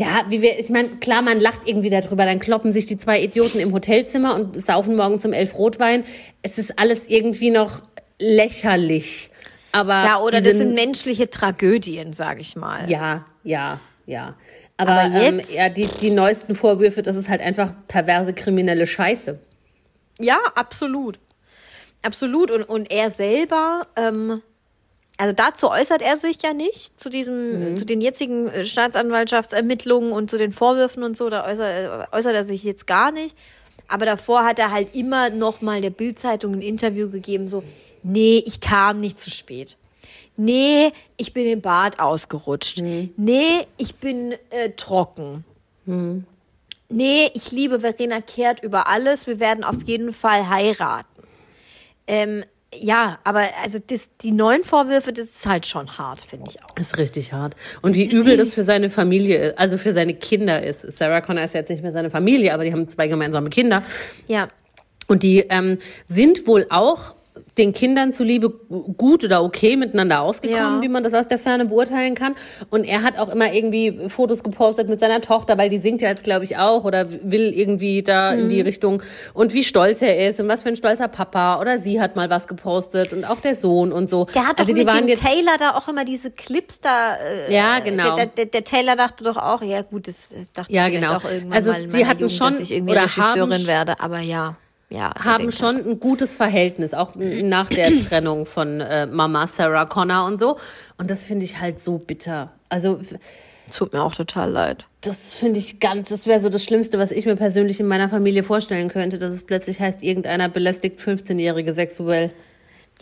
ja, 0.00 0.24
wie 0.28 0.40
wir, 0.42 0.58
ich 0.58 0.70
meine, 0.70 0.90
klar, 0.98 1.22
man 1.22 1.40
lacht 1.40 1.66
irgendwie 1.66 1.90
darüber, 1.90 2.24
dann 2.24 2.38
kloppen 2.38 2.72
sich 2.72 2.86
die 2.86 2.96
zwei 2.98 3.20
Idioten 3.20 3.58
im 3.58 3.72
Hotelzimmer 3.72 4.34
und 4.36 4.64
saufen 4.64 4.94
morgen 4.96 5.20
zum 5.20 5.32
elf 5.32 5.54
Rotwein. 5.58 6.04
Es 6.42 6.56
ist 6.56 6.78
alles 6.78 7.08
irgendwie 7.08 7.50
noch 7.50 7.82
lächerlich. 8.20 9.30
Aber 9.72 9.94
Ja, 10.04 10.20
oder 10.20 10.40
das 10.40 10.56
sind 10.56 10.74
menschliche 10.74 11.28
Tragödien, 11.30 12.12
sag 12.12 12.40
ich 12.40 12.56
mal. 12.56 12.88
ja, 12.90 13.26
ja, 13.42 13.80
ja. 14.06 14.34
Aber, 14.76 14.92
Aber 14.92 15.14
ähm, 15.20 15.38
jetzt- 15.40 15.56
ja, 15.56 15.68
die, 15.68 15.86
die 15.88 16.10
neuesten 16.10 16.54
Vorwürfe, 16.54 17.02
das 17.02 17.16
ist 17.16 17.28
halt 17.28 17.40
einfach 17.42 17.72
perverse 17.88 18.32
kriminelle 18.32 18.86
Scheiße. 18.86 19.38
Ja, 20.20 20.38
absolut. 20.54 21.18
Absolut. 22.02 22.52
Und, 22.52 22.62
und 22.62 22.92
er 22.92 23.10
selber, 23.10 23.82
ähm, 23.96 24.40
also 25.18 25.34
dazu 25.34 25.68
äußert 25.68 26.00
er 26.00 26.16
sich 26.16 26.42
ja 26.42 26.54
nicht, 26.54 26.98
zu 26.98 27.10
diesem, 27.10 27.76
zu 27.76 27.84
den 27.84 28.00
jetzigen 28.00 28.48
äh, 28.48 28.64
Staatsanwaltschaftsermittlungen 28.64 30.12
und 30.12 30.30
zu 30.30 30.38
den 30.38 30.52
Vorwürfen 30.52 31.02
und 31.02 31.16
so, 31.16 31.28
da 31.28 31.44
äußert, 31.44 32.12
äußert 32.12 32.34
er 32.34 32.44
sich 32.44 32.62
jetzt 32.62 32.86
gar 32.86 33.10
nicht. 33.10 33.36
Aber 33.88 34.06
davor 34.06 34.44
hat 34.44 34.58
er 34.58 34.70
halt 34.70 34.94
immer 34.94 35.30
noch 35.30 35.60
mal 35.60 35.80
der 35.80 35.90
Bildzeitung 35.90 36.54
ein 36.54 36.62
Interview 36.62 37.10
gegeben, 37.10 37.48
so, 37.48 37.64
nee, 38.02 38.42
ich 38.46 38.60
kam 38.60 38.98
nicht 38.98 39.18
zu 39.18 39.30
spät. 39.30 39.76
Nee, 40.36 40.92
ich 41.16 41.32
bin 41.32 41.46
im 41.46 41.60
Bad 41.62 41.98
ausgerutscht. 41.98 42.80
Nee, 43.16 43.66
ich 43.76 43.96
bin 43.96 44.36
äh, 44.50 44.70
trocken. 44.76 45.44
Nee, 46.90 47.30
ich 47.34 47.50
liebe 47.50 47.80
Verena 47.80 48.20
Kehrt 48.20 48.62
über 48.62 48.86
alles. 48.86 49.26
Wir 49.26 49.40
werden 49.40 49.64
auf 49.64 49.82
jeden 49.84 50.12
Fall 50.12 50.48
heiraten. 50.48 51.22
Ähm, 52.06 52.44
ja, 52.80 53.18
aber 53.24 53.44
also 53.62 53.78
das, 53.84 54.10
die 54.18 54.32
neuen 54.32 54.64
Vorwürfe, 54.64 55.12
das 55.12 55.26
ist 55.26 55.46
halt 55.46 55.66
schon 55.66 55.98
hart, 55.98 56.22
finde 56.22 56.50
ich 56.50 56.62
auch. 56.62 56.74
Das 56.76 56.88
ist 56.88 56.98
richtig 56.98 57.32
hart. 57.32 57.56
Und 57.82 57.94
wie 57.96 58.04
übel 58.04 58.36
das 58.36 58.54
für 58.54 58.64
seine 58.64 58.90
Familie, 58.90 59.54
also 59.58 59.78
für 59.78 59.92
seine 59.92 60.14
Kinder 60.14 60.62
ist. 60.62 60.80
Sarah 60.96 61.20
Connor 61.20 61.44
ist 61.44 61.54
jetzt 61.54 61.68
nicht 61.68 61.82
mehr 61.82 61.92
seine 61.92 62.10
Familie, 62.10 62.54
aber 62.54 62.64
die 62.64 62.72
haben 62.72 62.88
zwei 62.88 63.08
gemeinsame 63.08 63.50
Kinder. 63.50 63.82
Ja, 64.26 64.48
Und 65.08 65.22
die 65.22 65.40
ähm, 65.48 65.78
sind 66.06 66.46
wohl 66.46 66.66
auch 66.70 67.14
den 67.58 67.72
Kindern 67.72 68.14
zuliebe 68.14 68.48
gut 68.50 69.24
oder 69.24 69.42
okay 69.42 69.76
miteinander 69.76 70.20
ausgekommen, 70.22 70.76
Ja. 70.76 70.82
wie 70.82 70.88
man 70.88 71.02
das 71.02 71.12
aus 71.14 71.26
der 71.28 71.38
Ferne 71.38 71.64
beurteilen 71.66 72.14
kann. 72.14 72.34
Und 72.70 72.84
er 72.84 73.02
hat 73.02 73.18
auch 73.18 73.28
immer 73.28 73.52
irgendwie 73.52 74.08
Fotos 74.08 74.42
gepostet 74.42 74.88
mit 74.88 75.00
seiner 75.00 75.20
Tochter, 75.20 75.58
weil 75.58 75.68
die 75.68 75.78
singt 75.78 76.00
ja 76.00 76.08
jetzt, 76.08 76.24
glaube 76.24 76.44
ich, 76.44 76.56
auch 76.56 76.84
oder 76.84 77.06
will 77.22 77.52
irgendwie 77.52 78.02
da 78.02 78.32
in 78.32 78.44
Mhm. 78.44 78.48
die 78.48 78.60
Richtung. 78.60 79.02
Und 79.34 79.52
wie 79.54 79.64
stolz 79.64 80.00
er 80.02 80.28
ist 80.28 80.40
und 80.40 80.48
was 80.48 80.62
für 80.62 80.68
ein 80.68 80.76
stolzer 80.76 81.08
Papa. 81.08 81.60
Oder 81.60 81.78
sie 81.78 82.00
hat 82.00 82.16
mal 82.16 82.30
was 82.30 82.46
gepostet 82.48 83.12
und 83.12 83.24
auch 83.24 83.40
der 83.40 83.54
Sohn 83.54 83.92
und 83.92 84.08
so. 84.08 84.24
der 84.26 84.46
hat 84.48 84.60
also 84.60 84.72
doch 84.72 84.78
die 84.78 84.84
mit 84.84 84.94
dem 84.94 85.18
Taylor 85.18 85.56
da 85.58 85.74
auch 85.76 85.88
immer 85.88 86.04
diese 86.04 86.30
Clips 86.30 86.80
da. 86.80 87.16
Äh, 87.16 87.52
Ja, 87.54 87.80
genau. 87.80 88.14
Der, 88.14 88.26
der, 88.26 88.46
der 88.46 88.64
Taylor 88.64 88.94
dachte 88.96 89.24
doch 89.24 89.36
auch, 89.36 89.62
ja 89.62 89.82
gut, 89.82 90.06
das 90.08 90.34
dachte 90.54 90.72
Ja, 90.72 90.88
genau. 90.88 91.14
auch 91.16 91.24
irgendwann 91.24 91.52
Also 91.52 91.72
mal 91.72 91.82
in 91.82 91.90
die 91.90 91.96
meiner 91.96 92.08
hatten 92.08 92.20
Jugend, 92.20 92.36
schon- 92.36 92.52
dass 92.52 92.60
ich 92.60 92.72
irgendwie 92.72 92.94
Regisseurin 92.94 93.66
werde, 93.66 93.98
aber 94.00 94.20
ja. 94.20 94.56
Ja 94.90 95.12
haben 95.22 95.52
schon 95.52 95.76
ein 95.76 96.00
gutes 96.00 96.36
Verhältnis, 96.36 96.94
auch 96.94 97.14
nach 97.14 97.68
der 97.68 97.88
Trennung 98.08 98.46
von 98.46 98.80
äh, 98.80 99.06
Mama 99.06 99.46
Sarah 99.46 99.86
Connor 99.86 100.26
und 100.26 100.40
so. 100.40 100.58
Und 100.96 101.10
das 101.10 101.24
finde 101.24 101.44
ich 101.44 101.60
halt 101.60 101.78
so 101.78 101.98
bitter. 101.98 102.52
Also 102.68 103.00
Tut 103.70 103.92
mir 103.92 104.02
auch 104.02 104.14
total 104.14 104.50
leid. 104.50 104.86
das 105.02 105.34
finde 105.34 105.58
ich 105.58 105.80
ganz, 105.80 106.08
das 106.08 106.26
wäre 106.26 106.40
so 106.40 106.48
das 106.48 106.64
Schlimmste, 106.64 106.98
was 106.98 107.10
ich 107.10 107.26
mir 107.26 107.36
persönlich 107.36 107.80
in 107.80 107.86
meiner 107.86 108.08
Familie 108.08 108.42
vorstellen 108.42 108.88
könnte, 108.88 109.18
dass 109.18 109.34
es 109.34 109.42
plötzlich 109.42 109.80
heißt, 109.80 110.02
irgendeiner 110.02 110.48
belästigt 110.48 110.98
15-Jährige 111.00 111.74
sexuell. 111.74 112.32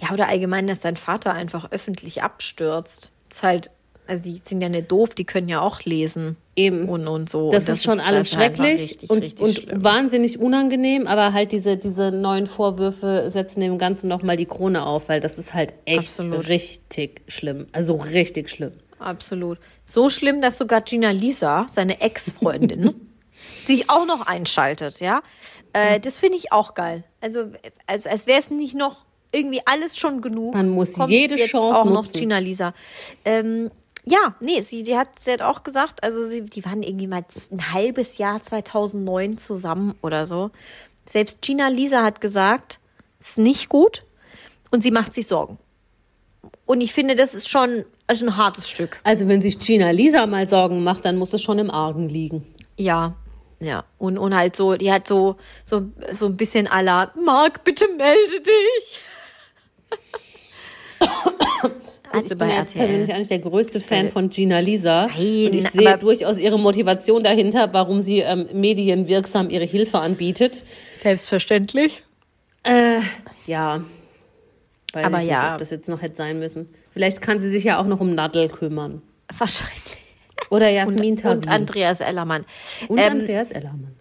Ja, 0.01 0.13
oder 0.13 0.29
allgemein, 0.29 0.67
dass 0.67 0.81
dein 0.81 0.97
Vater 0.97 1.33
einfach 1.33 1.71
öffentlich 1.71 2.23
abstürzt. 2.23 3.11
ist 3.31 3.43
halt, 3.43 3.71
also 4.07 4.31
die 4.31 4.41
sind 4.45 4.61
ja 4.61 4.69
nicht 4.69 4.91
doof, 4.91 5.15
die 5.15 5.25
können 5.25 5.49
ja 5.49 5.61
auch 5.61 5.83
lesen. 5.83 6.37
Eben. 6.55 6.89
Und, 6.89 7.07
und 7.07 7.29
so. 7.29 7.51
Das, 7.51 7.65
und 7.65 7.75
ist 7.75 7.83
schon 7.83 7.99
das 7.99 8.07
alles 8.07 8.31
schrecklich 8.31 8.81
Richtig, 8.81 9.11
und, 9.11 9.23
richtig 9.23 9.47
und 9.47 9.55
schlimm. 9.55 9.85
wahnsinnig 9.85 10.39
unangenehm, 10.39 11.07
aber 11.07 11.33
halt 11.33 11.53
diese, 11.53 11.77
diese 11.77 12.11
neuen 12.11 12.47
Vorwürfe 12.47 13.29
setzen 13.29 13.61
dem 13.61 13.79
Ganzen 13.79 14.09
nochmal 14.09 14.37
die 14.37 14.47
Krone 14.47 14.87
auf, 14.87 15.09
weil 15.09 15.21
das 15.21 15.39
ist 15.39 15.53
halt 15.53 15.75
echt 15.85 16.09
Absolut. 16.09 16.49
richtig 16.49 17.23
schlimm. 17.29 17.67
Also 17.73 17.95
richtig 17.97 18.49
schlimm. 18.51 18.73
Absolut. 18.99 19.59
So 19.85 20.09
schlimm, 20.09 20.41
dass 20.41 20.57
sogar 20.57 20.81
Gina 20.81 21.11
Lisa, 21.11 21.67
seine 21.71 22.01
Ex-Freundin, 22.01 22.95
sich 23.67 23.91
auch 23.91 24.07
noch 24.07 24.27
einschaltet, 24.27 25.01
ja. 25.01 25.21
Äh, 25.73 26.01
das 26.01 26.17
finde 26.19 26.39
ich 26.39 26.53
auch 26.53 26.75
geil. 26.75 27.05
Also, 27.21 27.51
als, 27.87 28.07
als 28.07 28.27
wäre 28.27 28.39
es 28.39 28.51
nicht 28.51 28.75
noch 28.75 29.05
irgendwie 29.33 29.61
alles 29.67 29.99
schon 29.99 30.23
genug. 30.23 30.55
Man 30.55 30.71
muss 30.71 30.97
jede 31.09 31.37
Chance 31.37 31.79
auch 31.79 31.85
noch 31.85 32.05
nutzen. 32.05 32.21
Gina 32.21 32.39
Lisa. 32.39 32.73
Ähm, 33.25 33.71
ja, 34.09 34.37
nee, 34.41 34.61
sie, 34.61 34.85
sie, 34.85 34.97
hat, 34.97 35.19
sie 35.19 35.33
hat 35.33 35.43
auch 35.43 35.65
gesagt, 35.65 36.05
also 36.05 36.23
sie, 36.23 36.43
die 36.43 36.65
waren 36.65 36.83
irgendwie 36.83 37.09
mal 37.09 37.25
ein 37.51 37.73
halbes 37.73 38.19
Jahr 38.19 38.41
2009 38.41 39.37
zusammen 39.39 39.97
oder 40.01 40.27
so. 40.27 40.53
Selbst 41.05 41.43
Gina 41.43 41.69
Lisa 41.69 42.05
hat 42.05 42.21
gesagt, 42.21 42.79
es 43.19 43.31
ist 43.31 43.39
nicht 43.39 43.69
gut 43.69 44.05
und 44.71 44.83
sie 44.83 44.93
macht 44.93 45.13
sich 45.13 45.27
Sorgen. 45.27 45.59
Und 46.67 46.81
ich 46.81 46.93
finde, 46.93 47.17
das 47.17 47.35
ist 47.35 47.49
schon 47.49 47.85
also 48.07 48.27
ein 48.27 48.37
hartes 48.37 48.71
Stück. 48.71 49.01
Also 49.03 49.27
wenn 49.27 49.43
sich 49.43 49.59
Gina 49.59 49.91
Lisa 49.91 50.27
mal 50.27 50.49
Sorgen 50.49 50.85
macht, 50.85 51.05
dann 51.05 51.17
muss 51.17 51.33
es 51.33 51.43
schon 51.43 51.59
im 51.59 51.71
Argen 51.71 52.09
liegen. 52.09 52.47
Ja, 52.77 53.17
ja. 53.59 53.85
Und, 53.99 54.19
und 54.19 54.37
halt 54.37 54.55
so, 54.55 54.77
die 54.77 54.93
hat 54.93 55.09
so, 55.09 55.37
so, 55.65 55.83
so 56.13 56.27
ein 56.27 56.37
bisschen 56.37 56.67
la, 56.67 57.11
Marc, 57.21 57.65
bitte 57.65 57.89
melde 57.89 58.41
dich. 58.41 59.01
Also 62.13 62.33
ich 62.33 62.39
bin 62.39 62.49
jetzt 62.49 62.75
persönlich 62.75 63.13
eigentlich 63.13 63.29
der 63.29 63.39
größte 63.41 63.81
Fan 63.81 64.09
von 64.09 64.31
Gina 64.31 64.61
Lisa. 64.61 65.07
Nein, 65.07 65.47
und 65.47 65.55
ich 65.55 65.71
sehe 65.71 65.99
durchaus 65.99 66.39
ihre 66.39 66.59
Motivation 66.59 67.23
dahinter, 67.23 67.73
warum 67.73 68.01
sie 68.01 68.21
ähm, 68.21 68.49
medienwirksam 68.53 69.51
ihre 69.51 69.65
Hilfe 69.65 69.99
anbietet. 69.99 70.65
Selbstverständlich. 71.01 72.05
Äh, 72.63 73.01
ja, 73.47 73.83
Weiß 74.97 75.05
Aber 75.05 75.17
ich 75.19 75.25
nicht, 75.25 75.33
ja. 75.33 75.53
ob 75.53 75.59
das 75.59 75.71
jetzt 75.71 75.89
noch 75.89 76.01
hätte 76.01 76.15
sein 76.15 76.39
müssen. 76.39 76.69
Vielleicht 76.91 77.21
kann 77.21 77.39
sie 77.39 77.51
sich 77.51 77.65
ja 77.65 77.79
auch 77.79 77.87
noch 77.87 78.01
um 78.01 78.15
Nadel 78.15 78.49
kümmern. 78.49 79.03
Wahrscheinlich. 79.37 79.99
Oder 80.49 80.71
Jasmin 80.71 81.15
Und, 81.19 81.27
und. 81.27 81.49
Andreas 81.49 82.01
Ellermann. 82.01 82.47
Und 82.89 82.99
Ähm, 82.99 83.13
Andreas 83.13 83.51
Ellermann. 83.51 83.96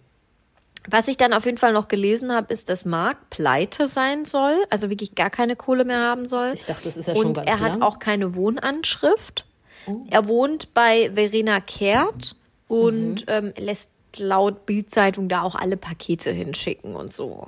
Was 0.90 1.08
ich 1.08 1.18
dann 1.18 1.34
auf 1.34 1.46
jeden 1.46 1.58
Fall 1.58 1.74
noch 1.74 1.88
gelesen 1.88 2.32
habe, 2.32 2.54
ist, 2.54 2.70
dass 2.70 2.86
Marc 2.86 3.30
pleite 3.30 3.88
sein 3.88 4.26
soll, 4.26 4.56
also 4.70 4.90
wirklich 4.90 5.16
gar 5.16 5.30
keine 5.30 5.56
Kohle 5.56 5.84
mehr 5.86 6.00
haben 6.00 6.28
soll. 6.28 6.52
Ich 6.54 6.66
dachte, 6.66 6.84
das 6.86 6.96
ist 6.98 7.08
ja 7.08 7.16
schon 7.16 7.28
Und 7.28 7.34
ganz 7.38 7.48
er 7.48 7.60
hat 7.60 7.74
lang. 7.74 7.82
auch 7.82 8.00
keine 8.00 8.36
Wohnanschrift. 8.36 9.46
Oh. 9.88 10.04
Er 10.10 10.28
wohnt 10.28 10.74
bei 10.74 11.12
Verena 11.14 11.60
Kehrt 11.60 12.36
und 12.68 13.22
Mhm. 13.22 13.26
ähm, 13.28 13.54
lässt 13.58 13.90
laut 14.18 14.66
Bildzeitung 14.66 15.28
da 15.28 15.42
auch 15.42 15.56
alle 15.56 15.76
Pakete 15.78 16.32
hinschicken 16.32 16.96
und 16.96 17.12
so. 17.14 17.48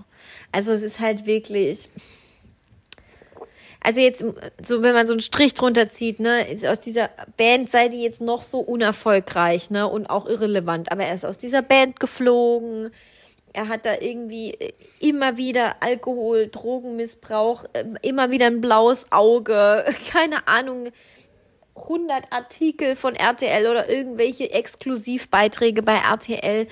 Also 0.51 0.73
es 0.73 0.81
ist 0.81 0.99
halt 0.99 1.25
wirklich. 1.25 1.89
Also 3.81 4.01
jetzt, 4.01 4.25
so 4.65 4.81
wenn 4.83 4.93
man 4.93 5.07
so 5.07 5.13
einen 5.13 5.21
Strich 5.21 5.53
drunter 5.53 5.87
zieht, 5.89 6.19
ne, 6.19 6.49
ist 6.51 6.65
aus 6.65 6.79
dieser 6.79 7.09
Band 7.37 7.69
sei 7.69 7.87
die 7.87 8.01
jetzt 8.01 8.19
noch 8.19 8.41
so 8.41 8.59
unerfolgreich, 8.59 9.69
ne, 9.69 9.87
und 9.87 10.09
auch 10.09 10.25
irrelevant, 10.25 10.91
aber 10.91 11.03
er 11.05 11.13
ist 11.15 11.25
aus 11.25 11.37
dieser 11.37 11.61
Band 11.61 11.99
geflogen. 11.99 12.91
Er 13.53 13.67
hat 13.69 13.85
da 13.85 13.95
irgendwie 13.99 14.53
äh, 14.53 14.73
immer 14.99 15.37
wieder 15.37 15.77
Alkohol, 15.81 16.47
Drogenmissbrauch, 16.47 17.65
äh, 17.73 17.85
immer 18.01 18.29
wieder 18.31 18.47
ein 18.47 18.61
blaues 18.61 19.11
Auge, 19.11 19.85
keine 20.11 20.47
Ahnung, 20.47 20.89
100 21.75 22.31
Artikel 22.31 22.95
von 22.95 23.15
RTL 23.15 23.67
oder 23.67 23.89
irgendwelche 23.89 24.51
Exklusivbeiträge 24.51 25.83
bei 25.83 25.95
RTL. 25.95 26.67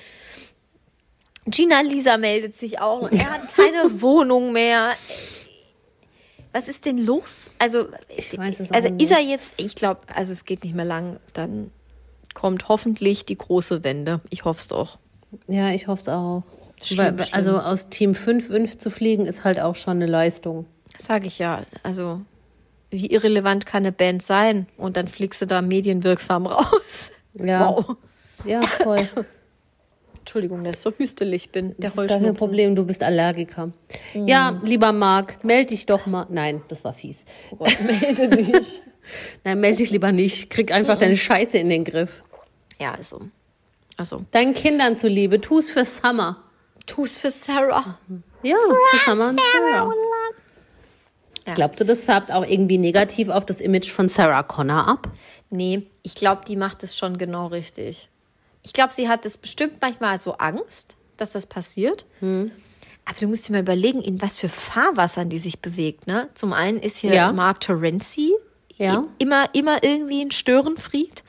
Gina 1.46 1.80
Lisa 1.80 2.16
meldet 2.16 2.56
sich 2.56 2.80
auch. 2.80 3.10
Er 3.10 3.30
hat 3.30 3.54
keine 3.56 4.00
Wohnung 4.02 4.52
mehr. 4.52 4.90
Was 6.52 6.68
ist 6.68 6.86
denn 6.86 6.98
los? 6.98 7.50
Also, 7.58 7.86
Ich 8.16 8.36
weiß 8.36 8.60
es 8.60 8.70
auch 8.70 8.74
also 8.74 8.88
ist 8.88 9.10
er 9.10 9.18
nicht. 9.18 9.30
jetzt, 9.30 9.60
ich 9.60 9.74
glaube, 9.74 10.00
also 10.14 10.32
es 10.32 10.44
geht 10.44 10.64
nicht 10.64 10.74
mehr 10.74 10.86
lang, 10.86 11.20
dann 11.34 11.70
kommt 12.34 12.68
hoffentlich 12.68 13.24
die 13.24 13.36
große 13.36 13.84
Wende. 13.84 14.20
Ich 14.30 14.44
hoffe 14.44 14.60
es 14.60 14.68
doch. 14.68 14.98
Ja, 15.48 15.70
ich 15.70 15.86
hoffe 15.86 16.02
es 16.02 16.08
auch. 16.08 16.42
Schlimm, 16.82 17.18
Weil, 17.18 17.26
also 17.32 17.58
aus 17.58 17.88
Team 17.88 18.12
5-5 18.12 18.78
zu 18.78 18.90
fliegen, 18.90 19.26
ist 19.26 19.44
halt 19.44 19.60
auch 19.60 19.76
schon 19.76 19.96
eine 19.96 20.06
Leistung. 20.06 20.66
Sage 20.98 21.26
ich 21.26 21.38
ja. 21.38 21.62
Also, 21.82 22.20
wie 22.90 23.06
irrelevant 23.06 23.66
kann 23.66 23.82
eine 23.82 23.92
Band 23.92 24.22
sein? 24.22 24.66
Und 24.76 24.96
dann 24.96 25.08
fliegst 25.08 25.40
du 25.42 25.46
da 25.46 25.62
medienwirksam 25.62 26.46
raus. 26.46 27.12
Ja. 27.34 27.68
Wow. 27.68 27.96
Ja, 28.44 28.62
voll. 28.62 29.08
Entschuldigung, 30.20 30.64
dass 30.64 30.76
ich 30.76 30.82
so 30.82 30.92
hüstelig 30.92 31.50
bin. 31.50 31.68
Der 31.78 31.90
Das 31.90 31.96
ist 31.96 32.08
gar 32.08 32.18
kein. 32.18 32.34
Problem, 32.34 32.74
du 32.74 32.84
bist 32.84 33.02
Allergiker. 33.02 33.70
Ja, 34.12 34.60
lieber 34.64 34.92
Marc, 34.92 35.44
melde 35.44 35.66
dich 35.66 35.86
doch 35.86 36.06
mal. 36.06 36.26
Nein, 36.30 36.62
das 36.66 36.82
war 36.82 36.94
fies. 36.94 37.24
Oh 37.58 37.64
melde 37.86 38.28
dich. 38.36 38.82
Nein, 39.44 39.60
melde 39.60 39.78
dich 39.78 39.90
lieber 39.90 40.10
nicht. 40.10 40.50
Krieg 40.50 40.72
einfach 40.72 40.98
deine 40.98 41.16
Scheiße 41.16 41.58
in 41.58 41.68
den 41.68 41.84
Griff. 41.84 42.24
Ja, 42.80 42.94
also. 42.94 43.22
Also, 43.96 44.24
Deinen 44.32 44.54
Kindern 44.54 44.96
zuliebe, 44.96 45.40
tu's 45.40 45.70
für 45.70 45.84
Summer. 45.84 46.42
Tu's 46.86 47.18
für 47.18 47.30
Sarah. 47.30 47.98
Ja, 48.42 48.56
für 48.92 48.98
Summer 49.10 49.28
und 49.28 49.40
Sarah. 49.40 49.90
Ja. 51.46 51.54
Glaubst 51.54 51.80
du, 51.80 51.84
das 51.84 52.02
färbt 52.02 52.32
auch 52.32 52.44
irgendwie 52.44 52.78
negativ 52.78 53.28
auf 53.28 53.46
das 53.46 53.60
Image 53.60 53.90
von 53.90 54.08
Sarah 54.08 54.42
Connor 54.42 54.88
ab? 54.88 55.08
Nee, 55.50 55.86
ich 56.02 56.14
glaube, 56.16 56.42
die 56.46 56.56
macht 56.56 56.82
es 56.82 56.96
schon 56.96 57.18
genau 57.18 57.46
richtig. 57.48 58.08
Ich 58.64 58.72
glaube, 58.72 58.92
sie 58.92 59.08
hat 59.08 59.24
es 59.26 59.38
bestimmt 59.38 59.74
manchmal 59.80 60.18
so 60.18 60.32
Angst, 60.38 60.96
dass 61.16 61.30
das 61.32 61.46
passiert. 61.46 62.04
Hm. 62.18 62.50
Aber 63.04 63.16
du 63.20 63.28
musst 63.28 63.46
dir 63.48 63.52
mal 63.52 63.60
überlegen, 63.60 64.02
in 64.02 64.20
was 64.20 64.36
für 64.36 64.48
Fahrwassern 64.48 65.28
die 65.28 65.38
sich 65.38 65.60
bewegt. 65.60 66.08
Ne? 66.08 66.28
Zum 66.34 66.52
einen 66.52 66.80
ist 66.80 66.96
hier 66.96 67.14
Ja. 67.14 67.32
Mark 67.32 67.60
Terenzi, 67.60 68.32
Ja. 68.76 69.02
Mhm. 69.02 69.08
immer, 69.18 69.44
immer 69.54 69.84
irgendwie 69.84 70.22
ein 70.22 70.32
Störenfried. 70.32 71.22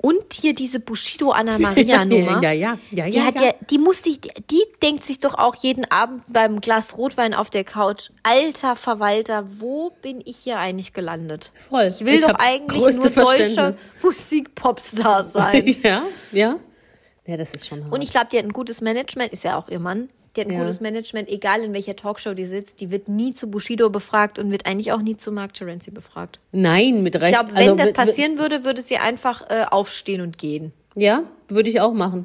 Und 0.00 0.32
hier 0.32 0.54
diese 0.54 0.78
Bushido 0.78 1.32
Anna 1.32 1.58
Maria 1.58 2.04
Nummer. 2.04 2.40
Ja, 2.42 2.52
ja, 2.52 2.78
ja, 2.92 3.06
Die 3.06 3.16
ja, 3.16 3.24
hat 3.24 3.40
ja. 3.40 3.46
ja, 3.46 3.52
die 3.68 3.78
muss 3.78 4.02
sich, 4.02 4.20
die 4.20 4.62
denkt 4.80 5.04
sich 5.04 5.18
doch 5.18 5.34
auch 5.34 5.56
jeden 5.56 5.90
Abend 5.90 6.22
beim 6.28 6.60
Glas 6.60 6.96
Rotwein 6.96 7.34
auf 7.34 7.50
der 7.50 7.64
Couch, 7.64 8.10
alter 8.22 8.76
Verwalter, 8.76 9.46
wo 9.58 9.90
bin 10.02 10.22
ich 10.24 10.36
hier 10.36 10.58
eigentlich 10.58 10.92
gelandet? 10.92 11.52
Voll. 11.68 11.86
Ich 11.86 12.04
will 12.04 12.14
Ich 12.14 12.20
doch 12.20 12.38
eigentlich 12.38 12.96
nur 12.96 13.10
deutscher. 13.10 13.76
Musik-Popstar 14.02 15.24
sein. 15.24 15.76
Ja, 15.82 16.02
ja. 16.32 16.56
Ja, 17.26 17.36
das 17.36 17.54
ist 17.54 17.66
schon 17.66 17.84
hart. 17.84 17.92
Und 17.92 18.02
ich 18.02 18.10
glaube, 18.10 18.28
die 18.32 18.38
hat 18.38 18.44
ein 18.44 18.52
gutes 18.52 18.80
Management, 18.80 19.32
ist 19.32 19.44
ja 19.44 19.58
auch 19.58 19.68
ihr 19.68 19.78
Mann. 19.78 20.08
Die 20.38 20.42
hat 20.42 20.48
ein 20.50 20.54
Ja. 20.54 20.60
gutes 20.60 20.80
Management, 20.80 21.28
egal 21.28 21.62
in 21.64 21.72
welcher 21.72 21.96
Talkshow 21.96 22.32
die 22.32 22.44
sitzt. 22.44 22.80
Die 22.80 22.90
wird 22.90 23.08
nie 23.08 23.32
zu 23.32 23.50
Bushido 23.50 23.90
befragt 23.90 24.38
und 24.38 24.52
wird 24.52 24.66
eigentlich 24.66 24.92
auch 24.92 25.02
nie 25.02 25.16
zu 25.16 25.32
Mark 25.32 25.52
Terenzi 25.54 25.90
befragt. 25.90 26.38
Nein, 26.52 27.02
mit 27.02 27.16
Recht. 27.16 27.24
Ich 27.24 27.30
glaube, 27.32 27.48
wenn 27.50 27.56
Also, 27.56 27.74
das 27.74 27.86
mit- 27.88 27.96
passieren 27.96 28.38
würde, 28.38 28.64
würde 28.64 28.80
sie 28.80 28.98
einfach 28.98 29.50
äh, 29.50 29.64
aufstehen 29.68 30.20
und 30.20 30.38
gehen. 30.38 30.72
Ja, 30.94 31.24
würde 31.48 31.68
ich 31.70 31.80
auch 31.80 31.92
machen. 31.92 32.24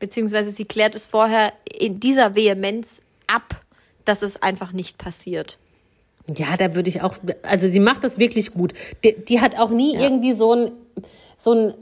Beziehungsweise 0.00 0.50
sie 0.50 0.64
klärt 0.64 0.94
es 0.96 1.06
vorher 1.06 1.52
in 1.78 2.00
dieser 2.00 2.34
Vehemenz 2.34 3.06
ab, 3.28 3.62
dass 4.04 4.22
es 4.22 4.42
einfach 4.42 4.72
nicht 4.72 4.98
passiert. 4.98 5.58
Ja, 6.34 6.56
da 6.56 6.74
würde 6.74 6.88
ich 6.88 7.02
auch, 7.02 7.16
also 7.42 7.68
sie 7.68 7.80
macht 7.80 8.02
das 8.02 8.18
wirklich 8.18 8.50
gut. 8.52 8.72
Die, 9.04 9.14
die 9.24 9.40
hat 9.40 9.56
auch 9.58 9.70
nie 9.70 9.94
irgendwie 9.94 10.32
so 10.32 10.52
einen, 10.52 10.72
so 11.38 11.52
einen 11.52 11.74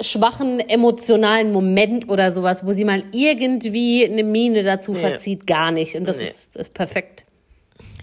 schwachen 0.00 0.60
emotionalen 0.60 1.52
Moment 1.52 2.08
oder 2.08 2.32
sowas, 2.32 2.64
wo 2.64 2.72
sie 2.72 2.84
mal 2.84 3.04
irgendwie 3.12 4.04
eine 4.04 4.24
Miene 4.24 4.62
dazu 4.62 4.94
verzieht, 4.94 5.46
gar 5.46 5.70
nicht. 5.70 5.96
Und 5.96 6.06
das 6.06 6.18
ist, 6.18 6.46
ist 6.54 6.74
perfekt. 6.74 7.24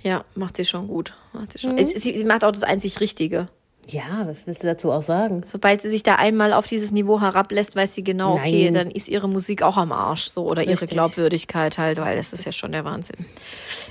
Ja, 0.03 0.23
macht 0.35 0.57
sie 0.57 0.65
schon 0.65 0.87
gut. 0.87 1.13
Macht 1.33 1.53
sie, 1.53 1.59
schon. 1.59 1.75
Mhm. 1.75 1.85
Sie, 1.85 2.17
sie 2.17 2.23
macht 2.23 2.43
auch 2.43 2.51
das 2.51 2.63
einzig 2.63 2.99
Richtige. 3.01 3.47
Ja, 3.87 4.25
was 4.25 4.47
willst 4.47 4.63
du 4.63 4.67
dazu 4.67 4.91
auch 4.91 5.03
sagen? 5.03 5.43
Sobald 5.45 5.81
sie 5.81 5.89
sich 5.89 6.01
da 6.01 6.15
einmal 6.15 6.53
auf 6.53 6.65
dieses 6.65 6.91
Niveau 6.91 7.21
herablässt, 7.21 7.75
weiß 7.75 7.93
sie 7.93 8.03
genau, 8.03 8.35
okay, 8.35 8.65
Nein. 8.65 8.73
dann 8.73 8.91
ist 8.91 9.07
ihre 9.07 9.29
Musik 9.29 9.61
auch 9.61 9.77
am 9.77 9.91
Arsch 9.91 10.25
so 10.25 10.45
oder 10.45 10.63
ihre 10.63 10.73
Richtig. 10.73 10.91
Glaubwürdigkeit 10.91 11.77
halt, 11.77 11.99
weil 11.99 12.17
das 12.17 12.33
ist 12.33 12.45
ja 12.45 12.51
schon 12.51 12.71
der 12.71 12.83
Wahnsinn. 12.83 13.25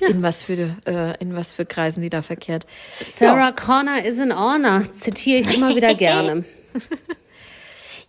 In 0.09 0.23
was 0.23 0.43
für 0.43 0.77
äh, 0.87 1.15
in 1.21 1.37
was 1.37 1.53
für 1.53 1.65
Kreisen 1.65 2.03
die 2.03 2.11
da 2.11 2.23
verkehrt. 2.23 2.67
Sarah 3.01 3.53
Connor 3.53 4.05
is 4.05 4.19
an 4.19 4.37
honor, 4.37 4.83
zitiere 4.91 5.41
ich 5.41 5.55
immer 5.55 5.77
wieder 5.77 5.95
gerne. 5.95 6.45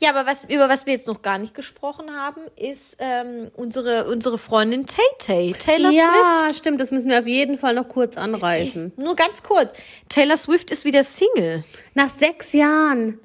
Ja, 0.02 0.10
aber 0.10 0.26
was 0.26 0.44
über 0.44 0.70
was 0.70 0.86
wir 0.86 0.94
jetzt 0.94 1.08
noch 1.08 1.22
gar 1.22 1.38
nicht 1.38 1.54
gesprochen 1.54 2.12
haben, 2.16 2.42
ist 2.56 2.98
ähm, 3.00 3.52
unsere 3.56 4.08
unsere 4.08 4.38
Freundin 4.38 4.86
Tay 4.86 5.04
Tay, 5.20 5.56
Taylor 5.58 5.92
ja, 5.92 6.04
Swift. 6.42 6.60
stimmt, 6.60 6.82
das 6.82 6.92
müssen 6.92 7.10
wir 7.10 7.20
auf 7.20 7.28
jeden 7.28 7.58
Fall 7.58 7.74
noch 7.74 7.88
kurz 7.88 8.18
anreißen. 8.18 8.94
Nur 8.98 9.16
ganz 9.16 9.44
kurz, 9.44 9.74
Taylor 10.10 10.38
Swift 10.38 10.72
ist 10.72 10.86
wieder 10.86 11.04
Single. 11.04 11.64
Nach 11.94 12.10
sechs 12.10 12.54
Jahren. 12.54 13.20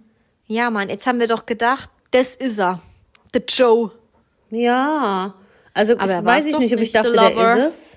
Ja, 0.47 0.71
Mann, 0.71 0.89
jetzt 0.89 1.07
haben 1.07 1.21
wir 1.21 1.29
doch 1.29 1.47
gedacht, 1.47 1.91
das 2.11 2.37
ist 2.37 2.59
er, 2.59 2.81
the 3.33 3.41
Joe. 3.47 3.93
Ja. 4.51 5.35
Also 5.73 5.95
ich 5.95 6.01
weiß 6.01 6.47
ich 6.47 6.59
nicht, 6.59 6.75
ob 6.75 6.81
ich 6.81 6.93
dachte, 6.93 7.13
der 7.13 7.69
ist 7.69 7.97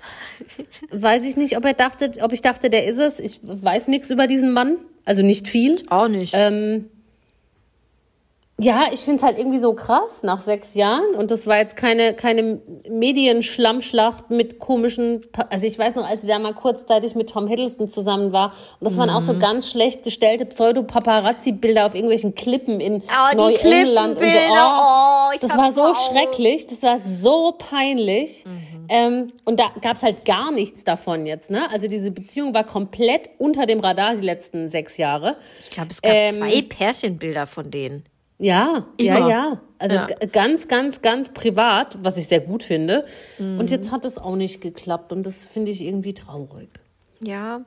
Weiß 0.90 1.24
ich 1.24 1.36
nicht, 1.36 1.56
ob 1.56 1.64
er 1.64 1.74
dachte, 1.74 2.12
ob 2.20 2.32
ich 2.32 2.42
dachte, 2.42 2.70
der 2.70 2.86
ist 2.86 2.98
es. 2.98 3.20
Ich 3.20 3.40
weiß 3.42 3.88
nichts 3.88 4.10
über 4.10 4.26
diesen 4.26 4.52
Mann. 4.52 4.78
Also 5.04 5.22
nicht 5.22 5.48
viel. 5.48 5.82
Auch 5.90 6.08
nicht. 6.08 6.32
Ähm, 6.36 6.90
ja, 8.60 8.84
ich 8.92 9.00
finde 9.00 9.16
es 9.16 9.22
halt 9.24 9.36
irgendwie 9.38 9.58
so 9.58 9.74
krass 9.74 10.22
nach 10.22 10.40
sechs 10.40 10.74
Jahren. 10.74 11.14
Und 11.16 11.30
das 11.30 11.46
war 11.46 11.56
jetzt 11.58 11.76
keine, 11.76 12.14
keine 12.14 12.60
Medienschlammschlacht 12.88 14.30
mit 14.30 14.58
komischen. 14.58 15.24
Pa 15.32 15.46
also 15.50 15.66
ich 15.66 15.78
weiß 15.78 15.94
noch, 15.96 16.06
als 16.08 16.22
sie 16.22 16.28
da 16.28 16.38
mal 16.38 16.54
kurzzeitig 16.54 17.14
mit 17.14 17.30
Tom 17.30 17.46
Hiddleston 17.48 17.88
zusammen 17.88 18.32
war. 18.32 18.52
Und 18.80 18.84
das 18.84 18.96
waren 18.96 19.10
auch 19.10 19.20
Mhm. 19.20 19.24
so 19.26 19.38
ganz 19.38 19.68
schlecht 19.70 20.04
gestellte 20.04 20.46
Pseudo-Paparazzi-Bilder 20.46 21.86
auf 21.86 21.94
irgendwelchen 21.94 22.34
Klippen 22.34 22.80
in 22.80 23.02
Oh, 23.02 23.36
Neuengland. 23.36 24.18
und 24.18 24.24
so. 24.24 24.30
Oh, 24.30 25.30
ich 25.34 25.40
das 25.40 25.56
war 25.56 25.72
so 25.72 25.82
Augen. 25.82 25.94
schrecklich. 26.10 26.66
Das 26.66 26.82
war 26.82 26.98
so 27.00 27.54
peinlich. 27.58 28.44
Mhm. 28.46 28.86
Ähm, 28.88 29.32
und 29.44 29.58
da 29.58 29.64
gab's 29.80 30.02
halt 30.02 30.24
gar 30.26 30.52
nichts 30.52 30.84
davon 30.84 31.24
jetzt. 31.26 31.50
Ne? 31.50 31.62
Also 31.72 31.88
diese 31.88 32.10
Beziehung 32.10 32.52
war 32.52 32.64
komplett 32.64 33.30
unter 33.38 33.64
dem 33.66 33.80
Radar 33.80 34.14
die 34.14 34.20
letzten 34.20 34.68
sechs 34.68 34.96
Jahre. 34.98 35.36
ich 35.58 35.70
glaube, 35.70 35.88
es 35.90 36.02
gab 36.02 36.12
ähm, 36.12 36.34
zwei 36.34 36.62
Pärchenbilder 36.62 37.46
von 37.46 37.70
denen. 37.70 38.04
Ja, 38.38 38.86
Immer. 38.96 39.18
ja, 39.18 39.28
ja. 39.28 39.60
Also 39.78 39.96
Ja. 39.96 40.06
ganz, 40.32 40.68
ganz, 40.68 41.02
ganz 41.02 41.32
privat, 41.32 41.98
was 42.02 42.16
ich 42.16 42.26
sehr 42.28 42.40
gut 42.40 42.64
finde. 42.64 43.06
Mhm. 43.38 43.58
Und 43.60 43.70
jetzt 43.70 43.90
hat 43.92 44.04
es 44.04 44.18
auch 44.18 44.36
nicht 44.36 44.60
geklappt 44.60 45.12
und 45.12 45.24
das 45.24 45.46
finde 45.46 45.70
ich 45.72 45.80
irgendwie 45.82 46.14
traurig. 46.14 46.68
Ja. 47.22 47.60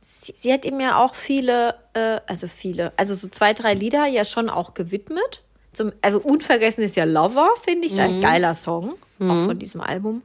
Sie, 0.00 0.34
sie 0.36 0.52
hat 0.52 0.64
ihm 0.64 0.80
ja 0.80 1.02
auch 1.02 1.14
viele, 1.14 1.74
äh, 1.94 2.20
also 2.26 2.46
viele, 2.46 2.92
also 2.96 3.14
so 3.14 3.28
zwei, 3.28 3.52
drei 3.54 3.74
Lieder 3.74 4.06
ja 4.06 4.24
schon 4.24 4.48
auch 4.50 4.74
gewidmet. 4.74 5.42
Zum, 5.72 5.92
also 6.02 6.20
unvergessen 6.20 6.84
ist 6.84 6.96
ja 6.96 7.04
Lover, 7.04 7.48
finde 7.64 7.86
ich, 7.86 7.94
ist 7.94 7.98
ein 7.98 8.20
geiler 8.20 8.54
Song, 8.54 8.92
auch 9.20 9.44
von 9.46 9.58
diesem 9.58 9.80
Album. 9.80 10.20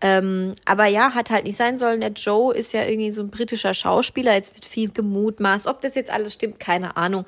Ähm, 0.00 0.52
aber 0.64 0.86
ja, 0.86 1.12
hat 1.12 1.30
halt 1.30 1.44
nicht 1.44 1.56
sein 1.56 1.76
sollen. 1.76 2.00
Der 2.00 2.12
Joe 2.12 2.54
ist 2.54 2.72
ja 2.72 2.84
irgendwie 2.84 3.10
so 3.10 3.22
ein 3.22 3.30
britischer 3.30 3.74
Schauspieler, 3.74 4.34
jetzt 4.34 4.54
wird 4.54 4.64
viel 4.64 4.90
gemutmaßt. 4.92 5.66
Ob 5.66 5.80
das 5.80 5.96
jetzt 5.96 6.12
alles 6.12 6.34
stimmt, 6.34 6.60
keine 6.60 6.96
Ahnung. 6.96 7.24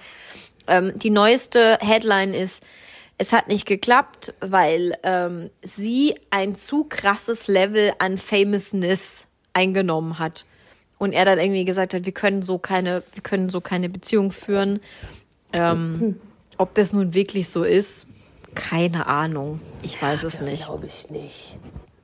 Ähm, 0.69 0.93
die 0.99 1.11
neueste 1.11 1.79
Headline 1.81 2.35
ist, 2.35 2.63
es 3.19 3.33
hat 3.33 3.49
nicht 3.49 3.67
geklappt, 3.67 4.33
weil 4.41 4.95
ähm, 5.03 5.51
sie 5.63 6.15
ein 6.31 6.55
zu 6.55 6.85
krasses 6.85 7.49
Level 7.49 7.93
an 7.99 8.17
Famousness 8.19 9.27
eingenommen 9.55 10.19
hat. 10.19 10.45
und 10.99 11.13
er 11.13 11.25
dann 11.25 11.39
irgendwie 11.39 11.65
gesagt 11.65 11.95
hat, 11.95 12.05
wir 12.07 12.13
können 12.13 12.43
so 12.43 12.59
keine, 12.59 13.03
wir 13.15 13.23
können 13.23 13.49
so 13.51 13.61
keine 13.61 13.89
Beziehung 13.89 14.31
führen. 14.33 14.81
Ähm, 15.53 16.21
ob 16.59 16.75
das 16.75 16.93
nun 16.93 17.15
wirklich 17.15 17.49
so 17.49 17.63
ist, 17.65 18.07
keine 18.55 19.07
Ahnung. 19.07 19.61
Ich 19.83 20.01
weiß 20.03 20.25
es 20.25 20.39
Das 20.39 20.47
nicht. 20.47 20.65
glaube 20.65 20.87
ich 20.87 21.09
nicht. 21.11 21.59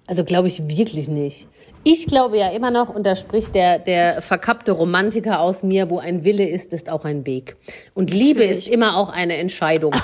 Also 0.07 0.25
glaube 0.25 0.49
ich 0.49 0.69
wirklich 0.69 1.09
nicht. 1.09 1.49
Ich 1.87 2.07
glaube 2.07 2.39
ja 2.39 2.49
immer 2.51 2.71
noch, 2.71 2.89
und 2.89 3.05
da 3.05 3.15
spricht 3.15 3.55
der, 3.55 3.79
der 3.79 4.23
verkappte 4.23 4.73
Romantiker 4.73 5.41
aus 5.41 5.63
mir, 5.63 5.91
wo 5.91 5.99
ein 5.99 6.25
Wille 6.25 6.49
ist, 6.49 6.73
ist 6.73 6.89
auch 6.89 7.05
ein 7.05 7.27
Weg. 7.27 7.57
Und 7.93 8.11
Liebe 8.11 8.41
Natürlich. 8.41 8.67
ist 8.67 8.69
immer 8.69 8.97
auch 8.97 9.11
eine 9.11 9.37
Entscheidung. 9.37 9.95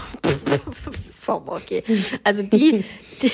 Okay. 1.32 1.84
Also 2.24 2.42
die, 2.42 2.84
die, 3.22 3.32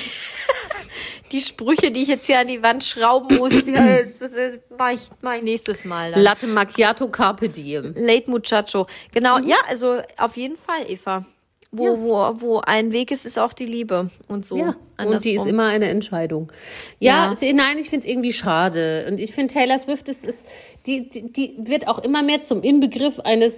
die 1.31 1.41
Sprüche, 1.41 1.89
die 1.89 2.03
ich 2.03 2.09
jetzt 2.09 2.27
hier 2.27 2.39
an 2.39 2.47
die 2.47 2.61
Wand 2.61 2.83
schrauben 2.83 3.37
muss, 3.37 3.65
die 3.65 3.73
äh, 3.73 4.11
das, 4.19 4.33
äh, 4.33 4.59
mach 4.77 4.91
ich, 4.91 5.01
mach 5.21 5.33
ich 5.33 5.41
nächstes 5.41 5.83
Mal. 5.83 6.11
Dann. 6.11 6.21
Latte 6.21 6.45
Macchiato 6.45 7.07
Carpe 7.07 7.49
Diem. 7.49 7.95
Late 7.97 8.29
Muchacho. 8.29 8.85
Genau, 9.11 9.39
ja, 9.39 9.55
also 9.67 9.99
auf 10.17 10.37
jeden 10.37 10.57
Fall, 10.57 10.85
Eva. 10.87 11.25
Wo, 11.71 11.99
wo, 11.99 12.41
wo 12.41 12.59
ein 12.61 12.91
Weg 12.93 13.11
ist, 13.11 13.25
ist 13.25 13.37
auch 13.37 13.51
die 13.53 13.65
Liebe. 13.65 14.09
Und 14.27 14.45
so. 14.45 14.57
Ja, 14.57 14.75
und 14.97 15.23
die 15.23 15.35
ist 15.35 15.45
immer 15.45 15.65
eine 15.65 15.89
Entscheidung. 15.89 16.51
Ja, 16.99 17.33
Ja. 17.39 17.53
nein, 17.53 17.77
ich 17.77 17.89
finde 17.89 18.05
es 18.05 18.11
irgendwie 18.11 18.31
schade. 18.33 19.05
Und 19.09 19.19
ich 19.19 19.33
finde, 19.33 19.53
Taylor 19.53 19.77
Swift 19.77 20.07
ist, 20.07 20.25
ist 20.25 20.45
die, 20.85 21.09
die, 21.09 21.31
die 21.31 21.55
wird 21.57 21.87
auch 21.87 21.99
immer 21.99 22.23
mehr 22.23 22.43
zum 22.43 22.63
Inbegriff 22.63 23.19
eines 23.19 23.53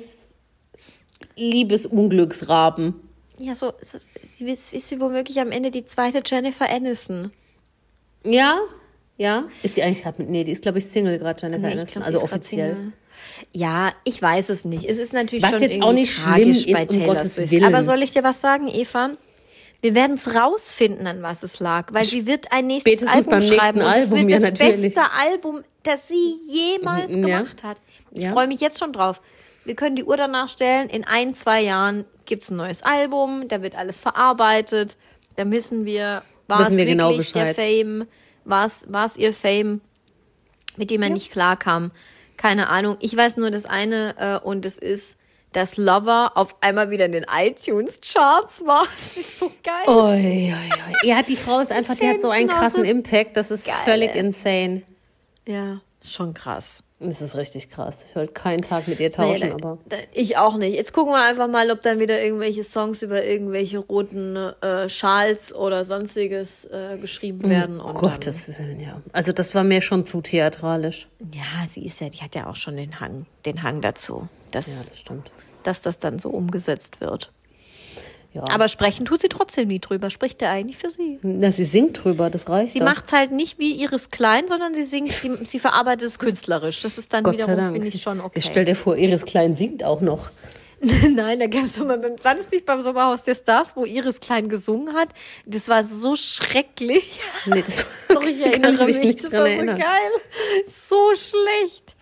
Liebesunglücksraben. 1.36 2.96
Ja, 3.38 3.56
so, 3.56 3.72
so 3.82 3.98
sie 4.24 4.52
ist, 4.52 4.74
ist 4.74 4.90
sie 4.90 5.00
womöglich 5.00 5.40
am 5.40 5.52
Ende 5.52 5.72
die 5.72 5.86
zweite 5.86 6.22
Jennifer 6.26 6.70
Aniston. 6.70 7.32
Ja, 8.26 8.60
ja. 9.18 9.46
Ist 9.64 9.78
die 9.78 9.84
eigentlich 9.84 10.04
gerade 10.04 10.22
mit, 10.22 10.30
nee, 10.30 10.44
die 10.44 10.52
ist, 10.52 10.62
glaube 10.62 10.80
ich, 10.80 10.86
Single 10.86 11.20
gerade, 11.20 11.42
Jennifer 11.42 11.68
Nee, 11.68 11.74
Aniston, 11.74 12.02
glaub, 12.02 12.06
also 12.06 12.22
offiziell. 12.24 12.92
Ja, 13.52 13.94
ich 14.04 14.22
weiß 14.22 14.50
es 14.50 14.66
nicht. 14.66 14.86
Es 14.86 14.98
ist 14.98 15.14
natürlich 15.14 15.44
Was 15.44 15.52
schon 15.52 15.62
jetzt 15.62 15.72
irgendwie 15.72 15.88
auch 15.88 15.94
nicht 15.94 16.12
schlimm 16.14 16.34
tragisch 16.34 16.66
ist, 16.66 16.74
bei 16.74 16.82
um 16.84 16.90
Taylor 16.90 17.16
Gottes 17.16 17.34
Swift. 17.36 17.52
Willen. 17.52 17.64
Aber 17.66 17.84
soll 17.84 18.02
ich 18.04 18.12
dir 18.12 18.24
was 18.24 18.42
sagen, 18.42 18.68
Eva? 18.68 19.12
Wir 19.82 19.96
werden 19.96 20.16
es 20.16 20.36
rausfinden, 20.36 21.08
an 21.08 21.22
was 21.22 21.42
es 21.42 21.60
lag, 21.62 21.94
weil 21.94 22.04
sie 22.04 22.28
wird 22.28 22.52
ein 22.52 22.68
nächstes 22.68 23.00
Spätestens 23.00 23.16
Album 23.16 23.30
beim 23.30 23.40
nächsten 23.40 23.56
schreiben 23.56 23.82
und 23.82 23.94
es 23.94 24.12
wird 24.12 24.30
ja, 24.30 24.40
das 24.40 24.42
natürlich. 24.42 24.82
beste 24.94 25.12
Album, 25.18 25.64
das 25.84 26.08
sie 26.10 26.36
jemals 26.50 27.16
ja. 27.16 27.22
gemacht 27.22 27.64
hat. 27.64 27.78
Ich 28.12 28.24
Ja. 28.24 28.34
freue 28.34 28.48
mich 28.48 28.60
jetzt 28.60 28.78
schon 28.78 28.92
drauf. 28.92 29.22
Wir 29.64 29.76
können 29.76 29.96
die 29.96 30.04
Uhr 30.04 30.18
danach 30.18 30.50
stellen. 30.50 30.90
In 30.90 31.06
ein, 31.06 31.34
zwei 31.34 31.62
Jahren 31.62 32.04
gibt 32.26 32.44
es 32.44 32.50
ein 32.52 32.58
neues 32.58 32.82
Album, 32.82 33.48
da 33.48 33.62
wird 33.62 33.76
alles 33.76 34.02
verarbeitet. 34.02 34.98
Da 35.38 35.50
wissen 35.50 35.86
wir, 35.86 36.24
war 36.48 36.60
Wissen 36.60 36.74
es 36.74 36.78
wir 36.78 36.86
wirklich 36.86 36.98
genau 36.98 37.12
der 37.12 37.18
Bescheid. 37.18 37.56
Fame, 37.56 38.08
war 38.44 38.66
es 38.66 38.86
war 38.90 39.06
es 39.06 39.16
ihr 39.16 39.34
Fame, 39.34 39.80
mit 40.76 40.92
dem 40.92 41.04
er 41.04 41.10
nicht 41.10 41.32
klarkam. 41.32 41.92
Keine 42.40 42.70
Ahnung. 42.70 42.96
Ich 43.02 43.16
weiß 43.18 43.36
nur 43.36 43.52
das 43.52 43.66
eine 43.66 44.16
äh, 44.18 44.48
und 44.48 44.66
es 44.66 44.78
ist, 44.78 45.18
dass 45.52 45.76
Lover 45.76 46.32
auf 46.36 46.56
einmal 46.62 46.90
wieder 46.90 47.06
in 47.06 47.12
den 47.12 47.26
iTunes-Charts 47.30 48.66
war. 48.66 48.86
Das 48.96 49.18
ist 49.18 49.40
so 49.40 49.52
geil. 49.62 49.88
Oi, 49.88 50.54
oi, 50.54 50.54
oi. 50.54 51.08
Ja, 51.08 51.22
die 51.22 51.36
Frau 51.36 51.60
ist 51.60 51.74
einfach, 51.74 51.98
die 51.98 52.08
hat 52.08 52.22
so 52.22 52.30
einen 52.30 52.48
krassen 52.48 52.86
Impact, 52.86 53.36
das 53.36 53.52
ist 53.52 53.66
geil, 53.66 53.76
völlig 53.84 54.16
insane. 54.16 54.84
Ja, 55.46 55.82
schon 56.02 56.34
krass. 56.34 56.82
Das 57.02 57.22
ist 57.22 57.34
richtig 57.36 57.70
krass. 57.70 58.06
Ich 58.10 58.16
wollte 58.16 58.34
keinen 58.34 58.58
Tag 58.60 58.86
mit 58.90 59.00
ihr 59.00 59.10
Naja, 59.18 59.34
tauschen, 59.34 59.50
da- 59.50 59.54
aber. 59.56 59.78
da- 59.88 59.96
ich 60.12 60.36
auch 60.38 60.58
nicht. 60.58 60.76
Jetzt 60.76 60.92
gucken 60.92 61.14
wir 61.14 61.24
einfach 61.24 61.48
mal, 61.48 61.72
ob 61.72 61.82
dann 61.82 62.00
wieder 62.00 62.22
irgendwelche 62.22 62.62
Songs 62.64 63.02
über 63.02 63.24
irgendwelche 63.24 63.78
roten 63.78 64.36
äh, 64.36 64.90
Schals 64.90 65.56
oder 65.56 65.86
sonstiges 65.86 66.66
äh, 66.66 66.98
geschrieben 66.98 67.50
werden. 67.50 67.80
Um 67.80 67.94
Gottes 67.94 68.48
Willen, 68.50 68.82
ja. 68.82 69.02
Also 69.14 69.32
das 69.32 69.56
war 69.56 69.64
mir 69.64 69.82
schon 69.82 70.06
zu 70.06 70.20
theatralisch. 70.22 71.08
Dann, 71.20 71.32
ja, 71.34 71.68
sie 71.74 71.86
ist 71.86 72.02
ja, 72.02 72.10
die 72.10 72.18
hat 72.20 72.36
ja 72.36 72.48
auch 72.48 72.58
schon 72.58 72.76
den 72.76 73.00
Hang, 73.00 73.26
den 73.46 73.64
Hang 73.64 73.80
dazu, 73.80 74.28
dass, 74.52 74.68
Ja, 74.68 74.90
das 74.90 75.00
stimmt. 75.00 75.32
dass 75.64 75.82
das 75.82 76.00
dann 76.00 76.20
so 76.20 76.30
umgesetzt 76.30 77.00
wird. 77.00 77.32
Ja. 78.32 78.44
Aber 78.52 78.68
sprechen 78.68 79.06
tut 79.06 79.22
sie 79.22 79.28
trotzdem 79.30 79.70
nie 79.70 79.80
drüber. 79.80 80.10
Spricht 80.12 80.42
er 80.44 80.52
eigentlich 80.52 80.78
für 80.78 80.90
sie? 80.92 81.18
Na, 81.24 81.52
sie 81.52 81.66
singt 81.66 82.04
drüber, 82.04 82.30
das 82.30 82.48
reicht. 82.48 82.74
Sie 82.74 82.80
doch. 82.80 82.86
macht's 82.86 83.12
halt 83.12 83.32
nicht 83.32 83.58
wie 83.58 83.74
Iris 83.82 84.10
Klein, 84.10 84.48
sondern 84.48 84.74
sie 84.76 84.84
singt, 84.84 85.12
sie, 85.12 85.32
sie 85.46 85.60
verarbeitet 85.60 86.08
es 86.08 86.20
künstlerisch. 86.20 86.82
Das 86.82 87.00
ist 87.00 87.12
dann 87.12 87.24
Gott 87.24 87.34
wiederum, 87.34 87.74
finde 87.74 87.88
ich, 87.88 88.02
schon 88.04 88.20
okay. 88.22 88.38
Ich 88.38 88.46
stell 88.46 88.66
dir 88.66 88.76
vor, 88.76 88.96
Iris 88.98 89.26
Klein 89.26 89.56
singt 89.58 89.84
auch 89.84 90.02
noch. 90.02 90.30
Nein, 90.82 91.40
da 91.40 91.48
gab 91.48 91.66
es 91.66 91.78
mal, 91.80 92.02
war 92.24 92.36
das 92.36 92.50
nicht 92.52 92.66
beim 92.66 92.82
Sommerhaus 92.84 93.24
der 93.24 93.36
Stars, 93.36 93.76
wo 93.76 93.84
Iris 93.84 94.20
Klein 94.20 94.48
gesungen 94.48 94.94
hat? 94.96 95.10
Das 95.46 95.68
war 95.68 95.84
so 95.84 96.16
schrecklich. 96.16 97.20
Nee, 97.48 97.64
das 97.66 97.86
Doch, 98.10 98.24
ich 98.24 98.40
erinnere 98.40 98.86
mich 98.86 98.98
mich, 98.98 99.06
nicht 99.08 99.24
das 99.24 99.32
war 99.34 99.42
so 99.42 99.46
erinnern. 99.48 99.78
geil. 99.78 100.12
So 100.72 101.10
schlecht. 101.16 101.96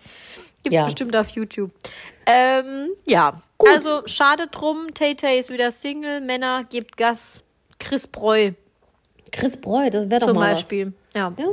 Gibt's 0.62 0.76
Ja. 0.76 0.84
bestimmt 0.84 1.16
auf 1.16 1.30
YouTube. 1.30 1.70
Ähm, 2.26 2.90
ja, 3.06 3.40
Gut. 3.58 3.70
also 3.70 4.02
schade 4.06 4.46
drum. 4.46 4.94
Tay 4.94 5.14
Tay 5.14 5.38
ist 5.38 5.50
wieder 5.50 5.70
Single. 5.70 6.20
Männer, 6.20 6.64
gebt 6.70 6.96
Gas. 6.96 7.44
Chris 7.78 8.06
Breu 8.06 8.52
Chris 9.32 9.56
Breu, 9.56 9.90
das 9.90 10.10
wäre 10.10 10.20
doch 10.20 10.28
zum 10.28 10.36
mal 10.36 10.52
Beispiel. 10.54 10.92
Ja. 11.14 11.32
was. 11.36 11.44
Ja. 11.44 11.52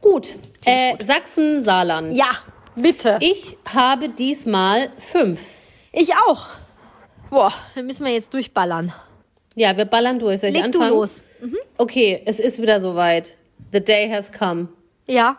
Gut. 0.00 0.34
Äh, 0.64 0.94
Sachsen, 1.04 1.64
Saarland. 1.64 2.14
ja, 2.14 2.30
bitte. 2.74 3.18
Ich 3.20 3.56
habe 3.66 4.08
diesmal 4.08 4.90
fünf. 4.98 5.40
Ich 5.92 6.14
auch. 6.14 6.46
Boah, 7.30 7.52
dann 7.74 7.86
müssen 7.86 8.04
wir 8.04 8.12
jetzt 8.12 8.34
durchballern. 8.34 8.92
Ja, 9.54 9.76
wir 9.76 9.84
ballern 9.84 10.18
durch. 10.18 10.40
Soll 10.40 10.50
ich 10.50 10.56
Leg 10.56 10.64
anfangen? 10.64 10.88
du 10.90 10.94
los. 10.96 11.22
Okay, 11.78 12.22
es 12.24 12.40
ist 12.40 12.60
wieder 12.60 12.80
soweit. 12.80 13.36
The 13.72 13.80
day 13.80 14.08
has 14.10 14.32
come. 14.32 14.68
Ja. 15.06 15.38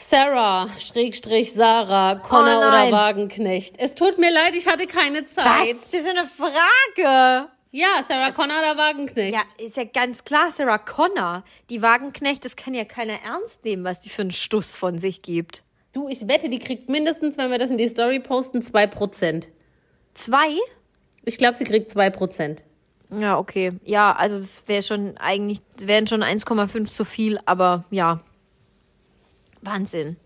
Sarah, 0.00 0.68
Schrägstrich, 0.78 1.52
Sarah, 1.52 2.14
Connor 2.14 2.60
Oh 2.62 2.68
oder 2.68 2.92
Wagenknecht. 2.92 3.74
Es 3.78 3.96
tut 3.96 4.16
mir 4.16 4.32
leid, 4.32 4.54
ich 4.54 4.68
hatte 4.68 4.86
keine 4.86 5.26
Zeit. 5.26 5.74
Was? 5.74 5.90
Das 5.90 6.00
ist 6.00 6.08
eine 6.08 6.24
Frage. 6.24 7.48
Ja, 7.72 8.02
Sarah 8.06 8.30
Connor 8.30 8.60
oder 8.60 8.76
Wagenknecht. 8.76 9.34
Ja, 9.34 9.40
ist 9.58 9.76
ja 9.76 9.82
ganz 9.82 10.22
klar, 10.22 10.52
Sarah 10.52 10.78
Connor. 10.78 11.42
Die 11.68 11.82
Wagenknecht, 11.82 12.44
das 12.44 12.54
kann 12.54 12.74
ja 12.74 12.84
keiner 12.84 13.14
ernst 13.24 13.64
nehmen, 13.64 13.82
was 13.82 14.00
die 14.00 14.08
für 14.08 14.22
einen 14.22 14.30
Stuss 14.30 14.76
von 14.76 15.00
sich 15.00 15.20
gibt. 15.20 15.64
Du, 15.92 16.08
ich 16.08 16.28
wette, 16.28 16.48
die 16.48 16.60
kriegt 16.60 16.88
mindestens, 16.88 17.36
wenn 17.36 17.50
wir 17.50 17.58
das 17.58 17.70
in 17.70 17.76
die 17.76 17.88
Story 17.88 18.20
posten, 18.20 18.60
2%. 18.60 19.48
Zwei? 20.14 20.56
Ich 21.24 21.38
glaube, 21.38 21.56
sie 21.56 21.64
kriegt 21.64 21.90
2%. 21.90 22.58
Ja, 23.18 23.36
okay. 23.36 23.72
Ja, 23.84 24.12
also 24.12 24.38
das 24.38 24.62
wäre 24.66 24.82
schon 24.84 25.16
eigentlich, 25.18 25.60
wären 25.76 26.06
schon 26.06 26.22
1,5 26.22 26.86
zu 26.86 27.04
viel, 27.04 27.40
aber 27.46 27.84
ja. 27.90 28.20
Wahnsinn. 29.62 30.16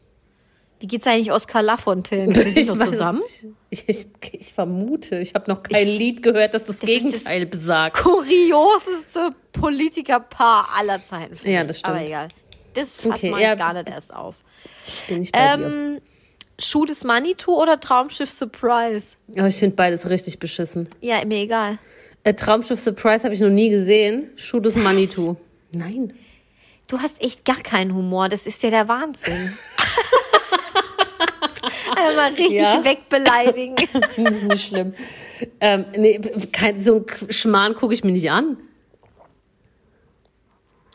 Wie 0.81 0.89
geht's 0.89 1.07
eigentlich 1.07 1.31
Oskar 1.31 1.63
Lafontaine? 1.63 2.35
Sind 2.35 2.57
die 2.57 2.65
noch 2.75 2.89
zusammen? 2.89 3.23
Ich, 3.71 3.89
ich, 3.89 4.07
ich 4.33 4.53
vermute, 4.53 5.19
ich 5.21 5.35
habe 5.35 5.49
noch 5.49 5.63
kein 5.63 5.87
Lied 5.87 6.25
gehört, 6.25 6.55
das 6.55 6.65
das, 6.65 6.77
ist 6.77 6.87
Gegenteil 6.87 7.47
besagt. 7.47 7.99
Kurioseste 7.99 9.31
Politikerpaar 9.53 10.71
aller 10.77 11.05
Zeiten. 11.05 11.37
Ja, 11.49 11.61
ich. 11.63 11.69
das 11.69 11.79
stimmt. 11.79 11.97
Aber 11.97 12.05
egal. 12.05 12.29
Das 12.75 12.95
fassen 12.97 13.13
Okay, 13.13 13.31
wir 13.31 13.39
ja. 13.41 13.53
ich 13.53 13.59
gar 13.59 13.75
nicht 13.75 13.89
erst 13.89 14.13
auf. 14.13 14.35
Bin 15.09 15.23
ich 15.23 15.31
bei 15.31 15.57
dir. 15.57 15.65
Ähm, 15.67 16.01
Schuh 16.59 16.85
des 16.85 17.05
Manitou 17.05 17.61
oder 17.61 17.79
Traumschiff 17.79 18.31
Surprise? 18.31 19.17
Aber 19.37 19.47
ich 19.47 19.57
finde 19.57 19.77
beides 19.77 20.11
richtig 20.11 20.39
beschissen. 20.41 20.89
Ja, 21.01 21.25
mir 21.25 21.39
egal. 21.43 21.79
Äh, 22.25 22.35
Traumschiff 22.35 22.81
Surprise 22.81 23.25
habe 23.25 23.35
ich 23.35 23.41
noch 23.41 23.51
nie 23.51 23.71
gesehen. 23.71 24.31
Schuh 24.37 24.61
des 24.61 24.77
Manitou. 24.77 25.37
Nein. 25.73 26.13
Du 26.93 27.01
hast 27.01 27.25
echt 27.25 27.47
gar 27.47 27.57
keinen 27.57 27.95
Humor. 27.95 28.29
Das 28.29 28.47
ist 28.47 28.63
ja 28.63 28.69
der 28.69 28.87
Wahnsinn. 28.87 29.57
Einmal 31.97 32.29
richtig 32.35 32.53
Ja. 32.53 32.85
wegbeleidigen. 32.85 33.77
Das 34.19 34.37
ist 34.37 34.43
nicht 34.43 34.67
schlimm. 34.67 34.93
Ähm, 35.59 35.87
nee, 35.97 36.21
kein, 36.53 36.83
so 36.83 36.97
ein 36.99 37.33
Schmarrn 37.33 37.73
gucke 37.75 37.95
ich 37.95 38.05
mir 38.05 38.13
nicht 38.13 38.31
an. 38.31 38.59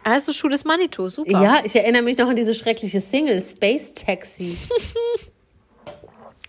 Also 0.04 0.34
Schuh 0.34 0.50
des 0.50 0.66
Manitou, 0.66 1.10
super. 1.10 1.42
Ja, 1.42 1.62
ich 1.66 1.76
erinnere 1.76 2.04
mich 2.04 2.20
noch 2.20 2.30
an 2.30 2.36
diese 2.36 2.54
schreckliche 2.54 3.02
Single, 3.02 3.42
Space 3.42 3.96
Taxi. 3.96 4.56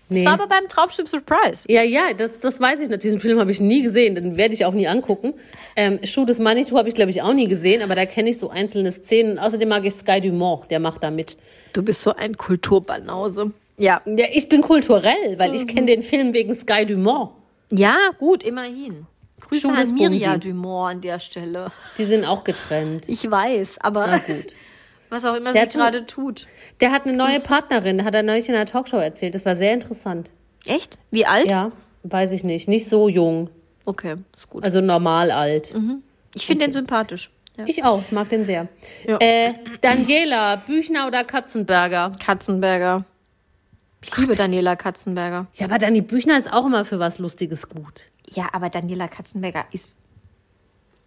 Nee. 0.09 0.23
Das 0.23 0.25
war 0.25 0.33
aber 0.33 0.47
beim 0.47 0.67
Traumschiff 0.67 1.07
Surprise. 1.07 1.65
Ja, 1.67 1.83
ja, 1.83 2.13
das, 2.17 2.39
das 2.39 2.59
weiß 2.59 2.79
ich 2.79 2.89
noch. 2.89 2.97
Diesen 2.97 3.19
Film 3.19 3.39
habe 3.39 3.51
ich 3.51 3.61
nie 3.61 3.83
gesehen, 3.83 4.15
den 4.15 4.37
werde 4.37 4.55
ich 4.55 4.65
auch 4.65 4.73
nie 4.73 4.87
angucken. 4.87 5.35
Ähm, 5.75 5.99
Schuh 6.03 6.25
des 6.25 6.39
Manitou 6.39 6.77
habe 6.77 6.89
ich, 6.89 6.95
glaube 6.95 7.11
ich, 7.11 7.21
auch 7.21 7.33
nie 7.33 7.47
gesehen, 7.47 7.83
aber 7.83 7.93
da 7.93 8.07
kenne 8.07 8.31
ich 8.31 8.39
so 8.39 8.49
einzelne 8.49 8.91
Szenen. 8.91 9.37
Außerdem 9.37 9.69
mag 9.69 9.85
ich 9.85 9.93
Sky 9.93 10.19
Dumont, 10.19 10.71
der 10.71 10.79
macht 10.79 11.03
da 11.03 11.11
mit. 11.11 11.37
Du 11.73 11.83
bist 11.83 12.01
so 12.01 12.15
ein 12.15 12.35
Kulturbanause. 12.37 13.51
Ja. 13.77 14.01
Ja, 14.05 14.25
ich 14.33 14.49
bin 14.49 14.61
kulturell, 14.61 15.37
weil 15.37 15.53
ich 15.53 15.67
kenne 15.67 15.85
den 15.85 16.01
Film 16.01 16.33
wegen 16.33 16.55
Sky 16.55 16.85
Dumont. 16.87 17.31
Ja, 17.69 17.95
gut, 18.17 18.43
immerhin. 18.43 19.05
Grüße 19.41 19.67
des 19.67 19.89
an 19.89 19.95
Mirja. 19.95 20.37
Dumont 20.37 20.91
an 20.91 21.01
der 21.01 21.19
Stelle. 21.19 21.71
Die 21.97 22.05
sind 22.05 22.25
auch 22.25 22.43
getrennt. 22.43 23.07
Ich 23.07 23.29
weiß, 23.29 23.77
aber 23.79 24.07
Na 24.07 24.17
gut. 24.17 24.55
was 25.09 25.25
auch 25.25 25.35
immer 25.35 25.53
Der 25.53 25.69
sie 25.69 25.77
gerade 25.77 26.05
tut. 26.05 26.47
Der 26.79 26.91
hat 26.91 27.05
eine 27.05 27.17
neue 27.17 27.39
Partnerin, 27.39 28.03
hat 28.03 28.15
er 28.15 28.23
neulich 28.23 28.47
in 28.49 28.55
einer 28.55 28.65
Talkshow 28.65 28.97
erzählt. 28.97 29.35
Das 29.35 29.45
war 29.45 29.55
sehr 29.55 29.73
interessant. 29.73 30.31
Echt? 30.67 30.97
Wie 31.11 31.25
alt? 31.25 31.49
Ja, 31.49 31.71
weiß 32.03 32.31
ich 32.31 32.43
nicht. 32.43 32.67
Nicht 32.67 32.89
so 32.89 33.09
jung. 33.09 33.49
Okay, 33.85 34.15
ist 34.33 34.49
gut. 34.49 34.63
Also 34.63 34.81
normal 34.81 35.31
alt. 35.31 35.73
ich 36.35 36.45
finde 36.45 36.65
den 36.65 36.73
sympathisch. 36.73 37.31
Ich 37.65 37.83
auch, 37.83 38.01
ich 38.01 38.11
mag 38.11 38.29
den 38.29 38.45
sehr. 38.45 38.69
Ja. 39.05 39.17
Äh, 39.19 39.53
Daniela, 39.81 40.55
Büchner 40.55 41.07
oder 41.07 41.23
Katzenberger? 41.25 42.13
Katzenberger. 42.17 43.03
Ich 44.01 44.15
liebe 44.15 44.35
Daniela 44.35 44.75
Katzenberger. 44.75 45.47
Ja, 45.55 45.65
aber 45.65 45.77
Dani 45.77 46.01
Büchner 46.01 46.37
ist 46.37 46.51
auch 46.51 46.65
immer 46.65 46.85
für 46.85 46.99
was 46.99 47.19
Lustiges 47.19 47.67
gut. 47.67 48.11
Ja, 48.29 48.47
aber 48.53 48.69
Daniela 48.69 49.07
Katzenberger 49.07 49.65
ist 49.71 49.97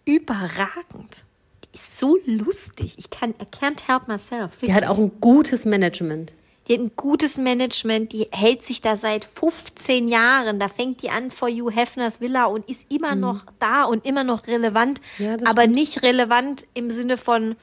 überragend. 0.05 1.25
Ist 1.73 1.99
so 1.99 2.19
lustig. 2.27 2.95
Ich 2.99 3.11
kann, 3.11 3.31
I 3.31 3.45
can't 3.45 3.87
help 3.87 4.07
myself. 4.09 4.59
Sie 4.61 4.75
hat 4.75 4.85
auch 4.85 4.99
ein 4.99 5.21
gutes 5.21 5.65
Management. 5.65 6.35
Die 6.69 6.75
hat 6.75 6.81
ein 6.81 6.93
gutes 6.97 7.39
Management, 7.39 8.13
die 8.13 8.29
hält 8.31 8.63
sich 8.63 8.81
da 8.81 8.97
seit 8.97 9.25
15 9.25 10.07
Jahren. 10.07 10.61
Da 10.61 10.69
fängt 10.69 11.03
die 11.03 11.11
an 11.11 11.31
vor 11.31 11.49
Hugh 11.49 11.71
Hefners 11.75 12.21
Villa 12.21 12.45
und 12.45 12.69
ist 12.69 12.85
immer 12.89 13.17
noch 13.17 13.47
da 13.59 13.85
und 13.85 14.07
immer 14.07 14.23
noch 14.23 14.47
relevant. 14.47 15.01
Mhm. 15.19 15.25
Ja, 15.25 15.33
aber 15.45 15.63
stimmt. 15.63 15.75
nicht 15.75 16.03
relevant 16.03 16.67
im 16.75 16.91
Sinne 16.91 17.17
von, 17.17 17.57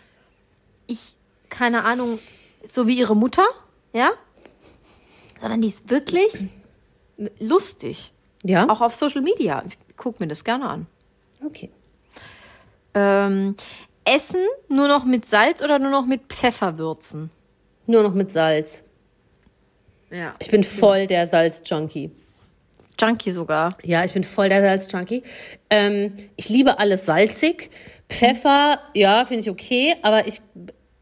ich, 0.87 1.15
keine 1.49 1.85
Ahnung, 1.85 2.19
so 2.67 2.87
wie 2.87 2.97
ihre 2.97 3.15
Mutter, 3.15 3.45
ja? 3.93 4.09
Sondern 5.39 5.61
die 5.61 5.69
ist 5.69 5.89
wirklich 5.89 6.33
lustig. 7.39 8.11
Ja? 8.43 8.67
Auch 8.69 8.81
auf 8.81 8.95
Social 8.95 9.21
Media. 9.21 9.63
Ich 9.67 9.77
guck 9.95 10.19
mir 10.19 10.27
das 10.27 10.43
gerne 10.43 10.67
an. 10.67 10.87
Okay. 11.45 11.71
Ähm, 12.93 13.55
Essen 14.05 14.41
nur 14.67 14.87
noch 14.87 15.05
mit 15.05 15.25
Salz 15.25 15.61
oder 15.63 15.79
nur 15.79 15.91
noch 15.91 16.05
mit 16.05 16.21
Pfeffer 16.29 16.77
würzen? 16.77 17.29
Nur 17.85 18.03
noch 18.03 18.13
mit 18.13 18.31
Salz. 18.31 18.83
Ja. 20.11 20.35
Ich 20.39 20.49
bin 20.49 20.63
voll 20.63 21.05
der 21.07 21.27
Salz-Junkie. 21.27 22.11
Junkie 22.99 23.31
sogar. 23.31 23.75
Ja, 23.83 24.03
ich 24.03 24.13
bin 24.13 24.23
voll 24.23 24.49
der 24.49 24.61
Salz-Junkie. 24.61 25.23
Ähm, 25.69 26.13
ich 26.35 26.49
liebe 26.49 26.79
alles 26.79 27.05
salzig. 27.05 27.69
Pfeffer, 28.09 28.79
ja, 28.95 29.23
finde 29.25 29.41
ich 29.43 29.49
okay, 29.49 29.95
aber 30.01 30.27
ich, 30.27 30.41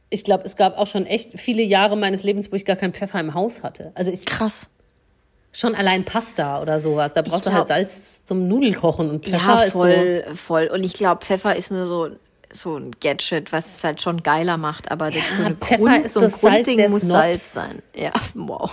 ich 0.10 0.24
glaube, 0.26 0.44
es 0.44 0.58
gab 0.58 0.78
auch 0.78 0.88
schon 0.88 1.06
echt 1.06 1.40
viele 1.40 1.64
Jahre 1.64 1.96
meines 1.96 2.24
Lebens, 2.24 2.52
wo 2.52 2.56
ich 2.56 2.66
gar 2.66 2.76
keinen 2.76 2.94
Pfeffer 2.94 3.20
im 3.20 3.34
Haus 3.34 3.64
hatte. 3.64 3.92
Also 3.96 4.12
ich 4.12 4.26
Krass. 4.26 4.70
schon 5.54 5.74
allein 5.74 6.04
Pasta 6.04 6.62
oder 6.62 6.82
sowas. 6.82 7.14
Da 7.14 7.22
brauchst 7.22 7.46
du 7.46 7.50
glaub- 7.50 7.60
halt 7.60 7.68
Salz 7.70 8.24
zum 8.26 8.48
Nudelkochen 8.50 9.10
und 9.10 9.24
Pfeffer 9.26 9.38
Ja, 9.38 9.64
ist 9.64 9.74
so. 9.74 9.80
voll, 9.80 10.24
voll. 10.36 10.68
Und 10.68 10.84
ich 10.84 10.94
glaube, 10.94 11.26
Pfeffer 11.26 11.56
ist 11.56 11.72
nur 11.72 11.88
so, 11.88 12.10
so 12.62 12.78
ein 12.78 12.92
Gadget, 13.00 13.52
was 13.52 13.78
es 13.78 13.84
halt 13.84 14.02
schon 14.02 14.24
geiler 14.24 14.58
macht. 14.58 14.92
Aber 14.92 15.12
das- 15.12 15.24
so 15.36 15.44
eine 15.44 15.56
Pfeffer 15.56 15.78
Grund, 15.84 16.06
ist 16.06 16.14
so 16.14 16.20
ein 16.22 16.32
Grundding 16.32 16.90
muss 16.90 17.02
Snobs. 17.04 17.12
Salz 17.12 17.54
sein. 17.54 17.82
Ja, 17.96 18.12
wow. 18.36 18.72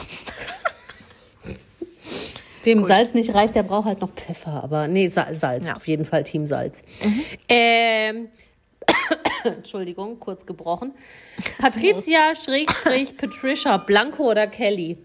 Wem 2.62 2.82
Salz 2.84 3.12
nicht 3.12 3.34
reicht, 3.34 3.54
der 3.54 3.62
braucht 3.62 3.84
halt 3.86 4.00
noch 4.00 4.10
Pfeffer. 4.14 4.62
Aber 4.64 4.88
nee, 4.88 5.08
Sa 5.08 5.32
Salz, 5.34 5.66
Ja. 5.66 5.72
Mhm. 5.72 5.76
auf 5.76 5.86
jeden 5.86 6.04
Fall 6.06 6.24
Team 6.24 6.46
Salz. 6.46 6.82
Ähm, 7.48 8.28
Entschuldigung, 9.44 10.18
kurz 10.18 10.46
gebrochen. 10.46 10.92
Patricia, 11.58 12.34
Schrägstrich, 12.34 13.16
Patricia, 13.18 13.76
Blanco 13.76 14.30
oder 14.30 14.46
Kelly? 14.46 14.96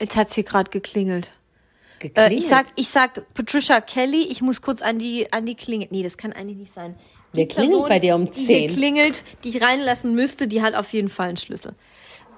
Jetzt 0.00 0.16
hat's 0.16 0.34
hier 0.34 0.44
gerade 0.44 0.70
geklingelt. 0.70 1.26
Äh, 1.98 2.08
Geklingelt. 2.08 2.32
ich 2.38 2.46
sag, 2.46 2.66
ich 2.76 2.88
sag 2.88 3.34
Patricia 3.34 3.80
Kelly, 3.80 4.28
ich 4.30 4.42
muss 4.42 4.60
kurz 4.60 4.82
an 4.82 4.98
die, 4.98 5.32
an 5.32 5.44
die 5.46 5.54
Klingel. 5.56 5.88
Nee, 5.90 6.02
das 6.04 6.16
kann 6.18 6.32
eigentlich 6.32 6.58
nicht 6.58 6.72
sein. 6.74 6.94
Die 7.36 7.40
Wer 7.42 7.46
klingelt 7.48 7.88
bei 7.88 7.98
dir 7.98 8.14
um 8.14 8.30
Die 8.30 8.40
hier 8.44 8.68
10? 8.68 8.76
klingelt, 8.76 9.24
die 9.44 9.50
ich 9.50 9.62
reinlassen 9.62 10.14
müsste, 10.14 10.48
die 10.48 10.62
hat 10.62 10.74
auf 10.74 10.92
jeden 10.92 11.08
Fall 11.08 11.28
einen 11.28 11.36
Schlüssel. 11.36 11.72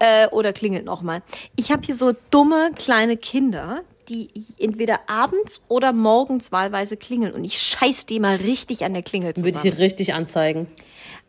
Äh, 0.00 0.28
oder 0.28 0.52
klingelt 0.52 0.84
nochmal. 0.84 1.22
Ich 1.56 1.72
habe 1.72 1.82
hier 1.84 1.94
so 1.94 2.12
dumme 2.30 2.70
kleine 2.76 3.16
Kinder, 3.16 3.82
die 4.08 4.28
entweder 4.58 5.00
abends 5.08 5.60
oder 5.68 5.92
morgens 5.92 6.52
wahlweise 6.52 6.96
klingeln. 6.96 7.32
Und 7.32 7.44
ich 7.44 7.58
scheiß 7.58 8.06
die 8.06 8.20
mal 8.20 8.36
richtig 8.36 8.84
an 8.84 8.94
der 8.94 9.02
Klingel 9.02 9.34
Würde 9.36 9.48
ich 9.48 9.56
zusammen. 9.56 9.76
dir 9.76 9.78
richtig 9.82 10.14
anzeigen. 10.14 10.66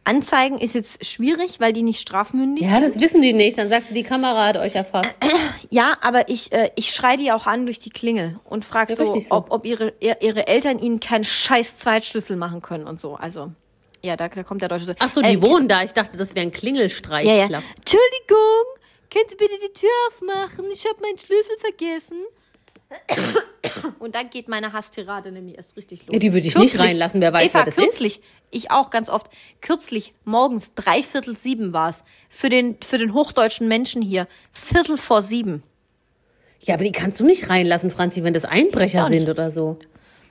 Anzeigen 0.05 0.57
ist 0.59 0.73
jetzt 0.75 1.05
schwierig, 1.05 1.59
weil 1.59 1.71
die 1.73 1.83
nicht 1.83 1.99
strafmündig 1.99 2.65
Ja, 2.65 2.73
sind. 2.79 2.83
das 2.83 2.99
wissen 3.01 3.21
die 3.21 3.33
nicht. 3.33 3.57
Dann 3.57 3.69
sagst 3.69 3.89
du, 3.91 3.93
die 3.93 4.03
Kamera 4.03 4.47
hat 4.47 4.57
euch 4.57 4.75
erfasst. 4.75 5.21
Ja, 5.71 5.97
aber 6.01 6.29
ich, 6.29 6.51
äh, 6.51 6.71
ich 6.75 6.89
schrei 6.89 7.15
die 7.15 7.31
auch 7.31 7.45
an 7.45 7.65
durch 7.67 7.77
die 7.77 7.91
Klingel 7.91 8.39
und 8.43 8.65
frage 8.65 8.93
Ja, 8.93 9.05
so, 9.05 9.19
so. 9.19 9.35
ob, 9.35 9.51
ob 9.51 9.65
ihre, 9.67 9.93
ihr- 9.99 10.19
ihre 10.21 10.47
Eltern 10.47 10.79
ihnen 10.79 10.99
keinen 10.99 11.23
scheiß 11.23 11.77
Zweitschlüssel 11.77 12.37
machen 12.37 12.63
können 12.63 12.87
und 12.87 12.99
so. 12.99 13.13
Also, 13.13 13.51
ja, 14.01 14.15
da, 14.17 14.29
da 14.29 14.41
kommt 14.41 14.63
der 14.63 14.69
deutsche 14.69 14.95
Ach 14.97 15.09
so, 15.09 15.21
die 15.21 15.35
Äh, 15.35 15.41
wohnen 15.43 15.67
da. 15.67 15.83
Ich 15.83 15.91
dachte, 15.93 16.17
das 16.17 16.33
wäre 16.33 16.43
ein 16.47 16.51
Klingelstreich. 16.51 17.27
Ja, 17.27 17.33
ja. 17.35 17.43
Entschuldigung, 17.43 18.65
können 19.13 19.25
Sie 19.29 19.35
bitte 19.35 19.53
die 19.63 19.73
Tür 19.79 19.89
aufmachen? 20.07 20.65
Ich 20.73 20.85
habe 20.87 20.99
meinen 21.01 21.19
Schlüssel 21.19 21.55
vergessen. 21.59 22.17
Und 23.99 24.15
dann 24.15 24.29
geht 24.29 24.47
meine 24.47 24.73
Hasstirade 24.73 25.31
nämlich 25.31 25.57
erst 25.57 25.75
richtig 25.77 26.05
los. 26.07 26.13
Ja, 26.13 26.19
die 26.19 26.33
würde 26.33 26.47
ich 26.47 26.57
nicht 26.57 26.79
reinlassen. 26.79 27.21
Wer 27.21 27.33
weiß, 27.33 27.43
Eva, 27.51 27.59
wer 27.59 27.65
das 27.65 27.75
kürzlich, 27.75 28.21
ich 28.49 28.71
auch 28.71 28.89
ganz 28.89 29.09
oft, 29.09 29.27
kürzlich 29.61 30.13
morgens 30.25 30.73
dreiviertel 30.73 31.35
sieben 31.35 31.73
war's 31.73 32.03
Für 32.29 32.49
den, 32.49 32.77
für 32.81 32.97
den 32.97 33.13
hochdeutschen 33.13 33.67
Menschen 33.67 34.01
hier, 34.01 34.27
Viertel 34.51 34.97
vor 34.97 35.21
sieben. 35.21 35.63
Ja, 36.61 36.75
aber 36.75 36.83
die 36.83 36.91
kannst 36.91 37.19
du 37.19 37.25
nicht 37.25 37.49
reinlassen, 37.49 37.91
Franzi, 37.91 38.23
wenn 38.23 38.33
das 38.33 38.45
Einbrecher 38.45 39.07
sind 39.07 39.29
oder 39.29 39.51
so. 39.51 39.77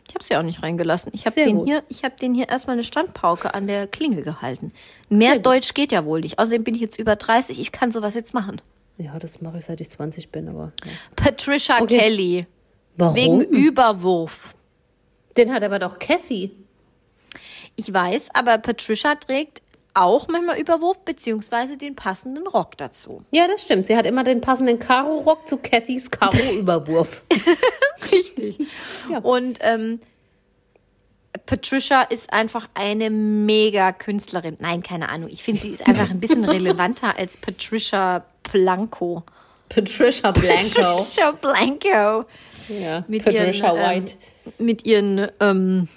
Ich 0.08 0.14
habe 0.14 0.24
sie 0.24 0.36
auch 0.36 0.42
nicht 0.42 0.62
reingelassen. 0.62 1.12
Ich 1.14 1.26
habe 1.26 1.36
den 1.36 1.66
hier, 1.66 1.82
ich 1.88 2.02
habe 2.02 2.16
den 2.16 2.34
hier 2.34 2.48
erstmal 2.48 2.74
eine 2.74 2.84
Standpauke 2.84 3.52
an 3.54 3.66
der 3.66 3.86
Klingel 3.86 4.22
gehalten. 4.22 4.72
Mehr 5.10 5.28
Sehr 5.28 5.36
gut. 5.36 5.46
Deutsch 5.46 5.74
geht 5.74 5.92
ja 5.92 6.04
wohl 6.06 6.22
nicht. 6.22 6.38
Außerdem 6.38 6.64
bin 6.64 6.74
ich 6.74 6.80
jetzt 6.80 6.98
über 6.98 7.14
30. 7.14 7.60
Ich 7.60 7.72
kann 7.72 7.92
sowas 7.92 8.14
jetzt 8.14 8.32
machen. 8.32 8.62
Ja, 8.98 9.18
das 9.18 9.40
mache 9.40 9.58
ich 9.58 9.64
seit 9.64 9.80
ich 9.80 9.90
20 9.90 10.30
bin, 10.30 10.48
aber. 10.48 10.72
Ja. 10.84 10.90
Patricia 11.16 11.80
Okay. 11.80 11.98
Kelly 11.98 12.46
Warum? 12.96 13.14
wegen 13.14 13.40
Überwurf. 13.42 14.54
Den 15.36 15.52
hat 15.52 15.62
aber 15.62 15.78
doch 15.78 15.98
Kathy. 15.98 16.50
Ich 17.76 17.92
weiß, 17.92 18.30
aber 18.34 18.58
Patricia 18.58 19.14
trägt 19.14 19.62
auch 19.94 20.28
manchmal 20.28 20.58
Überwurf 20.58 20.98
beziehungsweise 21.04 21.76
den 21.76 21.94
passenden 21.94 22.46
Rock 22.46 22.76
dazu. 22.76 23.22
Ja, 23.30 23.46
das 23.46 23.62
stimmt. 23.64 23.86
Sie 23.86 23.96
hat 23.96 24.06
immer 24.06 24.24
den 24.24 24.40
passenden 24.40 24.78
Karo-Rock 24.78 25.46
zu 25.46 25.58
Kathys 25.58 26.10
Karo-Überwurf. 26.10 27.24
Richtig. 28.12 28.58
Ja. 29.10 29.18
Und 29.18 29.58
ähm, 29.62 30.00
Patricia 31.48 32.02
ist 32.02 32.30
einfach 32.30 32.68
eine 32.74 33.08
mega 33.08 33.92
Künstlerin. 33.92 34.58
Nein, 34.60 34.82
keine 34.82 35.08
Ahnung. 35.08 35.30
Ich 35.32 35.42
finde, 35.42 35.62
sie 35.62 35.70
ist 35.70 35.86
einfach 35.86 36.10
ein 36.10 36.20
bisschen 36.20 36.44
relevanter 36.44 37.16
als 37.18 37.38
Patricia 37.38 38.22
Blanco. 38.52 39.22
Patricia 39.70 40.30
Blanco. 40.32 40.74
Patricia 40.74 41.30
Blanco. 41.32 42.26
ja, 42.68 43.02
Mit 43.08 43.24
Patricia 43.24 43.72
ihren, 43.74 43.80
White. 44.04 44.14
Ähm, 44.58 44.66
mit 44.66 44.84
ihren, 44.84 45.26
ähm, 45.40 45.88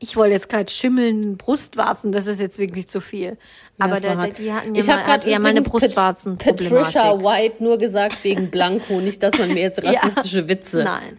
ich 0.00 0.16
wollte 0.16 0.34
jetzt 0.34 0.50
gerade 0.50 0.70
schimmeln, 0.70 1.38
Brustwarzen, 1.38 2.12
das 2.12 2.26
ist 2.26 2.38
jetzt 2.38 2.58
wirklich 2.58 2.88
zu 2.88 3.00
viel. 3.00 3.38
Aber 3.78 4.00
da, 4.00 4.16
da, 4.16 4.26
die 4.26 4.52
hatten 4.52 4.74
ja 4.74 4.80
ich 4.82 4.86
mal, 4.86 5.06
hatten 5.06 5.30
ja 5.30 5.38
mal 5.38 5.48
eine 5.48 5.60
übrigens 5.60 5.72
Pat- 5.72 5.80
Brustwarzen. 5.80 6.36
Patricia 6.36 7.18
White 7.22 7.64
nur 7.64 7.78
gesagt 7.78 8.22
wegen 8.22 8.50
Blanco, 8.50 9.00
nicht, 9.00 9.22
dass 9.22 9.38
man 9.38 9.54
mir 9.54 9.62
jetzt 9.62 9.82
Ja. 9.82 9.92
rassistische 9.92 10.46
Witze 10.46 10.84
Nein, 10.84 11.18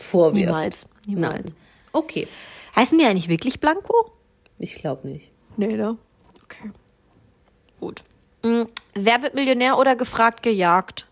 vorwirft. 0.00 0.46
niemals. 0.46 0.86
niemals. 1.06 1.34
Nein. 1.44 1.54
Okay, 1.96 2.28
Heißen 2.76 2.98
die 2.98 3.06
eigentlich 3.06 3.28
wirklich 3.28 3.58
Blanco? 3.58 4.12
ich 4.58 4.74
glaube 4.74 5.08
nicht. 5.08 5.30
Nee, 5.56 5.76
ne? 5.76 5.96
Okay. 6.44 6.70
Gut. 7.80 8.02
Mhm. 8.42 8.68
Wer 8.94 9.22
wird 9.22 9.34
Millionär 9.34 9.78
oder 9.78 9.96
gefragt 9.96 10.42
gejagt? 10.42 11.06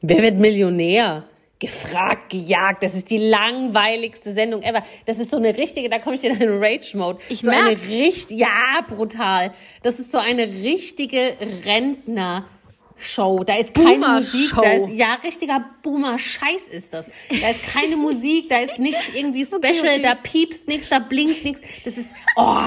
Wer 0.00 0.22
wird 0.22 0.38
Millionär? 0.38 1.24
Gefragt, 1.58 2.30
gejagt. 2.30 2.82
Das 2.82 2.94
ist 2.94 3.08
die 3.10 3.16
langweiligste 3.18 4.32
Sendung 4.32 4.62
ever. 4.62 4.82
Das 5.06 5.18
ist 5.18 5.30
so 5.30 5.36
eine 5.36 5.56
richtige, 5.56 5.88
da 5.88 5.98
komme 5.98 6.16
ich 6.16 6.24
in 6.24 6.32
einen 6.32 6.62
Rage-Mode. 6.62 7.18
Ich 7.28 7.40
so 7.40 7.50
merk's. 7.50 7.90
eine 7.90 8.00
richt, 8.00 8.30
ja, 8.30 8.80
brutal. 8.86 9.52
Das 9.82 9.98
ist 9.98 10.12
so 10.12 10.18
eine 10.18 10.46
richtige 10.46 11.34
Rentner-Show. 12.96 13.44
Da 13.44 13.56
ist 13.56 13.74
keine 13.74 13.90
Boomer-Show. 13.98 14.56
Musik, 14.56 14.62
da 14.62 14.72
ist, 14.72 14.90
ja, 14.92 15.14
richtiger 15.22 15.64
Boomer-Scheiß 15.82 16.68
ist 16.70 16.94
das. 16.94 17.08
Da 17.40 17.48
ist 17.50 17.62
keine 17.62 17.96
Musik, 17.96 18.48
da 18.48 18.58
ist 18.58 18.78
nichts 18.78 19.02
irgendwie 19.14 19.44
special, 19.44 19.62
okay. 19.94 20.02
da 20.02 20.14
piepst 20.14 20.68
nichts, 20.68 20.88
da 20.88 20.98
blinkt 20.98 21.44
nichts. 21.44 21.60
Das 21.84 21.96
ist, 21.98 22.08
oh, 22.36 22.58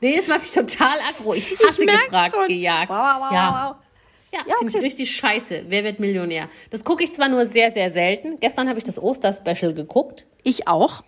nee, 0.00 0.16
das 0.16 0.26
macht 0.26 0.42
mich 0.42 0.52
total 0.52 0.98
aggro. 1.08 1.34
Ich 1.34 1.48
hasse 1.66 1.84
merk's 1.84 2.04
gefragt, 2.04 2.34
schon. 2.34 2.48
gejagt. 2.48 2.90
Wow, 2.90 2.96
wow, 2.96 3.20
wow, 3.20 3.32
ja. 3.32 3.80
Ja, 4.30 4.40
Ja, 4.46 4.54
finde 4.58 4.68
ich 4.70 4.74
okay. 4.76 4.84
richtig 4.84 5.16
scheiße. 5.16 5.64
Wer 5.68 5.84
wird 5.84 6.00
Millionär? 6.00 6.48
Das 6.70 6.84
gucke 6.84 7.02
ich 7.02 7.14
zwar 7.14 7.28
nur 7.28 7.46
sehr, 7.46 7.72
sehr 7.72 7.90
selten. 7.90 8.38
Gestern 8.40 8.68
habe 8.68 8.78
ich 8.78 8.84
das 8.84 9.02
Oster-Special 9.02 9.72
geguckt. 9.72 10.26
Ich 10.42 10.68
auch. 10.68 11.02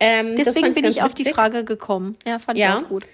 Ähm, 0.00 0.36
Deswegen 0.36 0.66
fand 0.66 0.74
bin 0.74 0.84
ich 0.84 1.02
auf 1.02 1.14
die 1.14 1.22
witzig. 1.24 1.34
Frage 1.34 1.64
gekommen. 1.64 2.16
Ja, 2.26 2.38
fand 2.38 2.58
Ja. 2.58 2.76
ich 2.78 2.84
auch 2.84 2.88
gut. 2.88 3.04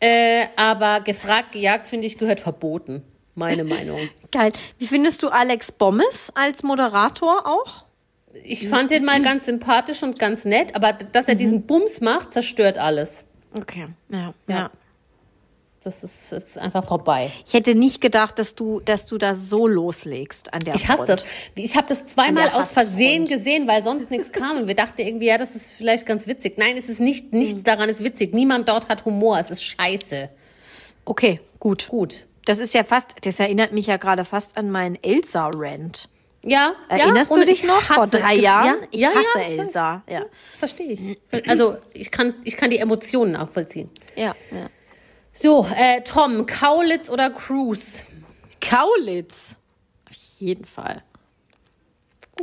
Äh, 0.00 0.46
aber 0.56 1.00
gefragt, 1.00 1.52
gejagt, 1.52 1.86
finde 1.86 2.06
ich, 2.08 2.18
gehört 2.18 2.40
verboten. 2.40 3.02
Meine 3.36 3.62
Meinung. 3.64 3.98
Geil. 4.32 4.50
Wie 4.78 4.86
findest 4.88 5.22
du 5.22 5.28
Alex 5.28 5.70
Bommes 5.70 6.32
als 6.34 6.62
Moderator 6.64 7.46
auch? 7.46 7.84
Ich 8.44 8.68
fand 8.68 8.90
den 8.90 9.04
mal 9.04 9.22
ganz 9.22 9.46
sympathisch 9.46 10.02
und 10.02 10.18
ganz 10.18 10.44
nett, 10.44 10.74
aber 10.74 10.92
dass 10.92 11.28
er 11.28 11.34
Mhm. 11.34 11.38
diesen 11.38 11.62
Bums 11.66 12.00
macht, 12.00 12.32
zerstört 12.34 12.76
alles. 12.78 13.24
Okay, 13.58 13.86
ja, 14.10 14.18
Ja. 14.18 14.34
ja. 14.48 14.70
das 15.82 16.02
ist, 16.02 16.32
ist 16.32 16.58
einfach 16.58 16.84
vorbei. 16.86 17.30
Ich 17.46 17.54
hätte 17.54 17.74
nicht 17.74 18.00
gedacht, 18.00 18.38
dass 18.38 18.54
du, 18.56 18.80
dass 18.80 19.06
du 19.06 19.18
da 19.18 19.34
so 19.36 19.66
loslegst 19.68 20.52
an 20.52 20.60
der 20.60 20.74
Ich 20.74 20.88
hasse 20.88 20.96
Front. 20.96 21.08
das. 21.08 21.24
Ich 21.54 21.76
habe 21.76 21.88
das 21.88 22.04
zweimal 22.06 22.50
aus 22.50 22.70
Versehen 22.70 23.24
gesehen, 23.26 23.68
weil 23.68 23.84
sonst 23.84 24.10
nichts 24.10 24.32
kam 24.32 24.56
und 24.58 24.66
wir 24.66 24.74
dachten 24.74 25.00
irgendwie, 25.00 25.26
ja, 25.26 25.38
das 25.38 25.54
ist 25.54 25.70
vielleicht 25.72 26.04
ganz 26.04 26.26
witzig. 26.26 26.58
Nein, 26.58 26.76
es 26.76 26.88
ist 26.88 27.00
nicht, 27.00 27.32
nichts 27.32 27.62
daran 27.62 27.88
ist 27.88 28.02
witzig. 28.02 28.34
Niemand 28.34 28.68
dort 28.68 28.88
hat 28.88 29.04
Humor. 29.04 29.38
Es 29.38 29.50
ist 29.50 29.62
scheiße. 29.62 30.28
Okay, 31.04 31.40
gut. 31.60 31.86
Gut. 31.88 32.25
Das 32.46 32.60
ist 32.60 32.74
ja 32.74 32.84
fast, 32.84 33.16
das 33.22 33.38
erinnert 33.38 33.72
mich 33.72 33.88
ja 33.88 33.98
gerade 33.98 34.24
fast 34.24 34.56
an 34.56 34.70
meinen 34.70 34.96
Elsa-Rant. 35.02 36.08
Ja, 36.44 36.76
Erinnerst 36.88 37.32
ja, 37.32 37.38
du 37.38 37.44
dich 37.44 37.64
ich 37.64 37.68
noch? 37.68 37.82
Vor 37.82 38.06
drei 38.06 38.36
Jahren? 38.36 38.76
Ja, 38.80 38.88
ich 38.92 39.00
ja, 39.00 39.08
hasse 39.08 39.56
ja. 39.56 39.62
Elsa. 39.62 40.02
Ja. 40.08 40.26
Verstehe 40.56 40.92
ich. 40.92 41.50
Also 41.50 41.76
ich 41.92 42.12
kann, 42.12 42.34
ich 42.44 42.56
kann 42.56 42.70
die 42.70 42.78
Emotionen 42.78 43.32
nachvollziehen. 43.32 43.90
Ja, 44.14 44.36
ja. 44.52 44.70
So, 45.32 45.66
äh, 45.76 46.02
Tom, 46.02 46.46
Kaulitz 46.46 47.10
oder 47.10 47.30
Cruise? 47.30 48.02
Kaulitz. 48.60 49.58
Auf 50.08 50.14
jeden 50.38 50.64
Fall. 50.64 51.02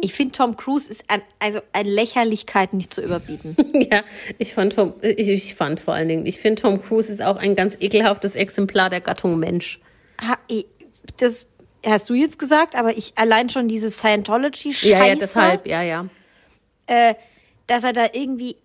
Ich 0.01 0.13
finde, 0.13 0.33
Tom 0.33 0.57
Cruise 0.57 0.91
ist 0.91 1.05
an, 1.07 1.21
also 1.39 1.61
an 1.71 1.85
Lächerlichkeit 1.85 2.73
nicht 2.73 2.93
zu 2.93 3.01
überbieten. 3.01 3.55
ja, 3.89 4.03
ich 4.37 4.53
fand 4.53 4.73
Tom, 4.73 4.95
ich, 5.01 5.29
ich 5.29 5.55
fand 5.55 5.79
vor 5.79 5.93
allen 5.93 6.09
Dingen, 6.09 6.25
ich 6.25 6.39
finde 6.39 6.61
Tom 6.61 6.81
Cruise 6.81 7.11
ist 7.11 7.21
auch 7.21 7.37
ein 7.37 7.55
ganz 7.55 7.77
ekelhaftes 7.79 8.35
Exemplar 8.35 8.89
der 8.89 8.99
Gattung 8.99 9.39
Mensch. 9.39 9.79
Das 11.17 11.47
hast 11.85 12.09
du 12.09 12.13
jetzt 12.13 12.39
gesagt, 12.39 12.75
aber 12.75 12.97
ich 12.97 13.13
allein 13.17 13.49
schon 13.49 13.67
diese 13.67 13.91
Scientology-Scheiße, 13.91 14.87
Ja, 14.89 15.05
ja, 15.05 15.15
deshalb, 15.15 15.67
ja, 15.67 15.81
ja. 15.81 16.07
äh, 16.87 17.15
dass 17.67 17.83
er 17.83 17.93
da 17.93 18.07
irgendwie 18.13 18.55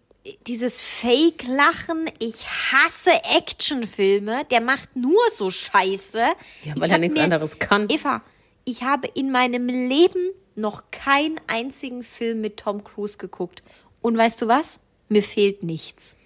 dieses 0.47 0.79
Fake-Lachen, 0.79 2.11
ich 2.19 2.47
hasse 2.47 3.11
Actionfilme, 3.37 4.45
der 4.51 4.61
macht 4.61 4.95
nur 4.97 5.21
so 5.35 5.51
Scheiße. 5.51 6.19
Ja, 6.19 6.73
Ich 6.75 6.81
weil 6.81 6.91
er 6.91 6.95
hab 6.95 7.01
nichts 7.01 7.19
anderes 7.19 7.59
kann. 7.59 7.89
Eva, 7.89 8.23
ich 8.65 8.83
habe 8.83 9.09
in 9.15 9.31
meinem 9.31 9.67
Leben 9.69 10.33
noch 10.55 10.85
keinen 10.91 11.41
einzigen 11.47 12.03
Film 12.03 12.41
mit 12.41 12.59
Tom 12.59 12.85
Cruise 12.85 13.17
geguckt. 13.17 13.63
Und 14.03 14.17
weißt 14.17 14.43
du 14.43 14.49
was? 14.49 14.81
Mir 15.09 15.23
fehlt 15.23 15.63
nichts. 15.63 16.17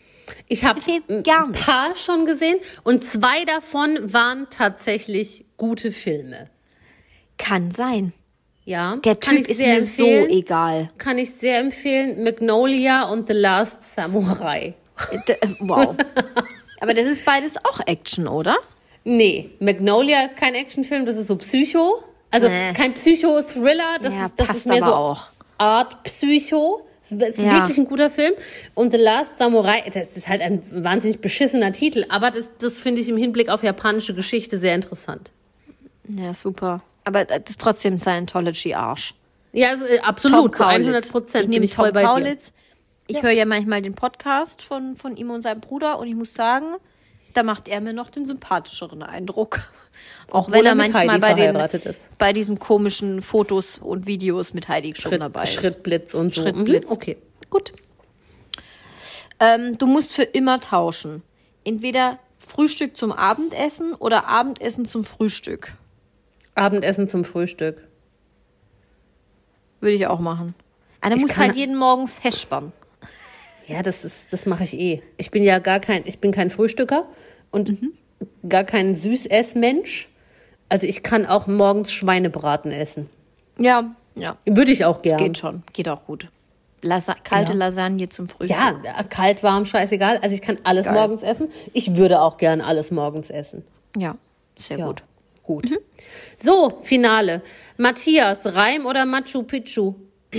Ich 0.49 0.64
habe 0.64 0.81
ein 1.09 1.53
paar 1.53 1.89
nichts. 1.89 2.05
schon 2.05 2.27
gesehen 2.27 2.57
und 2.85 3.05
zwei 3.05 3.45
davon 3.45 4.12
waren 4.12 4.47
tatsächlich 4.51 5.45
gute 5.57 5.93
Filme. 5.93 6.49
Kann 7.39 7.70
sein. 7.70 8.12
Ja, 8.64 8.97
Der 9.05 9.18
Typ 9.18 9.41
ist 9.41 9.61
mir 9.61 9.83
so 9.83 10.05
empfehlen. 10.07 10.31
egal. 10.31 10.91
Kann 10.99 11.18
ich 11.18 11.33
sehr 11.33 11.59
empfehlen. 11.59 12.23
Magnolia 12.23 13.05
und 13.05 13.27
The 13.27 13.35
Last 13.35 13.85
Samurai. 13.95 14.75
Äh, 15.11 15.35
Wow. 15.59 15.97
Aber 16.81 16.95
das 16.95 17.07
ist 17.07 17.25
beides 17.25 17.57
auch 17.64 17.81
Action, 17.87 18.29
oder? 18.29 18.57
Nee, 19.05 19.51
Magnolia 19.59 20.25
ist 20.25 20.37
kein 20.37 20.55
Actionfilm, 20.55 21.07
das 21.07 21.16
ist 21.16 21.27
so 21.27 21.37
Psycho. 21.37 22.05
Also 22.31 22.49
Nee. 22.49 22.73
kein 22.73 22.95
Psycho-Thriller, 22.95 23.99
das, 24.01 24.14
Ja, 24.14 24.27
ist, 24.27 24.35
das 24.37 24.47
passt 24.47 24.59
ist 24.61 24.66
mehr 24.66 24.79
so 24.85 24.95
auch. 24.95 25.27
Art 25.59 26.03
Psycho. 26.05 26.87
Es 27.05 27.12
ist 27.12 27.38
Ja. 27.38 27.55
wirklich 27.55 27.78
ein 27.78 27.86
guter 27.86 28.11
Film. 28.11 28.32
Und 28.74 28.92
The 28.92 28.98
Last 28.98 29.38
Samurai, 29.38 29.82
das 29.92 30.16
ist 30.16 30.28
halt 30.28 30.40
ein 30.40 30.62
wahnsinnig 30.84 31.20
beschissener 31.20 31.72
Titel, 31.72 32.05
aber 32.09 32.30
das, 32.30 32.50
das 32.59 32.78
finde 32.78 33.00
ich 33.00 33.09
im 33.09 33.16
Hinblick 33.16 33.48
auf 33.48 33.62
japanische 33.62 34.14
Geschichte 34.14 34.59
sehr 34.59 34.74
interessant. 34.74 35.32
Ja, 36.09 36.32
super. 36.34 36.82
Aber 37.05 37.24
das 37.24 37.40
ist 37.48 37.61
trotzdem 37.61 37.98
Scientology-Arsch. 37.98 39.14
Ja, 39.53 39.74
absolut, 40.03 40.57
zu 40.57 40.64
100 40.66 41.11
Prozent 41.11 41.44
Ich 41.44 41.50
nehme 41.50 41.64
ich 41.64 41.74
voll 41.74 41.92
Tom. 41.92 42.03
Kaulitz. 42.03 42.53
Ich 43.09 43.22
höre 43.22 43.32
ja 43.32 43.44
manchmal 43.44 43.82
den 43.82 43.94
Podcast 43.94 44.62
von, 44.62 44.96
von 44.96 45.16
ihm 45.16 45.30
und 45.30 45.42
seinem 45.42 45.61
Bruder 45.61 45.98
und 45.98 46.07
ich 46.09 46.14
muss 46.14 46.32
sagen, 46.32 46.76
da 47.34 47.42
macht 47.42 47.68
er 47.68 47.80
mir 47.80 47.92
noch 47.92 48.11
den 48.11 48.24
sympathischeren 48.26 49.03
Eindruck. 49.03 49.61
Auch 50.33 50.47
Obwohl 50.49 50.61
wenn 50.61 50.64
er 50.66 50.74
manchmal 50.74 51.18
bei, 51.20 51.35
den, 51.35 51.55
ist. 51.57 52.09
bei 52.16 52.33
diesen 52.33 52.59
komischen 52.59 53.20
Fotos 53.20 53.76
und 53.76 54.07
Videos 54.07 54.55
mit 54.55 54.66
Heidi 54.66 54.95
schon 54.97 55.11
Schritt, 55.11 55.20
dabei 55.20 55.43
ist. 55.43 55.53
Schrittblitz 55.53 56.14
und 56.14 56.33
so. 56.33 56.41
Schrittblitz. 56.41 56.87
Mhm, 56.89 56.93
Okay, 56.97 57.16
gut. 57.51 57.74
Ähm, 59.41 59.76
du 59.76 59.87
musst 59.87 60.12
für 60.12 60.22
immer 60.22 60.59
tauschen. 60.59 61.22
Entweder 61.64 62.18
Frühstück 62.39 62.97
zum 62.97 63.12
Abendessen 63.12 63.93
oder 63.93 64.26
Abendessen 64.26 64.87
zum 64.87 65.05
Frühstück. 65.05 65.74
Abendessen 66.55 67.11
zum 67.11 67.24
Frühstück. 67.26 67.87
Würde 69.80 69.97
ich 69.97 70.07
auch 70.07 70.20
machen. 70.20 70.55
Aber 71.03 71.11
dann 71.11 71.18
Ich 71.18 71.22
musst 71.24 71.35
kann- 71.35 71.45
halt 71.49 71.57
jeden 71.57 71.76
Morgen 71.76 72.09
festspannen. 72.09 72.72
Ja, 73.66 73.83
das 73.83 74.03
ist, 74.07 74.33
das 74.33 74.47
mache 74.47 74.64
ich 74.64 74.72
eh. 74.78 75.03
Ich 75.18 75.30
bin 75.30 75.43
ja 75.43 75.59
gar 75.59 75.78
kein, 75.78 76.05
ich 76.07 76.20
bin 76.20 76.33
kein 76.33 76.49
Frühstücker 76.49 77.07
und 77.51 77.76
gar 78.49 78.64
kein 78.64 78.97
Süßessmensch. 78.97 80.09
Also 80.73 80.87
ich 80.87 81.03
kann 81.03 81.27
auch 81.27 81.47
morgens 81.47 81.93
Schweinebraten 81.93 82.73
essen. 82.73 83.11
Ja, 83.59 83.95
ja. 84.14 84.39
Würde 84.47 84.73
ich 84.73 84.85
auch 84.87 85.03
gerne. 85.03 85.23
Geht 85.23 85.37
schon. 85.39 85.62
Geht 85.75 85.87
auch 85.89 86.07
gut. 86.07 86.29
Lasa 86.81 87.14
kalte 87.14 87.53
Ja. 87.53 87.59
Lasagne 87.59 88.09
zum 88.09 88.27
Frühstück. 88.27 88.57
Ja, 88.57 89.03
kalt, 89.11 89.43
warm, 89.43 89.66
scheißegal. 89.66 90.18
Also 90.23 90.35
ich 90.35 90.41
kann 90.41 90.59
alles 90.64 90.87
Geil. 90.87 90.95
morgens 90.95 91.23
essen. 91.23 91.49
Ich 91.75 91.97
würde 91.97 92.23
auch 92.23 92.39
gern 92.39 92.61
alles 92.62 92.91
morgens 92.91 93.29
essen. 93.31 93.64
Ja, 93.99 94.16
sehr 94.59 94.79
Ja. 94.79 94.87
gut. 94.87 95.03
Gut. 95.43 95.68
So, 96.39 96.79
Finale. 96.83 97.43
Matthias, 97.77 98.55
Reim 98.55 98.87
oder 98.87 99.05
Machu 99.05 99.43
Picchu? 99.43 99.95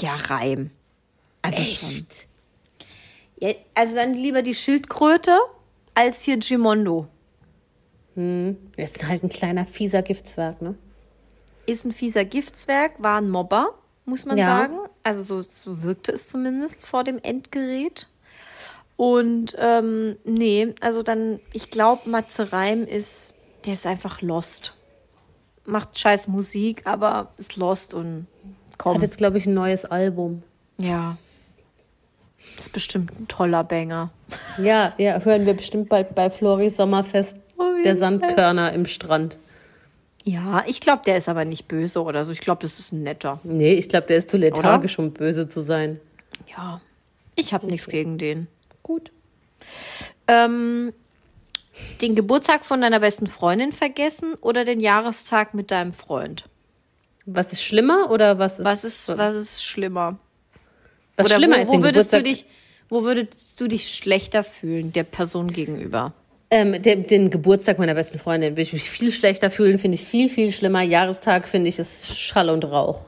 Ja, 0.00 0.14
Reim. 0.14 0.70
Also 1.42 1.62
schon. 1.64 1.88
Echt? 1.90 2.28
Ja, 3.40 3.52
also 3.74 3.96
dann 3.96 4.14
lieber 4.14 4.42
die 4.42 4.54
Schildkröte 4.54 5.36
als 5.94 6.22
hier 6.22 6.38
Gimondo. 6.38 7.08
Das 8.76 8.92
ist 8.92 9.06
halt 9.06 9.22
ein 9.22 9.28
kleiner, 9.28 9.64
fieser 9.66 10.02
Giftzwerg, 10.02 10.60
ne? 10.60 10.74
Ist 11.66 11.84
ein 11.84 11.92
fieser 11.92 12.24
Giftzwerg, 12.24 12.92
war 12.98 13.18
ein 13.20 13.30
Mobber, 13.30 13.74
muss 14.06 14.24
man 14.24 14.38
Ja. 14.38 14.46
sagen. 14.46 14.78
Also 15.04 15.22
so, 15.22 15.42
so 15.48 15.82
wirkte 15.82 16.12
es 16.12 16.26
zumindest 16.28 16.86
vor 16.86 17.04
dem 17.04 17.18
Endgerät. 17.22 18.08
Und 18.96 19.54
ähm, 19.60 20.16
nee, 20.24 20.74
also 20.80 21.02
dann, 21.02 21.38
ich 21.52 21.70
glaube, 21.70 22.08
Matze 22.10 22.52
Reim 22.52 22.84
ist, 22.84 23.34
der 23.64 23.74
ist 23.74 23.86
einfach 23.86 24.22
lost. 24.22 24.74
Macht 25.64 25.98
scheiß 25.98 26.26
Musik, 26.28 26.82
aber 26.86 27.32
ist 27.36 27.56
lost 27.56 27.94
und 27.94 28.26
komm. 28.78 28.94
Hat 28.94 29.02
jetzt, 29.02 29.18
glaube 29.18 29.38
ich, 29.38 29.46
ein 29.46 29.54
neues 29.54 29.84
Album. 29.84 30.42
Ja. 30.78 31.16
Ist 32.56 32.72
bestimmt 32.72 33.12
ein 33.20 33.28
toller 33.28 33.62
Banger. 33.62 34.10
Ja, 34.60 34.94
ja, 34.98 35.20
hören 35.20 35.46
wir 35.46 35.54
bestimmt 35.54 35.88
bald 35.88 36.14
bei 36.14 36.30
Floris 36.30 36.76
Sommerfest 36.76 37.36
der 37.84 37.96
Sandkörner 37.96 38.72
im 38.72 38.86
Strand. 38.86 39.38
Ja, 40.24 40.64
ich 40.66 40.80
glaube, 40.80 41.02
der 41.06 41.16
ist 41.16 41.28
aber 41.28 41.44
nicht 41.44 41.68
böse 41.68 42.02
oder 42.02 42.24
so. 42.24 42.32
Ich 42.32 42.40
glaube, 42.40 42.62
das 42.62 42.78
ist 42.78 42.92
ein 42.92 43.02
netter. 43.02 43.40
Nee, 43.44 43.74
ich 43.74 43.88
glaube, 43.88 44.06
der 44.06 44.18
ist 44.18 44.30
zu 44.30 44.36
lethargisch, 44.36 44.98
um 44.98 45.12
böse 45.12 45.48
zu 45.48 45.62
sein. 45.62 46.00
Ja. 46.54 46.80
Ich 47.34 47.52
habe 47.52 47.66
nichts 47.66 47.86
gegen 47.86 48.18
den. 48.18 48.48
Gut. 48.82 49.10
Ähm, 50.26 50.92
den 52.02 52.14
Geburtstag 52.14 52.64
von 52.64 52.80
deiner 52.80 53.00
besten 53.00 53.26
Freundin 53.26 53.72
vergessen 53.72 54.34
oder 54.40 54.64
den 54.64 54.80
Jahrestag 54.80 55.54
mit 55.54 55.70
deinem 55.70 55.92
Freund? 55.92 56.44
Was 57.24 57.52
ist 57.52 57.62
schlimmer 57.62 58.10
oder 58.10 58.38
was 58.38 58.58
ist. 58.58 58.64
Was 58.64 58.84
ist, 58.84 59.08
was 59.08 59.34
ist 59.34 59.62
schlimmer? 59.62 60.18
was 61.18 61.26
oder 61.26 61.36
schlimmer 61.36 61.56
wo, 61.56 61.60
ist 61.60 61.68
wo 61.68 61.72
würdest 61.82 62.10
Geburtstag, 62.10 62.18
du 62.18 62.30
dich, 62.30 62.46
wo 62.88 63.02
würdest 63.02 63.60
du 63.60 63.68
dich 63.68 63.94
schlechter 63.94 64.44
fühlen 64.44 64.92
der 64.92 65.04
Person 65.04 65.52
gegenüber? 65.52 66.12
Ähm, 66.50 66.80
den, 66.82 67.06
den 67.06 67.30
Geburtstag 67.30 67.78
meiner 67.78 67.94
besten 67.94 68.18
Freundin 68.18 68.52
würde 68.52 68.62
ich 68.62 68.72
mich 68.72 68.88
viel 68.90 69.12
schlechter 69.12 69.50
fühlen, 69.50 69.78
finde 69.78 69.96
ich 69.96 70.04
viel, 70.04 70.28
viel 70.28 70.50
schlimmer. 70.52 70.82
Jahrestag 70.82 71.46
finde 71.48 71.68
ich 71.68 71.78
ist 71.78 72.16
Schall 72.16 72.48
und 72.50 72.64
Rauch. 72.64 73.00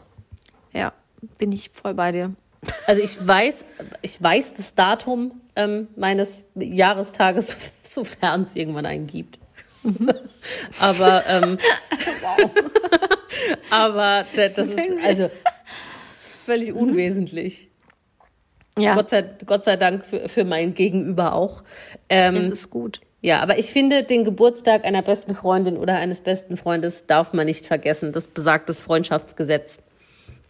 Ja, 0.72 0.92
bin 1.38 1.52
ich 1.52 1.70
voll 1.70 1.94
bei 1.94 2.12
dir. 2.12 2.32
Also 2.86 3.02
ich 3.02 3.26
weiß, 3.26 3.64
ich 4.02 4.22
weiß 4.22 4.52
das 4.54 4.74
Datum 4.74 5.40
ähm, 5.56 5.88
meines 5.96 6.44
Jahrestages, 6.54 7.56
sofern 7.82 8.42
es 8.42 8.54
irgendwann 8.56 8.84
einen 8.86 9.06
gibt. 9.06 9.38
aber 10.78 11.24
ähm, 11.26 11.58
aber 13.70 14.24
da- 14.36 14.48
das 14.48 14.68
ist 14.68 14.78
also 15.02 15.30
völlig 16.44 16.72
unwesentlich. 16.74 17.68
Ja, 18.78 18.94
Gott, 18.94 19.10
sei, 19.10 19.22
Gott 19.46 19.64
sei 19.64 19.76
Dank 19.76 20.04
für, 20.06 20.28
für 20.28 20.44
mein 20.44 20.74
Gegenüber 20.74 21.34
auch. 21.34 21.62
Ähm, 22.08 22.34
das 22.34 22.48
ist 22.48 22.70
gut. 22.70 23.00
Ja, 23.22 23.40
aber 23.40 23.58
ich 23.58 23.72
finde, 23.72 24.02
den 24.02 24.24
Geburtstag 24.24 24.84
einer 24.84 25.02
besten 25.02 25.34
Freundin 25.34 25.76
oder 25.76 25.94
eines 25.96 26.20
besten 26.20 26.56
Freundes 26.56 27.06
darf 27.06 27.32
man 27.32 27.46
nicht 27.46 27.66
vergessen. 27.66 28.12
Das 28.12 28.28
besagt 28.28 28.68
das 28.68 28.80
Freundschaftsgesetz. 28.80 29.78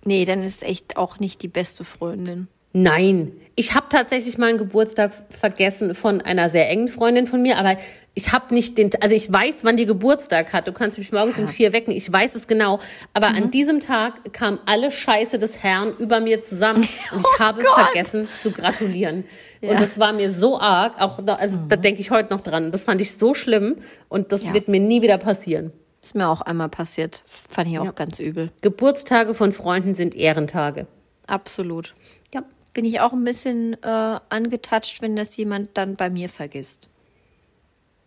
Nee, 0.05 0.25
dann 0.25 0.43
ist 0.45 0.63
echt 0.63 0.97
auch 0.97 1.19
nicht 1.19 1.43
die 1.43 1.49
beste 1.49 1.85
Freundin. 1.85 2.49
Nein, 2.73 3.33
ich 3.57 3.75
habe 3.75 3.87
tatsächlich 3.91 4.39
meinen 4.39 4.57
Geburtstag 4.57 5.13
vergessen 5.31 5.95
von 5.97 6.21
einer 6.21 6.49
sehr 6.49 6.71
engen 6.71 6.87
Freundin 6.87 7.27
von 7.27 7.43
mir, 7.43 7.59
aber 7.59 7.77
ich 8.15 8.33
habe 8.33 8.55
nicht 8.55 8.79
den, 8.79 8.91
also 9.01 9.15
ich 9.17 9.33
weiß, 9.33 9.65
wann 9.65 9.77
die 9.77 9.87
Geburtstag 9.87 10.53
hat. 10.53 10.69
Du 10.69 10.73
kannst 10.73 10.97
mich 10.99 11.11
morgens 11.11 11.41
um 11.41 11.49
vier 11.49 11.73
wecken, 11.73 11.91
ich 11.93 12.11
weiß 12.13 12.37
es 12.37 12.47
genau. 12.47 12.79
Aber 13.13 13.31
Mhm. 13.31 13.37
an 13.37 13.51
diesem 13.51 13.81
Tag 13.81 14.33
kam 14.33 14.61
alle 14.67 14.93
Scheiße 14.93 15.41
des 15.41 15.63
Herrn 15.65 15.93
über 15.99 16.21
mir 16.21 16.45
zusammen 16.45 16.89
Oh 17.11 17.15
und 17.17 17.27
ich 17.35 17.41
habe 17.41 17.63
vergessen 17.65 18.29
zu 18.41 18.53
gratulieren. 18.53 19.25
Ja. 19.61 19.73
Und 19.73 19.81
das 19.81 19.99
war 19.99 20.13
mir 20.13 20.33
so 20.33 20.59
arg, 20.59 21.01
auch 21.01 21.21
da, 21.23 21.35
also 21.35 21.59
da 21.69 21.77
denke 21.77 22.01
ich 22.01 22.11
heute 22.11 22.33
noch 22.35 22.43
dran. 22.43 22.73
Das 22.73 22.83
fand 22.85 23.01
ich 23.01 23.17
so 23.19 23.35
schlimm 23.35 23.77
und 24.09 24.33
das 24.33 24.45
Ja. 24.47 24.55
wird 24.55 24.69
mir 24.69 24.81
nie 24.81 25.03
wieder 25.03 25.19
passieren. 25.19 25.73
Ist 26.03 26.15
mir 26.15 26.29
auch 26.29 26.41
einmal 26.41 26.71
passiert. 26.71 27.23
Fand 27.27 27.69
ich 27.71 27.79
auch 27.79 27.85
Ja. 27.85 27.91
ganz 27.93 28.19
übel. 28.21 28.51
Geburtstage 28.63 29.35
von 29.35 29.53
Freunden 29.53 29.95
sind 29.95 30.15
Ehrentage. 30.15 30.87
Absolut. 31.27 31.93
Ja. 32.33 32.43
Bin 32.73 32.87
ich 32.87 33.01
auch 33.03 33.13
ein 33.13 33.25
bisschen 33.25 33.75
äh, 33.83 34.19
angetatscht, 34.31 35.03
wenn 35.03 35.15
das 35.15 35.37
jemand 35.37 35.71
dann 35.77 35.95
bei 35.97 36.09
mir 36.09 36.29
vergisst. 36.31 36.89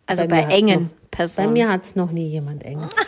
Also 0.08 0.24
Bei 0.28 0.44
bei, 0.46 0.56
engen 0.56 0.84
noch- 0.84 0.90
Bei 0.90 1.18
Personen. 1.18 1.54
mir 1.54 1.70
hat 1.70 1.86
es 1.86 1.96
noch 1.96 2.10
nie 2.12 2.28
jemand 2.30 2.64
enges. 2.64 2.90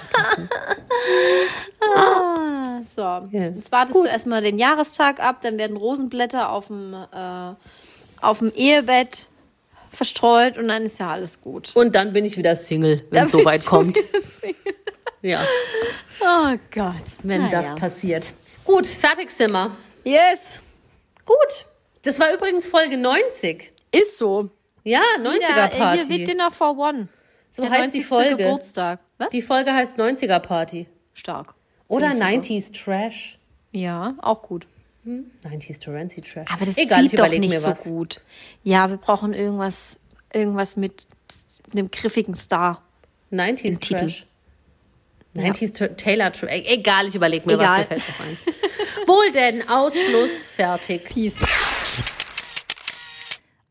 Ah, 1.97 2.81
so. 2.83 3.01
Ja. 3.01 3.27
Jetzt 3.31 3.71
wartest 3.71 3.95
du 3.95 4.05
erstmal 4.05 4.41
den 4.41 4.57
Jahrestag 4.57 5.19
ab, 5.19 5.37
dann 5.41 5.57
werden 5.57 5.77
Rosenblätter 5.77 6.49
auf 6.49 6.67
dem, 6.67 6.93
äh, 6.93 7.53
auf 8.21 8.39
dem 8.39 8.51
Ehebett 8.55 9.29
verstreut 9.91 10.57
und 10.57 10.67
dann 10.67 10.83
ist 10.83 10.99
ja 10.99 11.09
alles 11.09 11.39
gut. 11.41 11.71
Und 11.75 11.95
dann 11.95 12.11
bin 12.13 12.25
ich 12.25 12.37
wieder 12.37 12.55
Single, 12.55 13.05
wenn 13.11 13.25
es 13.25 13.31
so 13.31 13.43
weit 13.45 13.65
kommt. 13.65 13.97
Ja, 15.21 15.43
Oh 16.21 16.55
Gott. 16.71 16.93
wenn 17.23 17.41
Naja. 17.43 17.61
das 17.63 17.75
passiert. 17.75 18.33
Gut, 18.63 18.85
fertig 18.85 19.31
sind 19.31 19.51
wir. 19.53 19.75
Yes. 20.03 20.61
Gut. 21.25 21.65
Das 22.03 22.19
war 22.19 22.31
übrigens 22.31 22.67
Folge 22.67 22.95
90. 22.95 23.73
Ist 23.91 24.19
so. 24.19 24.51
Ja, 24.83 25.01
Wieder, 25.17 25.31
90er 25.31 25.65
äh, 25.65 25.77
Party. 25.79 26.05
Hier 26.05 26.09
wird 26.19 26.27
Dinner 26.27 26.51
for 26.51 26.77
One. 26.77 27.07
so 27.51 27.63
Der 27.63 27.71
heißt 27.71 27.93
die 27.95 28.01
90. 28.01 28.05
Folge. 28.05 28.35
Geburtstag. 28.35 28.99
Was? 29.17 29.29
Die 29.29 29.41
Folge 29.41 29.73
heißt 29.73 29.97
90er 29.97 30.37
Party. 30.37 30.85
Stark. 31.13 31.55
Oder 31.87 32.11
Finde 32.11 32.37
ich 32.47 32.63
90s 32.67 32.83
Trash. 32.83 33.39
Ja, 33.71 34.13
auch 34.21 34.43
gut. 34.43 34.67
90s 35.05 35.79
Torrency 35.79 36.21
Trash. 36.21 36.51
Aber 36.51 36.65
das 36.65 36.77
Egal, 36.77 37.03
ich 37.05 37.11
zieht 37.11 37.19
doch 37.19 37.29
nicht 37.29 37.59
so 37.59 37.69
was. 37.69 37.83
gut. 37.83 38.21
Ja, 38.63 38.89
wir 38.89 38.97
brauchen 38.97 39.33
irgendwas, 39.33 39.97
irgendwas 40.33 40.75
mit 40.77 41.07
einem 41.71 41.91
griffigen 41.91 42.35
Star. 42.35 42.81
90s 43.31 43.79
Titel. 43.79 43.99
Trash. 44.07 44.25
90s 45.35 45.75
Tra- 45.75 45.95
Taylor 45.95 46.31
Trash. 46.31 46.49
E- 46.51 46.73
Egal, 46.75 47.07
ich 47.07 47.15
überlege 47.15 47.45
mir 47.45 47.53
Egal. 47.53 47.81
was, 47.81 47.89
mir 47.89 47.99
fällt 47.99 48.09
was 48.09 48.21
ein. 48.21 48.37
Wohl 49.07 49.31
denn, 49.33 49.67
Ausschluss, 49.69 50.49
fertig. 50.49 51.03
Peace. 51.05 51.43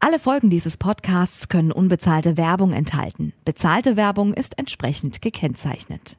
Alle 0.01 0.19
Folgen 0.19 0.51
dieses 0.51 0.77
Podcasts 0.77 1.49
können 1.49 1.73
unbezahlte 1.73 2.37
Werbung 2.37 2.73
enthalten. 2.73 3.33
Bezahlte 3.45 3.97
Werbung 3.97 4.35
ist 4.35 4.59
entsprechend 4.59 5.23
gekennzeichnet. 5.23 6.19